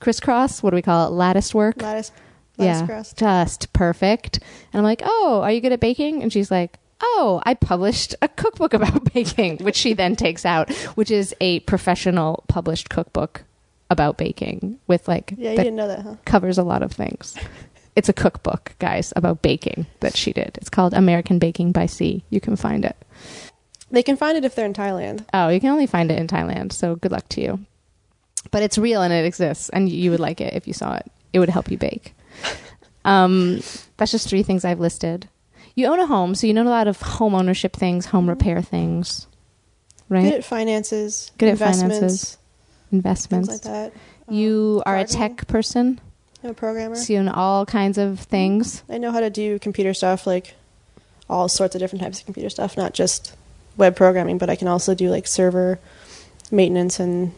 crisscross. 0.00 0.60
What 0.60 0.70
do 0.70 0.74
we 0.74 0.82
call 0.82 1.06
it? 1.06 1.10
Lattice 1.10 1.54
work. 1.54 1.80
Lattice, 1.80 2.10
lattice 2.56 2.80
yeah, 2.80 2.86
crust. 2.86 3.16
just 3.16 3.72
perfect. 3.72 4.40
And 4.72 4.80
I'm 4.80 4.84
like, 4.84 5.02
oh, 5.04 5.40
are 5.44 5.52
you 5.52 5.60
good 5.60 5.70
at 5.70 5.78
baking? 5.78 6.20
And 6.24 6.32
she's 6.32 6.50
like, 6.50 6.80
oh, 7.00 7.40
I 7.46 7.54
published 7.54 8.16
a 8.22 8.26
cookbook 8.26 8.74
about 8.74 9.12
baking, 9.14 9.58
which 9.58 9.76
she 9.76 9.92
then 9.92 10.16
takes 10.16 10.44
out, 10.44 10.72
which 10.96 11.12
is 11.12 11.32
a 11.40 11.60
professional 11.60 12.42
published 12.48 12.88
cookbook 12.88 13.44
about 13.90 14.16
baking 14.18 14.78
with 14.86 15.06
like 15.08 15.34
Yeah, 15.36 15.52
you 15.52 15.56
didn't 15.58 15.76
know 15.76 15.88
that, 15.88 16.00
huh? 16.00 16.16
covers 16.24 16.58
a 16.58 16.62
lot 16.62 16.82
of 16.82 16.92
things. 16.92 17.36
It's 17.94 18.08
a 18.10 18.12
cookbook, 18.12 18.74
guys, 18.78 19.12
about 19.16 19.40
baking 19.40 19.86
that 20.00 20.16
she 20.16 20.32
did. 20.32 20.58
It's 20.60 20.68
called 20.68 20.92
American 20.92 21.38
Baking 21.38 21.72
by 21.72 21.86
C. 21.86 22.24
You 22.28 22.40
can 22.42 22.54
find 22.56 22.84
it. 22.84 22.96
They 23.90 24.02
can 24.02 24.16
find 24.16 24.36
it 24.36 24.44
if 24.44 24.54
they're 24.54 24.66
in 24.66 24.74
Thailand. 24.74 25.24
Oh, 25.32 25.48
you 25.48 25.60
can 25.60 25.70
only 25.70 25.86
find 25.86 26.10
it 26.10 26.18
in 26.18 26.26
Thailand, 26.26 26.72
so 26.72 26.96
good 26.96 27.12
luck 27.12 27.26
to 27.30 27.40
you. 27.40 27.60
But 28.50 28.62
it's 28.62 28.76
real 28.76 29.00
and 29.02 29.12
it 29.12 29.24
exists, 29.24 29.70
and 29.70 29.88
you 29.88 30.10
would 30.10 30.20
like 30.20 30.40
it 30.40 30.52
if 30.54 30.66
you 30.66 30.74
saw 30.74 30.96
it. 30.96 31.10
It 31.32 31.38
would 31.38 31.48
help 31.48 31.70
you 31.70 31.78
bake. 31.78 32.14
Um, 33.04 33.60
that's 33.96 34.10
just 34.12 34.28
three 34.28 34.42
things 34.42 34.64
I've 34.64 34.80
listed. 34.80 35.28
You 35.74 35.86
own 35.86 36.00
a 36.00 36.06
home, 36.06 36.34
so 36.34 36.46
you 36.46 36.54
know 36.54 36.62
a 36.62 36.68
lot 36.68 36.88
of 36.88 37.00
home 37.00 37.34
ownership 37.34 37.74
things, 37.74 38.06
home 38.06 38.28
repair 38.28 38.60
things, 38.62 39.26
right? 40.08 40.24
Good 40.24 40.34
at 40.34 40.44
finances. 40.44 41.30
Good 41.38 41.48
at 41.48 41.52
investments, 41.52 41.96
finances, 41.98 42.38
investments. 42.92 43.48
Things 43.48 43.64
like 43.64 43.92
that. 43.92 43.92
You 44.28 44.82
um, 44.86 44.92
are 44.92 44.98
a 44.98 45.04
tech 45.04 45.46
person, 45.46 46.00
I'm 46.42 46.50
a 46.50 46.54
programmer. 46.54 46.96
so 46.96 47.12
you 47.12 47.18
own 47.18 47.28
all 47.28 47.66
kinds 47.66 47.98
of 47.98 48.20
things. 48.20 48.82
I 48.88 48.98
know 48.98 49.12
how 49.12 49.20
to 49.20 49.30
do 49.30 49.58
computer 49.58 49.94
stuff, 49.94 50.26
like 50.26 50.54
all 51.28 51.48
sorts 51.48 51.74
of 51.74 51.80
different 51.80 52.02
types 52.02 52.20
of 52.20 52.24
computer 52.24 52.50
stuff, 52.50 52.76
not 52.76 52.94
just 52.94 53.34
web 53.76 53.96
programming, 53.96 54.38
but 54.38 54.50
I 54.50 54.56
can 54.56 54.68
also 54.68 54.94
do 54.94 55.10
like 55.10 55.26
server 55.26 55.78
maintenance 56.50 57.00
and 57.00 57.32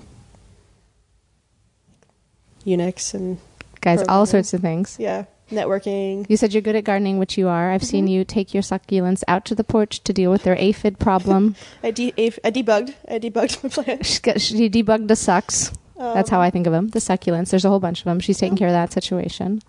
Unix 2.66 3.14
and 3.14 3.38
Guys, 3.80 4.02
all 4.08 4.26
sorts 4.26 4.52
of 4.52 4.60
things. 4.60 4.96
yeah, 4.98 5.24
networking. 5.50 6.26
You 6.28 6.36
said 6.36 6.52
you're 6.52 6.62
good 6.62 6.76
at 6.76 6.84
gardening, 6.84 7.18
which 7.18 7.36
you 7.38 7.48
are. 7.48 7.70
I've 7.70 7.84
seen 7.84 8.06
Mhm. 8.06 8.10
you 8.10 8.24
take 8.24 8.52
your 8.54 8.62
succulents 8.62 9.22
out 9.28 9.44
to 9.46 9.54
the 9.54 9.64
porch 9.64 10.02
to 10.04 10.12
deal 10.12 10.30
with 10.30 10.42
their 10.44 10.56
aphid 10.58 10.98
problem. 10.98 11.56
I, 11.82 11.90
de- 11.90 12.12
I 12.16 12.50
debugged. 12.50 12.94
I 13.08 13.18
debugged 13.18 13.62
my 13.62 13.68
plant. 13.70 14.06
She's 14.06 14.18
got- 14.20 14.40
she 14.40 14.68
debugged 14.70 15.08
the 15.08 15.16
sucks. 15.16 15.72
That's 15.96 16.30
how 16.30 16.40
I 16.40 16.50
think 16.50 16.66
of 16.68 16.72
them. 16.72 16.88
The 16.88 17.00
succulents. 17.00 17.50
There's 17.50 17.64
a 17.64 17.68
whole 17.68 17.80
bunch 17.80 17.98
of 18.00 18.04
them. 18.04 18.20
She's 18.20 18.38
taking 18.38 18.56
Yeah. 18.56 18.58
care 18.60 18.68
of 18.68 18.74
that 18.74 18.92
situation. 18.92 19.62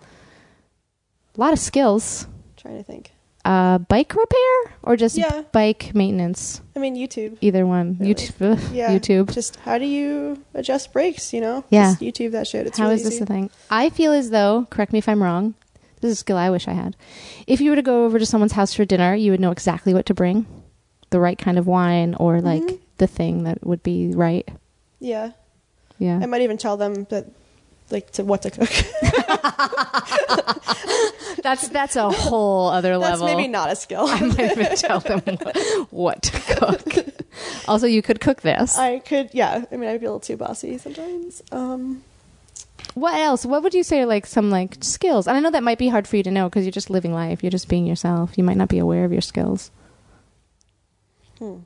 A 1.37 1.39
lot 1.41 1.53
of 1.53 1.59
skills. 1.59 2.27
trying 2.57 2.77
to 2.77 2.83
think. 2.83 3.11
Uh, 3.45 3.77
bike 3.77 4.13
repair 4.13 4.75
or 4.83 4.97
just 4.97 5.17
Yeah. 5.17 5.43
bike 5.53 5.91
maintenance? 5.95 6.61
I 6.75 6.79
mean, 6.79 6.95
YouTube. 6.97 7.37
Either 7.39 7.65
one. 7.65 7.95
Really? 7.99 8.13
YouTube. 8.13 8.59
Yeah, 8.73 8.89
YouTube. 8.91 9.31
Just 9.33 9.55
how 9.63 9.77
do 9.77 9.85
you 9.85 10.43
adjust 10.53 10.91
brakes? 10.91 11.33
You 11.33 11.39
know, 11.41 11.63
Yeah. 11.69 11.91
Just 11.97 12.01
YouTube 12.01 12.31
that 12.33 12.47
shit. 12.47 12.67
It's 12.67 12.77
How 12.77 12.83
really 12.85 12.95
is 12.97 13.03
this 13.05 13.13
easy. 13.15 13.23
a 13.23 13.25
thing? 13.25 13.49
I 13.71 13.89
feel 13.89 14.11
as 14.11 14.29
though, 14.29 14.67
correct 14.69 14.91
me 14.91 14.99
if 14.99 15.07
I'm 15.07 15.23
wrong, 15.23 15.53
this 16.01 16.11
is 16.11 16.17
a 16.17 16.19
skill 16.19 16.37
I 16.37 16.49
wish 16.49 16.67
I 16.67 16.73
had. 16.73 16.95
If 17.47 17.61
you 17.61 17.69
were 17.71 17.75
to 17.75 17.81
go 17.81 18.05
over 18.05 18.19
to 18.19 18.25
someone's 18.25 18.53
house 18.53 18.73
for 18.73 18.85
dinner, 18.85 19.15
you 19.15 19.31
would 19.31 19.39
know 19.39 19.51
exactly 19.51 19.93
what 19.93 20.05
to 20.07 20.13
bring 20.13 20.45
the 21.11 21.19
right 21.19 21.37
kind 21.37 21.57
of 21.57 21.67
wine 21.67 22.15
or 22.15 22.41
like 22.41 22.61
Mhm. 22.63 22.79
the 22.97 23.07
thing 23.07 23.43
that 23.43 23.65
would 23.65 23.83
be 23.83 24.11
right. 24.13 24.47
Yeah, 24.99 25.31
Yeah. 25.97 26.19
I 26.21 26.25
might 26.27 26.41
even 26.41 26.57
tell 26.57 26.77
them 26.77 27.05
that, 27.09 27.25
like, 27.91 28.11
to 28.11 28.23
what 28.23 28.41
to 28.43 28.51
cook. 28.51 28.69
that's 31.43 31.69
that's 31.69 31.95
a 31.95 32.09
whole 32.11 32.69
other 32.69 32.97
level. 32.97 33.25
That's 33.25 33.35
maybe 33.35 33.47
not 33.47 33.71
a 33.71 33.75
skill. 33.75 34.05
I 34.07 34.19
might 34.21 34.51
even 34.51 34.75
tell 34.75 34.99
them 34.99 35.21
what, 35.25 35.57
what 35.91 36.21
to 36.23 36.39
cook. 36.55 37.05
also, 37.67 37.87
you 37.87 38.01
could 38.01 38.19
cook 38.19 38.41
this. 38.41 38.77
I 38.77 38.99
could, 38.99 39.29
yeah. 39.33 39.65
I 39.71 39.77
mean, 39.77 39.89
I'd 39.89 39.99
be 39.99 40.05
a 40.05 40.09
little 40.09 40.19
too 40.19 40.37
bossy 40.37 40.77
sometimes. 40.77 41.41
Um, 41.51 42.03
What 42.95 43.15
else? 43.15 43.45
What 43.45 43.63
would 43.63 43.73
you 43.73 43.83
say 43.83 44.01
are 44.01 44.05
like 44.05 44.25
some 44.25 44.49
like 44.49 44.77
skills? 44.81 45.27
And 45.27 45.37
I 45.37 45.39
know 45.39 45.51
that 45.51 45.63
might 45.63 45.77
be 45.77 45.87
hard 45.89 46.07
for 46.07 46.17
you 46.17 46.23
to 46.23 46.31
know 46.31 46.49
because 46.49 46.65
you're 46.65 46.71
just 46.71 46.89
living 46.89 47.13
life. 47.13 47.43
You're 47.43 47.51
just 47.51 47.67
being 47.69 47.85
yourself. 47.85 48.37
You 48.37 48.43
might 48.43 48.57
not 48.57 48.69
be 48.69 48.79
aware 48.79 49.05
of 49.05 49.11
your 49.11 49.21
skills. 49.21 49.71
hmm. 51.37 51.57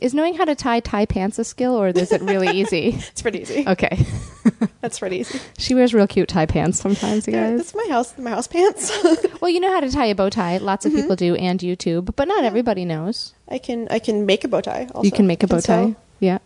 Is 0.00 0.12
knowing 0.12 0.34
how 0.34 0.44
to 0.44 0.56
tie 0.56 0.80
tie 0.80 1.06
pants 1.06 1.38
a 1.38 1.44
skill, 1.44 1.76
or 1.80 1.88
is 1.88 2.10
it 2.10 2.20
really 2.20 2.48
easy? 2.60 2.88
It's 2.96 3.22
pretty 3.22 3.42
easy. 3.42 3.64
Okay. 3.66 4.04
That's 4.80 4.98
pretty 4.98 5.18
easy. 5.18 5.38
She 5.56 5.74
wears 5.74 5.94
real 5.94 6.08
cute 6.08 6.28
tie 6.28 6.46
pants 6.46 6.80
sometimes, 6.80 7.26
you 7.28 7.32
Yeah, 7.32 7.50
guys. 7.50 7.58
that's 7.58 7.74
my 7.74 7.86
house. 7.88 8.18
My 8.18 8.30
house 8.30 8.46
pants. 8.48 8.90
Well, 9.40 9.50
you 9.50 9.60
know 9.60 9.70
how 9.70 9.80
to 9.80 9.90
tie 9.90 10.06
a 10.06 10.14
bow 10.14 10.30
tie. 10.30 10.56
Lots 10.56 10.84
of 10.86 10.92
Mhm. 10.92 10.96
people 11.02 11.16
do, 11.16 11.34
and 11.36 11.60
YouTube, 11.60 12.14
but 12.16 12.26
not 12.28 12.40
Yeah. 12.42 12.48
everybody 12.48 12.84
knows. 12.84 13.34
I 13.48 13.58
can. 13.58 13.86
I 13.90 13.98
can 13.98 14.26
make 14.26 14.42
a 14.42 14.48
bow 14.48 14.60
tie. 14.62 14.88
Also. 14.94 15.04
you 15.04 15.12
can 15.12 15.26
make 15.26 15.42
a 15.42 15.46
bow 15.46 15.60
tie. 15.60 15.84
sew. 15.92 15.96
Yeah. 16.18 16.38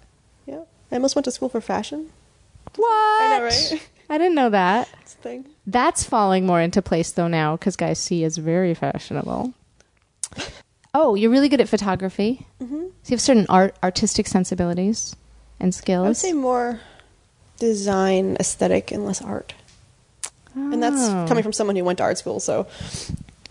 Yeah. 0.46 0.61
I 0.92 0.96
almost 0.96 1.14
went 1.16 1.24
to 1.24 1.31
school 1.31 1.48
for 1.48 1.61
fashion. 1.61 2.11
What? 2.78 3.22
I 3.22 3.38
know, 3.38 3.44
right? 3.44 3.88
I 4.10 4.18
didn't 4.18 4.34
know 4.34 4.50
that. 4.50 4.88
It's 5.02 5.14
a 5.14 5.18
thing. 5.18 5.46
That's 5.66 6.04
falling 6.04 6.46
more 6.46 6.60
into 6.60 6.80
place 6.82 7.12
though 7.12 7.28
now 7.28 7.56
because 7.56 7.76
guys 7.76 7.98
C 7.98 8.24
is 8.24 8.36
very 8.38 8.74
fashionable. 8.74 9.52
Oh, 10.94 11.14
you're 11.14 11.30
really 11.30 11.48
good 11.48 11.60
at 11.60 11.68
photography. 11.68 12.46
hmm 12.58 12.86
So 13.02 13.10
you 13.10 13.14
have 13.14 13.20
certain 13.20 13.46
art 13.48 13.76
artistic 13.82 14.26
sensibilities 14.26 15.14
and 15.60 15.74
skills. 15.74 16.04
I 16.04 16.08
would 16.08 16.16
say 16.16 16.32
more 16.32 16.80
design, 17.58 18.36
aesthetic, 18.40 18.90
and 18.92 19.04
less 19.04 19.20
art. 19.22 19.54
And 20.54 20.82
that's 20.82 20.96
Oh. 21.08 21.26
coming 21.28 21.42
from 21.42 21.52
someone 21.52 21.76
who 21.76 21.84
went 21.84 21.98
to 21.98 22.04
art 22.04 22.18
school. 22.18 22.40
So 22.40 22.66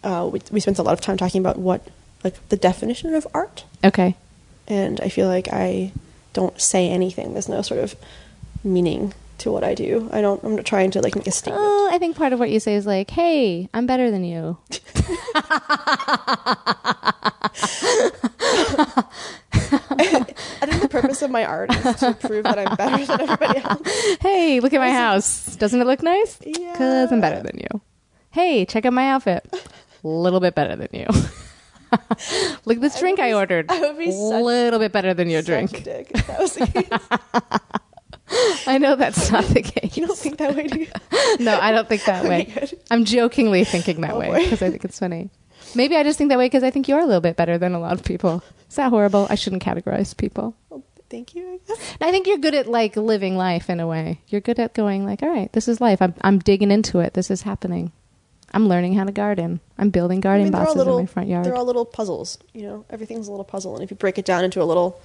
uh, 0.03 0.27
we 0.31 0.41
we 0.51 0.59
spent 0.59 0.79
a 0.79 0.83
lot 0.83 0.93
of 0.93 1.01
time 1.01 1.17
talking 1.17 1.39
about 1.41 1.57
what 1.57 1.81
like 2.23 2.35
the 2.49 2.57
definition 2.57 3.13
of 3.13 3.27
art. 3.33 3.63
Okay. 3.83 4.15
and 4.67 4.99
I 5.01 5.09
feel 5.09 5.27
like 5.27 5.47
I 5.53 5.91
don't 6.33 6.59
say 6.59 6.89
anything. 6.89 7.33
There's 7.33 7.47
no 7.49 7.61
sort 7.61 7.79
of 7.79 7.95
meaning 8.73 9.13
to 9.39 9.51
what 9.51 9.63
I 9.63 9.73
do. 9.75 10.09
I 10.11 10.21
don't. 10.21 10.43
I'm 10.43 10.55
not 10.55 10.65
trying 10.65 10.91
to 10.91 11.01
like 11.01 11.15
make 11.15 11.27
a 11.27 11.31
statement. 11.31 11.63
Oh, 11.63 11.89
I 11.91 11.97
think 11.97 12.15
part 12.17 12.33
of 12.33 12.39
what 12.39 12.49
you 12.49 12.59
say 12.59 12.75
is 12.75 12.85
like, 12.85 13.09
"Hey, 13.11 13.69
I'm 13.73 13.85
better 13.85 14.11
than 14.11 14.23
you." 14.23 14.57
I 19.53 20.65
think 20.65 20.81
the 20.81 20.89
purpose 20.89 21.21
of 21.21 21.31
my 21.31 21.45
art 21.45 21.73
is 21.73 21.95
to 21.97 22.13
prove 22.13 22.43
that 22.43 22.57
I'm 22.59 22.75
better 22.75 23.05
than 23.05 23.21
everybody 23.21 23.59
else. 23.59 24.17
Hey, 24.21 24.59
look 24.59 24.73
at 24.73 24.79
my 24.79 24.91
house. 24.91 25.55
Doesn't 25.55 25.79
it 25.79 25.85
look 25.87 26.03
nice? 26.03 26.39
Yeah. 26.45 26.71
Because 26.71 27.11
I'm 27.11 27.21
better 27.21 27.41
than 27.43 27.59
you. 27.59 27.81
Hey, 28.31 28.65
check 28.65 28.85
out 28.85 28.93
my 28.93 29.09
outfit. 29.09 29.47
A 30.03 30.07
little 30.07 30.39
bit 30.39 30.55
better 30.55 30.75
than 30.75 30.89
you. 30.93 31.05
look 32.65 32.77
at 32.77 32.81
this 32.81 32.97
I 32.97 32.99
drink 32.99 33.17
would 33.19 33.25
I 33.25 33.33
ordered. 33.33 33.71
I 33.71 33.79
would 33.79 33.97
be 33.97 34.09
A 34.09 34.13
little 34.13 34.79
bit 34.79 34.91
better 34.91 35.13
than 35.13 35.29
your 35.29 35.41
drink. 35.41 35.83
that 35.83 36.37
was 36.39 36.53
the 36.55 36.67
case. 36.67 36.89
I 38.67 38.77
know 38.77 38.95
that's 38.95 39.31
not 39.31 39.45
the 39.45 39.61
case. 39.61 39.73
You 39.97 40.05
don't 40.05 40.17
think 40.17 40.37
that 40.37 40.55
way, 40.55 40.67
do 40.67 40.79
you? 40.81 40.87
no, 41.39 41.57
I 41.59 41.71
don't 41.71 41.87
think 41.89 42.03
that 42.05 42.23
way. 42.29 42.43
good. 42.45 42.77
I'm 42.91 43.03
jokingly 43.05 43.63
thinking 43.63 44.01
that 44.01 44.11
Oh, 44.13 44.19
way 44.19 44.43
because 44.43 44.61
I 44.61 44.69
think 44.69 44.85
it's 44.85 44.99
funny. 44.99 45.29
Maybe 45.75 45.95
I 45.95 46.03
just 46.03 46.17
think 46.17 46.29
that 46.29 46.37
way 46.37 46.45
because 46.45 46.63
I 46.63 46.69
think 46.71 46.87
you're 46.87 46.99
a 46.99 47.05
little 47.05 47.21
bit 47.21 47.35
better 47.35 47.57
than 47.57 47.73
a 47.73 47.79
lot 47.79 47.93
of 47.93 48.03
people. 48.03 48.43
Is 48.69 48.75
that 48.75 48.89
horrible? 48.89 49.25
I 49.29 49.35
shouldn't 49.35 49.63
categorize 49.63 50.15
people. 50.15 50.53
Well, 50.69 50.83
thank 51.09 51.33
you. 51.35 51.47
I 51.47 51.59
guess. 51.67 51.95
I 51.99 52.11
think 52.11 52.27
you're 52.27 52.37
good 52.37 52.53
at 52.55 52.67
like 52.67 52.95
living 52.95 53.37
life 53.37 53.69
in 53.69 53.79
a 53.79 53.87
way. 53.87 54.19
You're 54.27 54.41
good 54.41 54.59
at 54.59 54.73
going 54.73 55.05
like, 55.05 55.23
all 55.23 55.29
right, 55.29 55.51
this 55.53 55.67
is 55.67 55.81
life. 55.81 56.01
I'm 56.01 56.13
I'm 56.21 56.37
digging 56.39 56.69
into 56.71 56.99
it. 56.99 57.13
This 57.15 57.31
is 57.31 57.41
happening. 57.41 57.91
I'm 58.53 58.67
learning 58.69 58.93
how 58.93 59.03
to 59.03 59.11
garden. 59.11 59.59
I'm 59.77 59.89
building 59.89 60.19
I 60.19 60.21
garden 60.21 60.43
mean, 60.45 60.51
boxes 60.53 60.75
little- 60.77 60.97
in 60.99 61.03
my 61.05 61.07
front 61.07 61.27
yard. 61.29 61.45
They're 61.45 61.55
all 61.55 61.65
little 61.65 61.85
puzzles. 61.85 62.37
You 62.53 62.63
know, 62.67 62.85
everything's 62.89 63.27
a 63.27 63.31
little 63.31 63.43
puzzle, 63.45 63.73
and 63.75 63.83
if 63.83 63.89
you 63.91 63.97
break 63.97 64.17
it 64.17 64.25
down 64.25 64.43
into 64.45 64.61
a 64.61 64.65
little, 64.65 65.01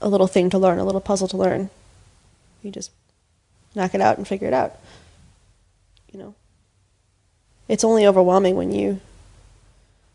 a 0.00 0.08
little 0.08 0.26
thing 0.28 0.48
to 0.50 0.58
learn, 0.58 0.78
a 0.78 0.84
little 0.84 1.00
puzzle 1.02 1.28
to 1.28 1.36
learn, 1.36 1.68
you 2.62 2.70
just 2.70 2.90
knock 3.74 3.94
it 3.94 4.00
out 4.00 4.18
and 4.18 4.26
figure 4.26 4.48
it 4.48 4.54
out. 4.54 4.76
You 6.12 6.18
know, 6.18 6.34
it's 7.68 7.84
only 7.84 8.06
overwhelming 8.06 8.56
when 8.56 8.72
you 8.72 9.00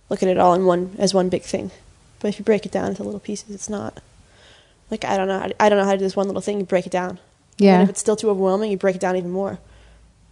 look 0.09 0.23
at 0.23 0.29
it 0.29 0.37
all 0.37 0.53
in 0.53 0.65
one 0.65 0.95
as 0.97 1.13
one 1.13 1.29
big 1.29 1.43
thing. 1.43 1.71
But 2.19 2.29
if 2.29 2.39
you 2.39 2.45
break 2.45 2.65
it 2.65 2.71
down 2.71 2.89
into 2.89 3.03
little 3.03 3.19
pieces, 3.19 3.53
it's 3.53 3.69
not. 3.69 3.99
Like 4.89 5.05
I 5.05 5.17
don't 5.17 5.27
know, 5.27 5.39
how 5.39 5.47
to, 5.47 5.61
I 5.63 5.69
don't 5.69 5.77
know 5.79 5.85
how 5.85 5.91
to 5.91 5.97
do 5.97 6.03
this 6.03 6.15
one 6.15 6.27
little 6.27 6.41
thing. 6.41 6.59
You 6.59 6.65
break 6.65 6.85
it 6.85 6.91
down. 6.91 7.19
yeah. 7.57 7.75
And 7.75 7.83
if 7.83 7.89
it's 7.89 7.99
still 7.99 8.15
too 8.15 8.29
overwhelming, 8.29 8.71
you 8.71 8.77
break 8.77 8.95
it 8.95 9.01
down 9.01 9.15
even 9.15 9.31
more, 9.31 9.59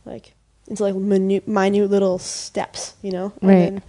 like 0.06 0.34
into 0.68 0.84
like 0.84 0.96
minute, 0.96 1.48
minute 1.48 1.90
little 1.90 2.20
steps, 2.20 2.94
you 3.02 3.12
know. 3.12 3.34
And 3.42 3.50
Right. 3.50 3.56
Then, 3.72 3.82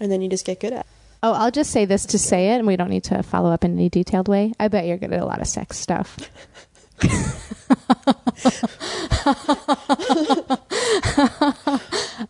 and 0.00 0.12
then 0.12 0.22
you 0.22 0.28
just 0.28 0.44
get 0.44 0.60
good 0.60 0.72
at. 0.72 0.80
it. 0.80 0.86
Oh, 1.24 1.32
I'll 1.32 1.50
just 1.50 1.70
say 1.70 1.86
this 1.86 2.04
to 2.06 2.18
say 2.18 2.50
it, 2.50 2.58
and 2.58 2.66
we 2.66 2.76
don't 2.76 2.90
need 2.90 3.04
to 3.04 3.22
follow 3.22 3.50
up 3.50 3.64
in 3.64 3.72
any 3.72 3.88
detailed 3.88 4.28
way. 4.28 4.52
I 4.60 4.68
bet 4.68 4.86
you're 4.86 4.98
good 4.98 5.12
at 5.12 5.20
a 5.20 5.24
lot 5.24 5.40
of 5.40 5.46
sex 5.48 5.78
stuff. 5.78 6.18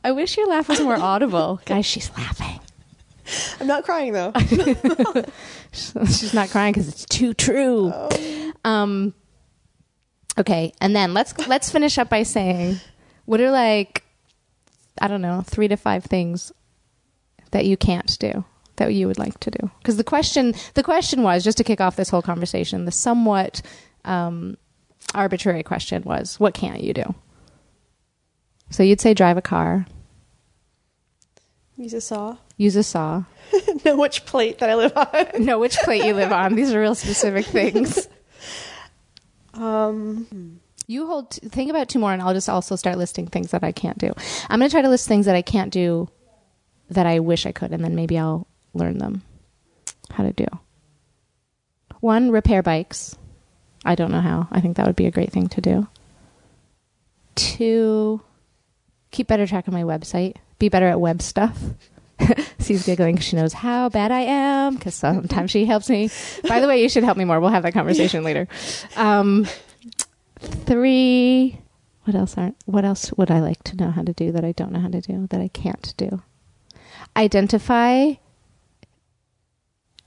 I 0.05 0.13
wish 0.13 0.37
your 0.37 0.47
laugh 0.47 0.69
was 0.69 0.81
more 0.81 0.97
audible. 0.97 1.61
Guys, 1.67 1.85
she's 1.85 2.09
laughing. 2.17 2.61
I'm 3.61 3.67
not 3.67 3.85
crying 3.85 4.13
though. 4.13 4.33
She's 5.73 6.35
not 6.35 6.51
crying 6.51 6.73
because 6.75 6.89
it's 6.89 7.07
too 7.07 7.33
true. 7.33 7.93
Um, 7.93 8.61
Um. 8.65 9.15
Okay, 10.39 10.73
and 10.81 10.95
then 10.95 11.15
let's 11.15 11.37
let's 11.49 11.71
finish 11.71 11.97
up 11.97 12.11
by 12.11 12.23
saying, 12.23 12.81
what 13.25 13.41
are 13.41 13.51
like, 13.51 14.05
I 15.01 15.09
don't 15.09 15.23
know, 15.23 15.43
three 15.43 15.69
to 15.69 15.77
five 15.77 16.05
things 16.05 16.53
that 17.51 17.65
you 17.65 17.77
can't 17.77 18.19
do 18.19 18.45
that 18.77 18.93
you 18.95 19.07
would 19.07 19.19
like 19.19 19.39
to 19.41 19.51
do? 19.51 19.71
Because 19.79 19.97
the 19.97 20.05
question 20.05 20.55
the 20.75 20.83
question 20.83 21.23
was 21.23 21.45
just 21.45 21.59
to 21.59 21.65
kick 21.65 21.81
off 21.81 21.97
this 21.97 22.09
whole 22.11 22.23
conversation. 22.23 22.85
The 22.85 22.93
somewhat 22.93 23.63
um, 24.05 24.57
arbitrary 25.15 25.63
question 25.63 26.03
was, 26.03 26.39
what 26.41 26.55
can't 26.55 26.81
you 26.81 26.93
do? 26.95 27.15
So 28.71 28.83
you'd 28.83 29.01
say 29.01 29.15
drive 29.15 29.37
a 29.37 29.43
car, 29.43 29.87
Use 31.77 31.95
a 31.95 32.01
saw. 32.01 32.37
use 32.57 32.77
a 32.77 32.83
saw, 32.83 33.25
know 33.85 33.97
which 33.97 34.25
plate 34.27 34.59
that 34.59 34.71
I 34.71 34.75
live 34.77 34.93
on. 34.97 35.27
know 35.45 35.59
which 35.59 35.77
plate 35.79 36.05
you 36.05 36.15
live 36.15 36.33
on. 36.33 36.55
These 36.55 36.73
are 36.73 36.81
real 36.81 36.95
specific 36.95 37.47
things. 37.47 38.09
Um, 39.55 40.61
You 40.87 41.07
hold. 41.07 41.31
Think 41.31 41.71
about 41.71 41.89
two 41.89 41.99
more, 41.99 42.13
and 42.13 42.21
I'll 42.21 42.35
just 42.35 42.49
also 42.49 42.77
start 42.77 42.99
listing 42.99 43.27
things 43.27 43.53
that 43.53 43.63
I 43.65 43.73
can't 43.73 43.99
do. 43.99 44.13
I'm 44.51 44.59
going 44.59 44.69
to 44.69 44.75
try 44.75 44.83
to 44.83 44.89
list 44.89 45.09
things 45.09 45.27
that 45.27 45.37
I 45.37 45.43
can't 45.43 45.73
do 45.73 46.09
that 46.91 47.07
I 47.07 47.21
wish 47.21 47.47
I 47.47 47.53
could, 47.53 47.71
and 47.73 47.83
then 47.85 47.95
maybe 47.95 48.19
I'll 48.19 48.47
learn 48.75 48.99
them 48.99 49.23
how 50.11 50.25
to 50.25 50.33
do. 50.33 50.47
One, 52.01 52.31
repair 52.31 52.63
bikes. 52.63 53.17
I 53.85 53.95
don't 53.95 54.11
know 54.11 54.21
how. 54.21 54.49
I 54.51 54.61
think 54.61 54.77
that 54.77 54.87
would 54.87 54.97
be 54.97 55.07
a 55.07 55.11
great 55.11 55.33
thing 55.33 55.49
to 55.49 55.61
do. 55.61 55.89
Two, 57.35 58.21
keep 59.11 59.27
better 59.27 59.47
track 59.47 59.67
of 59.67 59.73
my 59.73 59.83
website. 59.83 60.37
Be 60.59 60.69
better 60.69 60.87
at 60.87 61.01
web 61.01 61.21
stuff. 61.21 61.59
She's 62.61 62.87
giggling 62.87 63.17
because 63.17 63.27
she 63.27 63.37
knows 63.37 63.53
how 63.53 63.89
bad 63.89 64.13
I 64.13 64.21
am 64.21 64.77
because 64.77 64.95
sometimes 64.95 65.51
she 65.51 65.65
helps 65.65 65.91
me. 65.91 66.11
By 66.49 66.61
the 66.61 66.69
way, 66.69 66.81
you 66.81 66.89
should 66.89 67.05
help 67.05 67.19
me 67.19 67.25
more. 67.25 67.41
We'll 67.41 67.51
have 67.51 67.65
that 67.65 67.75
conversation 67.75 68.23
later. 68.25 68.49
Um, 68.97 69.47
three. 70.39 71.61
What 72.05 72.15
else 72.15 72.37
aren't? 72.39 72.57
What 72.67 72.85
else 72.85 73.13
would 73.15 73.31
I 73.31 73.41
like 73.41 73.63
to 73.65 73.77
know 73.77 73.91
how 73.91 74.03
to 74.03 74.13
do 74.13 74.31
that 74.33 74.45
I 74.45 74.53
don't 74.53 74.73
know 74.73 74.81
how 74.81 74.89
to 74.89 75.01
do 75.01 75.27
that 75.31 75.41
I 75.41 75.49
can't 75.49 75.95
do? 75.97 76.23
Identify 77.17 78.15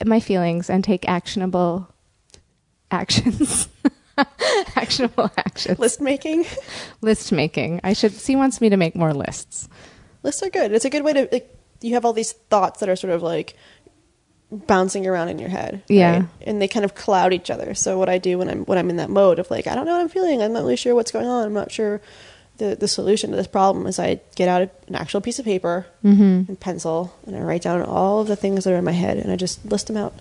my 0.06 0.20
feelings 0.20 0.70
and 0.70 0.84
take 0.84 1.08
actionable 1.08 1.88
actions. 2.92 3.68
actionable 4.76 5.32
actions. 5.38 5.80
list 5.80 6.02
making. 6.02 6.46
List 7.02 7.32
making. 7.32 7.82
I 7.84 7.94
should. 7.94 8.14
C 8.14 8.36
wants 8.36 8.62
me 8.62 8.70
to 8.70 8.78
make 8.78 8.96
more 8.96 9.14
lists. 9.14 9.70
Lists 10.24 10.44
are 10.44 10.50
good. 10.50 10.72
It's 10.72 10.86
a 10.86 10.90
good 10.90 11.04
way 11.04 11.14
to 11.14 11.30
like. 11.32 11.54
You 11.82 11.94
have 11.94 12.06
all 12.06 12.14
these 12.14 12.32
thoughts 12.32 12.80
that 12.80 12.90
are 12.90 12.96
sort 12.96 13.14
of 13.14 13.22
like 13.22 13.56
bouncing 14.52 15.06
around 15.06 15.30
in 15.30 15.40
your 15.40 15.50
head. 15.50 15.84
Yeah. 15.88 16.26
And 16.42 16.62
they 16.62 16.68
kind 16.68 16.86
of 16.86 16.96
cloud 16.96 17.34
each 17.34 17.52
other. 17.52 17.76
So 17.76 17.98
what 17.98 18.10
I 18.10 18.18
do 18.18 18.38
when 18.38 18.50
I'm 18.50 18.66
when 18.66 18.78
I'm 18.78 18.90
in 18.90 18.96
that 18.98 19.10
mode 19.10 19.40
of 19.40 19.50
like 19.52 19.68
I 19.68 19.76
don't 19.76 19.86
know 19.86 19.94
what 19.94 20.02
I'm 20.02 20.10
feeling. 20.10 20.42
I'm 20.42 20.54
not 20.54 20.64
really 20.64 20.76
sure 20.76 20.96
what's 20.96 21.12
going 21.12 21.28
on. 21.28 21.46
I'm 21.46 21.54
not 21.54 21.72
sure 21.72 22.02
the 22.58 22.76
the 22.76 22.88
solution 22.88 23.30
to 23.32 23.36
this 23.38 23.48
problem 23.48 23.88
is 23.88 24.00
I 24.00 24.20
get 24.36 24.50
out 24.50 24.62
an 24.88 24.96
actual 24.96 25.22
piece 25.22 25.40
of 25.40 25.46
paper 25.46 25.86
Mm-hmm. 26.04 26.50
and 26.50 26.60
pencil 26.60 27.14
and 27.26 27.36
I 27.36 27.40
write 27.42 27.62
down 27.64 27.82
all 27.84 28.22
of 28.22 28.28
the 28.28 28.36
things 28.36 28.64
that 28.64 28.74
are 28.74 28.78
in 28.78 28.84
my 28.86 28.92
head 28.94 29.18
and 29.18 29.32
I 29.32 29.36
just 29.36 29.64
list 29.66 29.88
them 29.88 29.98
out. 29.98 30.14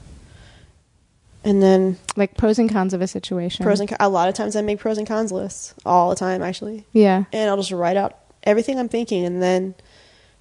And 1.44 1.62
then 1.62 1.96
Like 2.16 2.36
pros 2.36 2.58
and 2.58 2.70
cons 2.70 2.92
of 2.92 3.00
a 3.00 3.06
situation. 3.06 3.62
pros 3.64 3.80
and 3.80 3.94
a 4.00 4.08
lot 4.08 4.28
of 4.28 4.34
times 4.34 4.56
I 4.56 4.62
make 4.62 4.78
pros 4.80 4.98
and 4.98 5.06
cons 5.06 5.30
lists 5.32 5.74
all 5.84 6.10
the 6.10 6.16
time 6.16 6.42
actually. 6.42 6.84
Yeah. 6.92 7.24
And 7.32 7.48
I'll 7.48 7.56
just 7.56 7.70
write 7.72 7.96
out 7.96 8.16
everything 8.42 8.78
I'm 8.78 8.88
thinking 8.88 9.24
and 9.24 9.42
then 9.42 9.74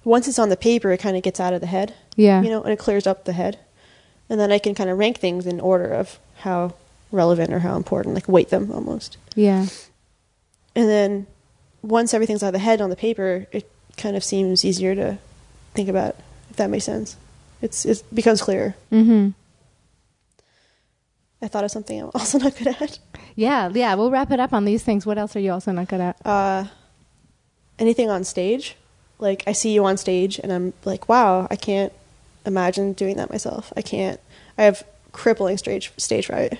once 0.04 0.28
it's 0.28 0.38
on 0.38 0.48
the 0.48 0.56
paper 0.56 0.90
it 0.92 0.98
kind 0.98 1.16
of 1.16 1.22
gets 1.22 1.40
out 1.40 1.52
of 1.52 1.60
the 1.60 1.66
head, 1.66 1.94
Yeah. 2.16 2.42
you 2.42 2.50
know, 2.50 2.62
and 2.62 2.72
it 2.72 2.78
clears 2.78 3.06
up 3.06 3.24
the 3.24 3.32
head. 3.32 3.58
And 4.28 4.40
then 4.40 4.50
I 4.50 4.58
can 4.58 4.74
kind 4.74 4.90
of 4.90 4.98
rank 4.98 5.18
things 5.18 5.46
in 5.46 5.60
order 5.60 5.86
of 5.92 6.18
how 6.38 6.74
relevant 7.12 7.52
or 7.52 7.60
how 7.60 7.76
important, 7.76 8.14
like 8.16 8.28
weight 8.28 8.48
them 8.50 8.72
almost. 8.72 9.16
Yeah. 9.36 9.66
And 10.74 10.88
then 10.88 11.26
once 11.86 12.12
everything's 12.12 12.42
out 12.42 12.48
of 12.48 12.52
the 12.54 12.58
head 12.58 12.80
on 12.80 12.90
the 12.90 12.96
paper, 12.96 13.46
it 13.52 13.70
kind 13.96 14.16
of 14.16 14.24
seems 14.24 14.64
easier 14.64 14.94
to 14.94 15.18
think 15.74 15.88
about, 15.88 16.16
if 16.50 16.56
that 16.56 16.68
makes 16.68 16.84
sense. 16.84 17.16
It's 17.62 17.84
it 17.84 18.02
becomes 18.12 18.42
clearer. 18.42 18.74
Mm-hmm. 18.92 19.30
I 21.40 21.48
thought 21.48 21.64
of 21.64 21.70
something 21.70 22.00
I'm 22.00 22.10
also 22.14 22.38
not 22.38 22.56
good 22.56 22.68
at. 22.68 22.98
Yeah. 23.34 23.70
Yeah. 23.72 23.94
We'll 23.94 24.10
wrap 24.10 24.30
it 24.30 24.40
up 24.40 24.52
on 24.52 24.64
these 24.64 24.82
things. 24.82 25.06
What 25.06 25.18
else 25.18 25.36
are 25.36 25.40
you 25.40 25.52
also 25.52 25.72
not 25.72 25.88
good 25.88 26.00
at? 26.00 26.16
Uh, 26.24 26.64
anything 27.78 28.10
on 28.10 28.24
stage, 28.24 28.76
like 29.18 29.42
I 29.46 29.52
see 29.52 29.72
you 29.72 29.84
on 29.84 29.96
stage, 29.96 30.38
and 30.38 30.52
I'm 30.52 30.72
like, 30.84 31.08
wow, 31.08 31.46
I 31.50 31.56
can't 31.56 31.92
imagine 32.44 32.92
doing 32.92 33.16
that 33.16 33.30
myself. 33.30 33.72
I 33.76 33.82
can't. 33.82 34.20
I 34.58 34.64
have 34.64 34.82
crippling 35.12 35.56
stage 35.56 35.92
stage 35.96 36.26
fright. 36.26 36.58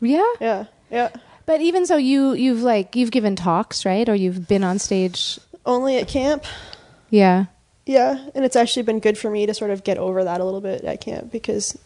Yeah. 0.00 0.32
Yeah, 0.40 0.64
yeah. 0.90 1.10
But 1.50 1.62
even 1.62 1.84
so, 1.84 1.96
you 1.96 2.34
you've 2.34 2.62
like 2.62 2.94
you've 2.94 3.10
given 3.10 3.34
talks, 3.34 3.84
right? 3.84 4.08
Or 4.08 4.14
you've 4.14 4.46
been 4.46 4.62
on 4.62 4.78
stage. 4.78 5.40
Only 5.66 5.96
at 5.96 6.06
camp. 6.06 6.44
Yeah. 7.10 7.46
Yeah, 7.84 8.24
and 8.36 8.44
it's 8.44 8.54
actually 8.54 8.84
been 8.84 9.00
good 9.00 9.18
for 9.18 9.32
me 9.32 9.46
to 9.46 9.52
sort 9.52 9.72
of 9.72 9.82
get 9.82 9.98
over 9.98 10.22
that 10.22 10.40
a 10.40 10.44
little 10.44 10.60
bit 10.60 10.84
at 10.84 11.00
camp 11.00 11.32
because 11.32 11.76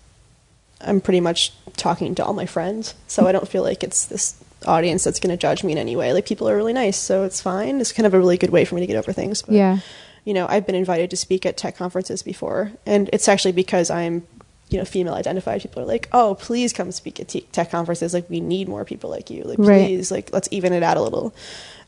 I'm 0.83 1.01
pretty 1.01 1.21
much 1.21 1.51
talking 1.79 2.15
to 2.17 2.25
all 2.27 2.35
my 2.35 2.45
friends, 2.45 2.95
so 3.07 3.27
I 3.27 3.33
don't 3.33 3.49
feel 3.49 3.62
like 3.62 3.83
it's 3.83 4.05
this 4.05 4.39
audience 4.67 5.03
that's 5.03 5.19
going 5.19 5.35
to 5.35 5.41
judge 5.41 5.65
me 5.65 5.73
in 5.73 5.79
any 5.79 5.97
way. 5.97 6.12
Like 6.12 6.27
people 6.27 6.47
are 6.47 6.57
really 6.57 6.75
nice, 6.75 6.99
so 6.99 7.25
it's 7.25 7.41
fine. 7.41 7.81
It's 7.81 7.91
kind 7.91 8.07
of 8.07 8.12
a 8.12 8.19
really 8.19 8.37
good 8.37 8.51
way 8.51 8.67
for 8.67 8.75
me 8.75 8.83
to 8.83 8.87
get 8.87 8.97
over 8.97 9.15
things. 9.15 9.41
But, 9.41 9.55
Yeah. 9.55 9.79
You 10.27 10.35
know, 10.35 10.47
I've 10.47 10.67
been 10.67 10.75
invited 10.75 11.09
to 11.09 11.17
speak 11.17 11.47
at 11.47 11.57
tech 11.57 11.75
conferences 11.75 12.23
before, 12.23 12.73
and 12.85 13.09
it's 13.15 13.29
actually 13.29 13.53
because 13.53 13.89
I'm, 13.89 14.27
you 14.71 14.79
know, 14.79 14.85
female 14.85 15.15
identified. 15.15 15.61
People 15.62 15.83
are 15.83 15.87
like, 15.87 16.09
"Oh, 16.12 16.37
please 16.41 16.73
come 16.73 16.91
speak 16.93 17.21
at 17.21 17.29
te- 17.29 17.47
tech 17.53 17.71
conferences. 17.71 18.15
Like, 18.15 18.29
we 18.31 18.41
need 18.41 18.69
more 18.69 18.85
people 18.85 19.11
like 19.11 19.31
you. 19.31 19.43
Like, 19.45 19.59
Right. 19.59 19.87
please, 19.87 20.11
like, 20.11 20.33
let's 20.33 20.49
even 20.51 20.73
it 20.73 20.83
out 20.83 20.97
a 20.97 21.03
little." 21.03 21.35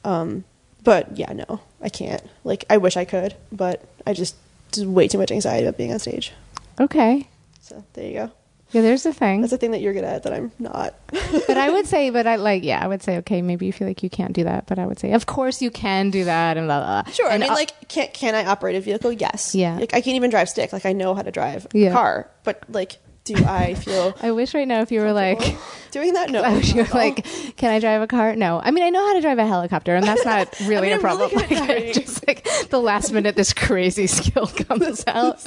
Um, 0.04 0.44
but 0.84 1.16
yeah, 1.16 1.32
no, 1.32 1.60
I 1.82 1.88
can't. 1.88 2.22
Like, 2.44 2.64
I 2.70 2.76
wish 2.76 2.96
I 2.96 3.04
could, 3.04 3.34
but 3.50 3.82
I 4.06 4.12
just 4.12 4.36
just 4.72 4.86
way 4.86 5.08
too 5.08 5.18
much 5.18 5.30
anxiety 5.32 5.66
about 5.66 5.78
being 5.78 5.92
on 5.92 5.98
stage. 5.98 6.32
Okay. 6.78 7.28
So 7.62 7.82
there 7.94 8.06
you 8.06 8.12
go. 8.14 8.30
Yeah. 8.72 8.82
There's 8.82 9.04
the 9.04 9.12
thing. 9.14 9.40
That's 9.42 9.52
a 9.52 9.58
thing 9.58 9.70
that 9.70 9.80
you're 9.80 9.92
good 9.92 10.04
at 10.04 10.24
that 10.24 10.32
I'm 10.32 10.50
not. 10.58 10.94
but 11.46 11.56
I 11.56 11.70
would 11.70 11.86
say, 11.86 12.10
but 12.10 12.26
I 12.26 12.36
like, 12.36 12.64
yeah, 12.64 12.82
I 12.82 12.88
would 12.88 13.02
say, 13.02 13.18
okay, 13.18 13.40
maybe 13.40 13.64
you 13.66 13.72
feel 13.72 13.86
like 13.86 14.02
you 14.02 14.10
can't 14.10 14.32
do 14.32 14.44
that, 14.44 14.66
but 14.66 14.78
I 14.78 14.86
would 14.86 14.98
say, 14.98 15.12
of 15.12 15.26
course 15.26 15.62
you 15.62 15.70
can 15.70 16.10
do 16.10 16.24
that, 16.24 16.56
and 16.56 16.66
blah 16.66 16.80
blah. 16.80 17.02
blah. 17.02 17.12
Sure. 17.12 17.30
And 17.30 17.42
I 17.44 17.46
mean, 17.46 17.54
like, 17.54 17.88
can 17.88 18.08
can 18.12 18.34
I 18.34 18.44
operate 18.44 18.74
a 18.76 18.80
vehicle? 18.80 19.12
Yes. 19.12 19.54
Yeah. 19.54 19.76
Like, 19.78 19.94
I 19.94 20.00
can't 20.00 20.16
even 20.16 20.30
drive 20.30 20.48
stick. 20.48 20.72
Like, 20.72 20.84
I 20.84 20.92
know 20.92 21.14
how 21.14 21.22
to 21.22 21.30
drive 21.30 21.66
Yeah. 21.72 21.90
a 21.90 21.92
car, 21.92 22.30
but 22.44 22.62
like, 22.68 22.98
do 23.26 23.34
I 23.44 23.74
feel 23.74 24.16
I 24.22 24.30
wish 24.30 24.54
right 24.54 24.66
now 24.66 24.80
if 24.80 24.90
you 24.90 25.00
were 25.00 25.12
like, 25.12 25.56
doing 25.90 26.14
that? 26.14 26.30
No. 26.30 26.42
I 26.44 26.54
wish 26.54 26.72
you 26.72 26.82
were 26.84 26.88
like, 26.94 27.26
can 27.56 27.70
I 27.72 27.78
drive 27.80 28.00
a 28.00 28.06
car? 28.06 28.34
No. 28.36 28.60
I 28.62 28.70
mean, 28.70 28.84
I 28.84 28.88
know 28.90 29.04
how 29.06 29.12
to 29.14 29.20
drive 29.20 29.38
a 29.38 29.46
helicopter, 29.46 29.94
and 29.94 30.06
that's 30.06 30.24
not 30.24 30.58
really 30.66 30.82
mean, 30.88 30.92
a 30.92 30.94
I'm 30.94 31.00
problem. 31.00 31.30
really 31.32 31.46
good 31.48 31.58
at 31.58 31.60
Like, 31.60 31.68
driving. 31.68 31.92
just 31.94 32.26
like 32.26 32.48
the 32.70 32.80
last 32.80 33.12
minute, 33.12 33.36
this 33.36 33.52
crazy 33.52 34.06
skill 34.06 34.46
comes 34.46 35.04
out. 35.06 35.44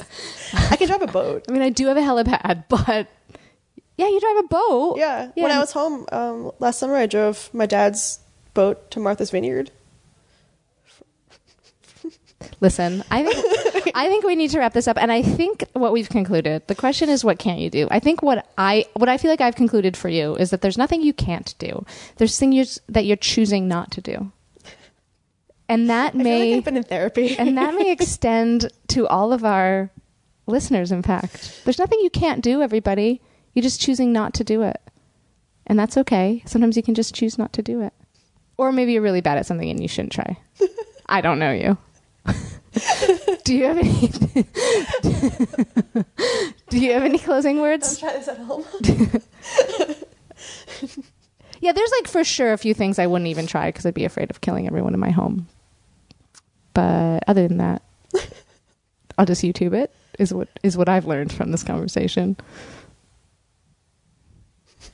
I 0.70 0.76
can 0.76 0.86
drive 0.86 1.02
a 1.02 1.06
boat. 1.08 1.46
I 1.48 1.52
mean, 1.52 1.62
I 1.62 1.70
do 1.70 1.86
have 1.86 1.96
a 1.96 2.00
helipad, 2.00 2.64
but 2.68 3.08
yeah, 3.96 4.08
you 4.08 4.20
drive 4.20 4.36
a 4.44 4.48
boat. 4.48 4.98
Yeah. 4.98 5.30
When 5.34 5.50
I 5.50 5.58
was 5.58 5.72
home 5.72 6.06
um, 6.12 6.52
last 6.58 6.78
summer, 6.78 6.96
I 6.96 7.06
drove 7.06 7.48
my 7.52 7.66
dad's 7.66 8.20
boat 8.54 8.90
to 8.92 9.00
Martha's 9.00 9.30
Vineyard. 9.30 9.70
Listen, 12.60 13.04
I 13.10 13.22
think 13.24 13.69
I 13.94 14.08
think 14.08 14.24
we 14.24 14.36
need 14.36 14.50
to 14.50 14.58
wrap 14.58 14.72
this 14.72 14.88
up, 14.88 14.96
and 14.98 15.12
I 15.12 15.22
think 15.22 15.64
what 15.72 15.92
we've 15.92 16.08
concluded. 16.08 16.66
The 16.66 16.74
question 16.74 17.08
is, 17.08 17.24
what 17.24 17.38
can't 17.38 17.58
you 17.60 17.70
do? 17.70 17.88
I 17.90 18.00
think 18.00 18.22
what 18.22 18.48
I 18.58 18.86
what 18.94 19.08
I 19.08 19.18
feel 19.18 19.30
like 19.30 19.40
I've 19.40 19.56
concluded 19.56 19.96
for 19.96 20.08
you 20.08 20.36
is 20.36 20.50
that 20.50 20.60
there's 20.62 20.78
nothing 20.78 21.02
you 21.02 21.12
can't 21.12 21.54
do. 21.58 21.84
There's 22.16 22.38
things 22.38 22.80
that 22.88 23.04
you're 23.04 23.16
choosing 23.16 23.68
not 23.68 23.90
to 23.92 24.00
do, 24.00 24.32
and 25.68 25.90
that 25.90 26.14
may 26.14 26.50
like 26.50 26.58
I've 26.58 26.64
been 26.64 26.76
in 26.76 26.82
therapy. 26.84 27.36
and 27.36 27.56
that 27.58 27.74
may 27.74 27.90
extend 27.90 28.70
to 28.88 29.06
all 29.06 29.32
of 29.32 29.44
our 29.44 29.90
listeners. 30.46 30.92
In 30.92 31.02
fact, 31.02 31.62
there's 31.64 31.78
nothing 31.78 32.00
you 32.00 32.10
can't 32.10 32.42
do. 32.42 32.62
Everybody, 32.62 33.20
you're 33.54 33.62
just 33.62 33.80
choosing 33.80 34.12
not 34.12 34.34
to 34.34 34.44
do 34.44 34.62
it, 34.62 34.80
and 35.66 35.78
that's 35.78 35.96
okay. 35.96 36.42
Sometimes 36.46 36.76
you 36.76 36.82
can 36.82 36.94
just 36.94 37.14
choose 37.14 37.38
not 37.38 37.52
to 37.54 37.62
do 37.62 37.82
it, 37.82 37.92
or 38.56 38.72
maybe 38.72 38.92
you're 38.92 39.02
really 39.02 39.20
bad 39.20 39.38
at 39.38 39.46
something 39.46 39.70
and 39.70 39.80
you 39.80 39.88
shouldn't 39.88 40.12
try. 40.12 40.36
I 41.06 41.20
don't 41.20 41.38
know 41.38 41.52
you. 41.52 41.78
do 43.44 43.54
you 43.54 43.64
have 43.64 43.78
any? 43.78 44.06
do 46.68 46.78
you 46.78 46.92
have 46.92 47.02
any 47.02 47.18
closing 47.18 47.60
words? 47.60 47.98
try 47.98 48.12
this 48.12 48.28
at 48.28 48.38
home. 48.38 48.64
Yeah, 51.60 51.72
there's 51.72 51.90
like 52.00 52.08
for 52.08 52.24
sure 52.24 52.52
a 52.52 52.58
few 52.58 52.72
things 52.74 52.98
I 52.98 53.06
wouldn't 53.06 53.28
even 53.28 53.46
try 53.46 53.68
because 53.68 53.84
I'd 53.84 53.94
be 53.94 54.06
afraid 54.06 54.30
of 54.30 54.40
killing 54.40 54.66
everyone 54.66 54.94
in 54.94 55.00
my 55.00 55.10
home. 55.10 55.46
But 56.72 57.22
other 57.26 57.46
than 57.46 57.58
that, 57.58 57.82
I'll 59.18 59.26
just 59.26 59.42
YouTube 59.42 59.74
it. 59.74 59.94
Is 60.18 60.32
what 60.32 60.48
is 60.62 60.76
what 60.76 60.88
I've 60.88 61.06
learned 61.06 61.32
from 61.32 61.50
this 61.50 61.62
conversation. 61.62 62.36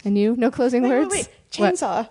And 0.05 0.18
you? 0.18 0.35
No 0.37 0.51
closing 0.51 0.83
wait, 0.83 0.91
wait, 0.91 0.99
words. 0.99 1.14
wait. 1.14 1.29
What? 1.57 1.74
Chainsaw. 1.74 2.09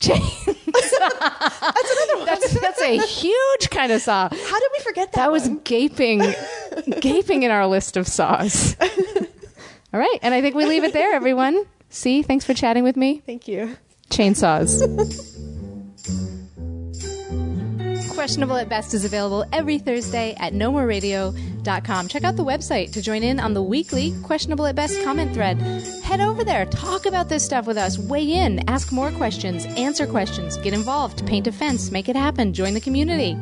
Chain. 0.00 0.20
that's 0.46 0.92
another 0.92 2.16
one. 2.16 2.26
That's, 2.26 2.60
that's 2.60 2.80
a 2.80 2.98
huge 3.00 3.70
kind 3.70 3.92
of 3.92 4.00
saw. 4.00 4.28
How 4.28 4.60
did 4.60 4.70
we 4.76 4.84
forget 4.84 5.12
that? 5.12 5.18
That 5.18 5.32
was 5.32 5.48
one? 5.48 5.60
gaping, 5.64 6.22
gaping 7.00 7.42
in 7.42 7.50
our 7.50 7.66
list 7.66 7.96
of 7.96 8.06
saws. 8.06 8.76
All 9.94 10.00
right, 10.00 10.18
and 10.22 10.34
I 10.34 10.40
think 10.40 10.54
we 10.56 10.66
leave 10.66 10.84
it 10.84 10.92
there, 10.92 11.14
everyone. 11.14 11.64
C, 11.88 12.22
thanks 12.22 12.44
for 12.44 12.54
chatting 12.54 12.82
with 12.82 12.96
me. 12.96 13.22
Thank 13.24 13.46
you. 13.46 13.76
Chainsaws. 14.10 14.82
Questionable 18.14 18.56
at 18.56 18.68
Best 18.68 18.94
is 18.94 19.04
available 19.04 19.44
every 19.52 19.78
Thursday 19.78 20.34
at 20.38 20.52
No 20.52 20.72
More 20.72 20.86
Radio, 20.86 21.32
Check 21.64 22.24
out 22.24 22.36
the 22.36 22.44
website 22.44 22.92
to 22.92 23.02
join 23.02 23.22
in 23.22 23.40
on 23.40 23.54
the 23.54 23.62
weekly 23.62 24.14
Questionable 24.22 24.66
at 24.66 24.74
Best 24.74 25.02
comment 25.02 25.34
thread. 25.34 25.60
Head 26.02 26.20
over 26.20 26.44
there, 26.44 26.66
talk 26.66 27.06
about 27.06 27.28
this 27.28 27.44
stuff 27.44 27.66
with 27.66 27.76
us, 27.76 27.98
weigh 27.98 28.32
in, 28.32 28.68
ask 28.68 28.92
more 28.92 29.10
questions, 29.12 29.64
answer 29.76 30.06
questions, 30.06 30.56
get 30.58 30.74
involved, 30.74 31.26
paint 31.26 31.46
a 31.46 31.52
fence, 31.52 31.90
make 31.90 32.08
it 32.08 32.16
happen, 32.16 32.52
join 32.52 32.74
the 32.74 32.80
community. 32.80 33.36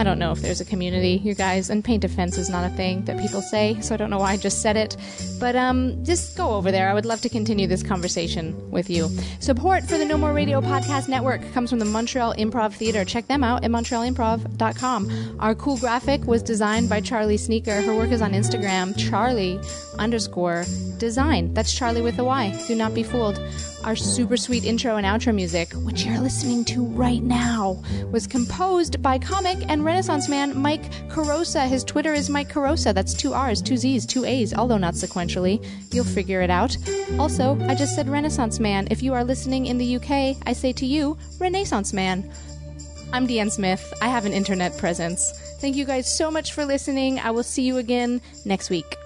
I 0.00 0.02
don't 0.02 0.18
know 0.18 0.32
if 0.32 0.40
there's 0.40 0.62
a 0.62 0.64
community, 0.64 1.20
you 1.22 1.34
guys, 1.34 1.68
and 1.68 1.84
paint 1.84 2.04
a 2.04 2.08
fence 2.08 2.38
is 2.38 2.48
not 2.48 2.64
a 2.64 2.74
thing 2.74 3.04
that 3.04 3.20
people 3.20 3.42
say, 3.42 3.78
so 3.82 3.92
I 3.92 3.98
don't 3.98 4.08
know 4.08 4.20
why 4.20 4.32
I 4.32 4.38
just 4.38 4.62
said 4.62 4.74
it. 4.74 4.96
But 5.38 5.56
um, 5.56 6.02
just 6.06 6.38
go 6.38 6.54
over 6.54 6.72
there. 6.72 6.88
I 6.88 6.94
would 6.94 7.04
love 7.04 7.20
to 7.20 7.28
continue 7.28 7.66
this 7.66 7.82
conversation 7.82 8.70
with 8.70 8.88
you. 8.88 9.10
Support 9.40 9.84
for 9.84 9.98
the 9.98 10.06
No 10.06 10.16
More 10.16 10.32
Radio 10.32 10.62
Podcast 10.62 11.10
Network 11.10 11.42
comes 11.52 11.68
from 11.68 11.80
the 11.80 11.84
Montreal 11.84 12.32
Improv 12.36 12.72
Theater. 12.72 13.04
Check 13.04 13.26
them 13.26 13.44
out 13.44 13.62
at 13.62 13.70
montrealimprov.com. 13.70 15.36
Our 15.38 15.54
cool 15.54 15.76
graphic 15.76 16.24
was 16.24 16.42
designed 16.42 16.88
by 16.88 17.02
Charly 17.02 17.38
Sneaker. 17.38 17.82
Her 17.82 17.94
work 17.94 18.10
is 18.10 18.22
on 18.22 18.32
Instagram, 18.32 18.94
Charly 18.94 19.62
underscore 19.98 20.64
design. 20.96 21.52
That's 21.52 21.78
Charly 21.78 22.00
with 22.00 22.18
a 22.18 22.24
Y. 22.24 22.58
Do 22.66 22.74
not 22.74 22.94
be 22.94 23.02
fooled. 23.02 23.38
Our 23.84 23.96
super 23.96 24.36
sweet 24.36 24.64
intro 24.64 24.96
and 24.96 25.06
outro 25.06 25.34
music, 25.34 25.72
which 25.72 26.04
you're 26.04 26.18
listening 26.18 26.66
to 26.66 26.84
right 26.84 27.22
now, 27.22 27.82
was 28.10 28.26
composed 28.26 29.02
by 29.02 29.18
comic 29.18 29.58
and 29.70 29.84
Renaissance 29.84 30.28
man 30.28 30.56
Mike 30.56 30.90
Carrozza. 31.08 31.66
His 31.66 31.82
Twitter 31.82 32.12
is 32.12 32.28
Mike 32.28 32.52
Carrozza. 32.52 32.94
That's 32.94 33.14
two 33.14 33.32
R's, 33.32 33.62
two 33.62 33.78
Z's, 33.78 34.04
two 34.04 34.26
A's, 34.26 34.52
although 34.52 34.76
not 34.76 34.94
sequentially. 34.94 35.64
You'll 35.92 36.04
figure 36.04 36.42
it 36.42 36.50
out. 36.50 36.76
Also, 37.18 37.58
I 37.68 37.74
just 37.74 37.94
said 37.94 38.08
Renaissance 38.08 38.60
man. 38.60 38.86
If 38.90 39.02
you 39.02 39.14
are 39.14 39.24
listening 39.24 39.66
in 39.66 39.78
the 39.78 39.96
UK, 39.96 40.36
I 40.46 40.52
say 40.52 40.72
to 40.74 40.84
you, 40.84 41.16
Renaissance 41.38 41.94
man. 41.94 42.30
I'm 43.14 43.26
DeAnne 43.26 43.50
Smith. 43.50 43.94
I 44.02 44.08
have 44.08 44.26
an 44.26 44.32
internet 44.34 44.76
presence. 44.76 45.32
Thank 45.58 45.74
you 45.74 45.86
guys 45.86 46.14
so 46.14 46.30
much 46.30 46.52
for 46.52 46.66
listening. 46.66 47.18
I 47.18 47.30
will 47.30 47.42
see 47.42 47.62
you 47.62 47.78
again 47.78 48.20
next 48.44 48.68
week. 48.68 48.96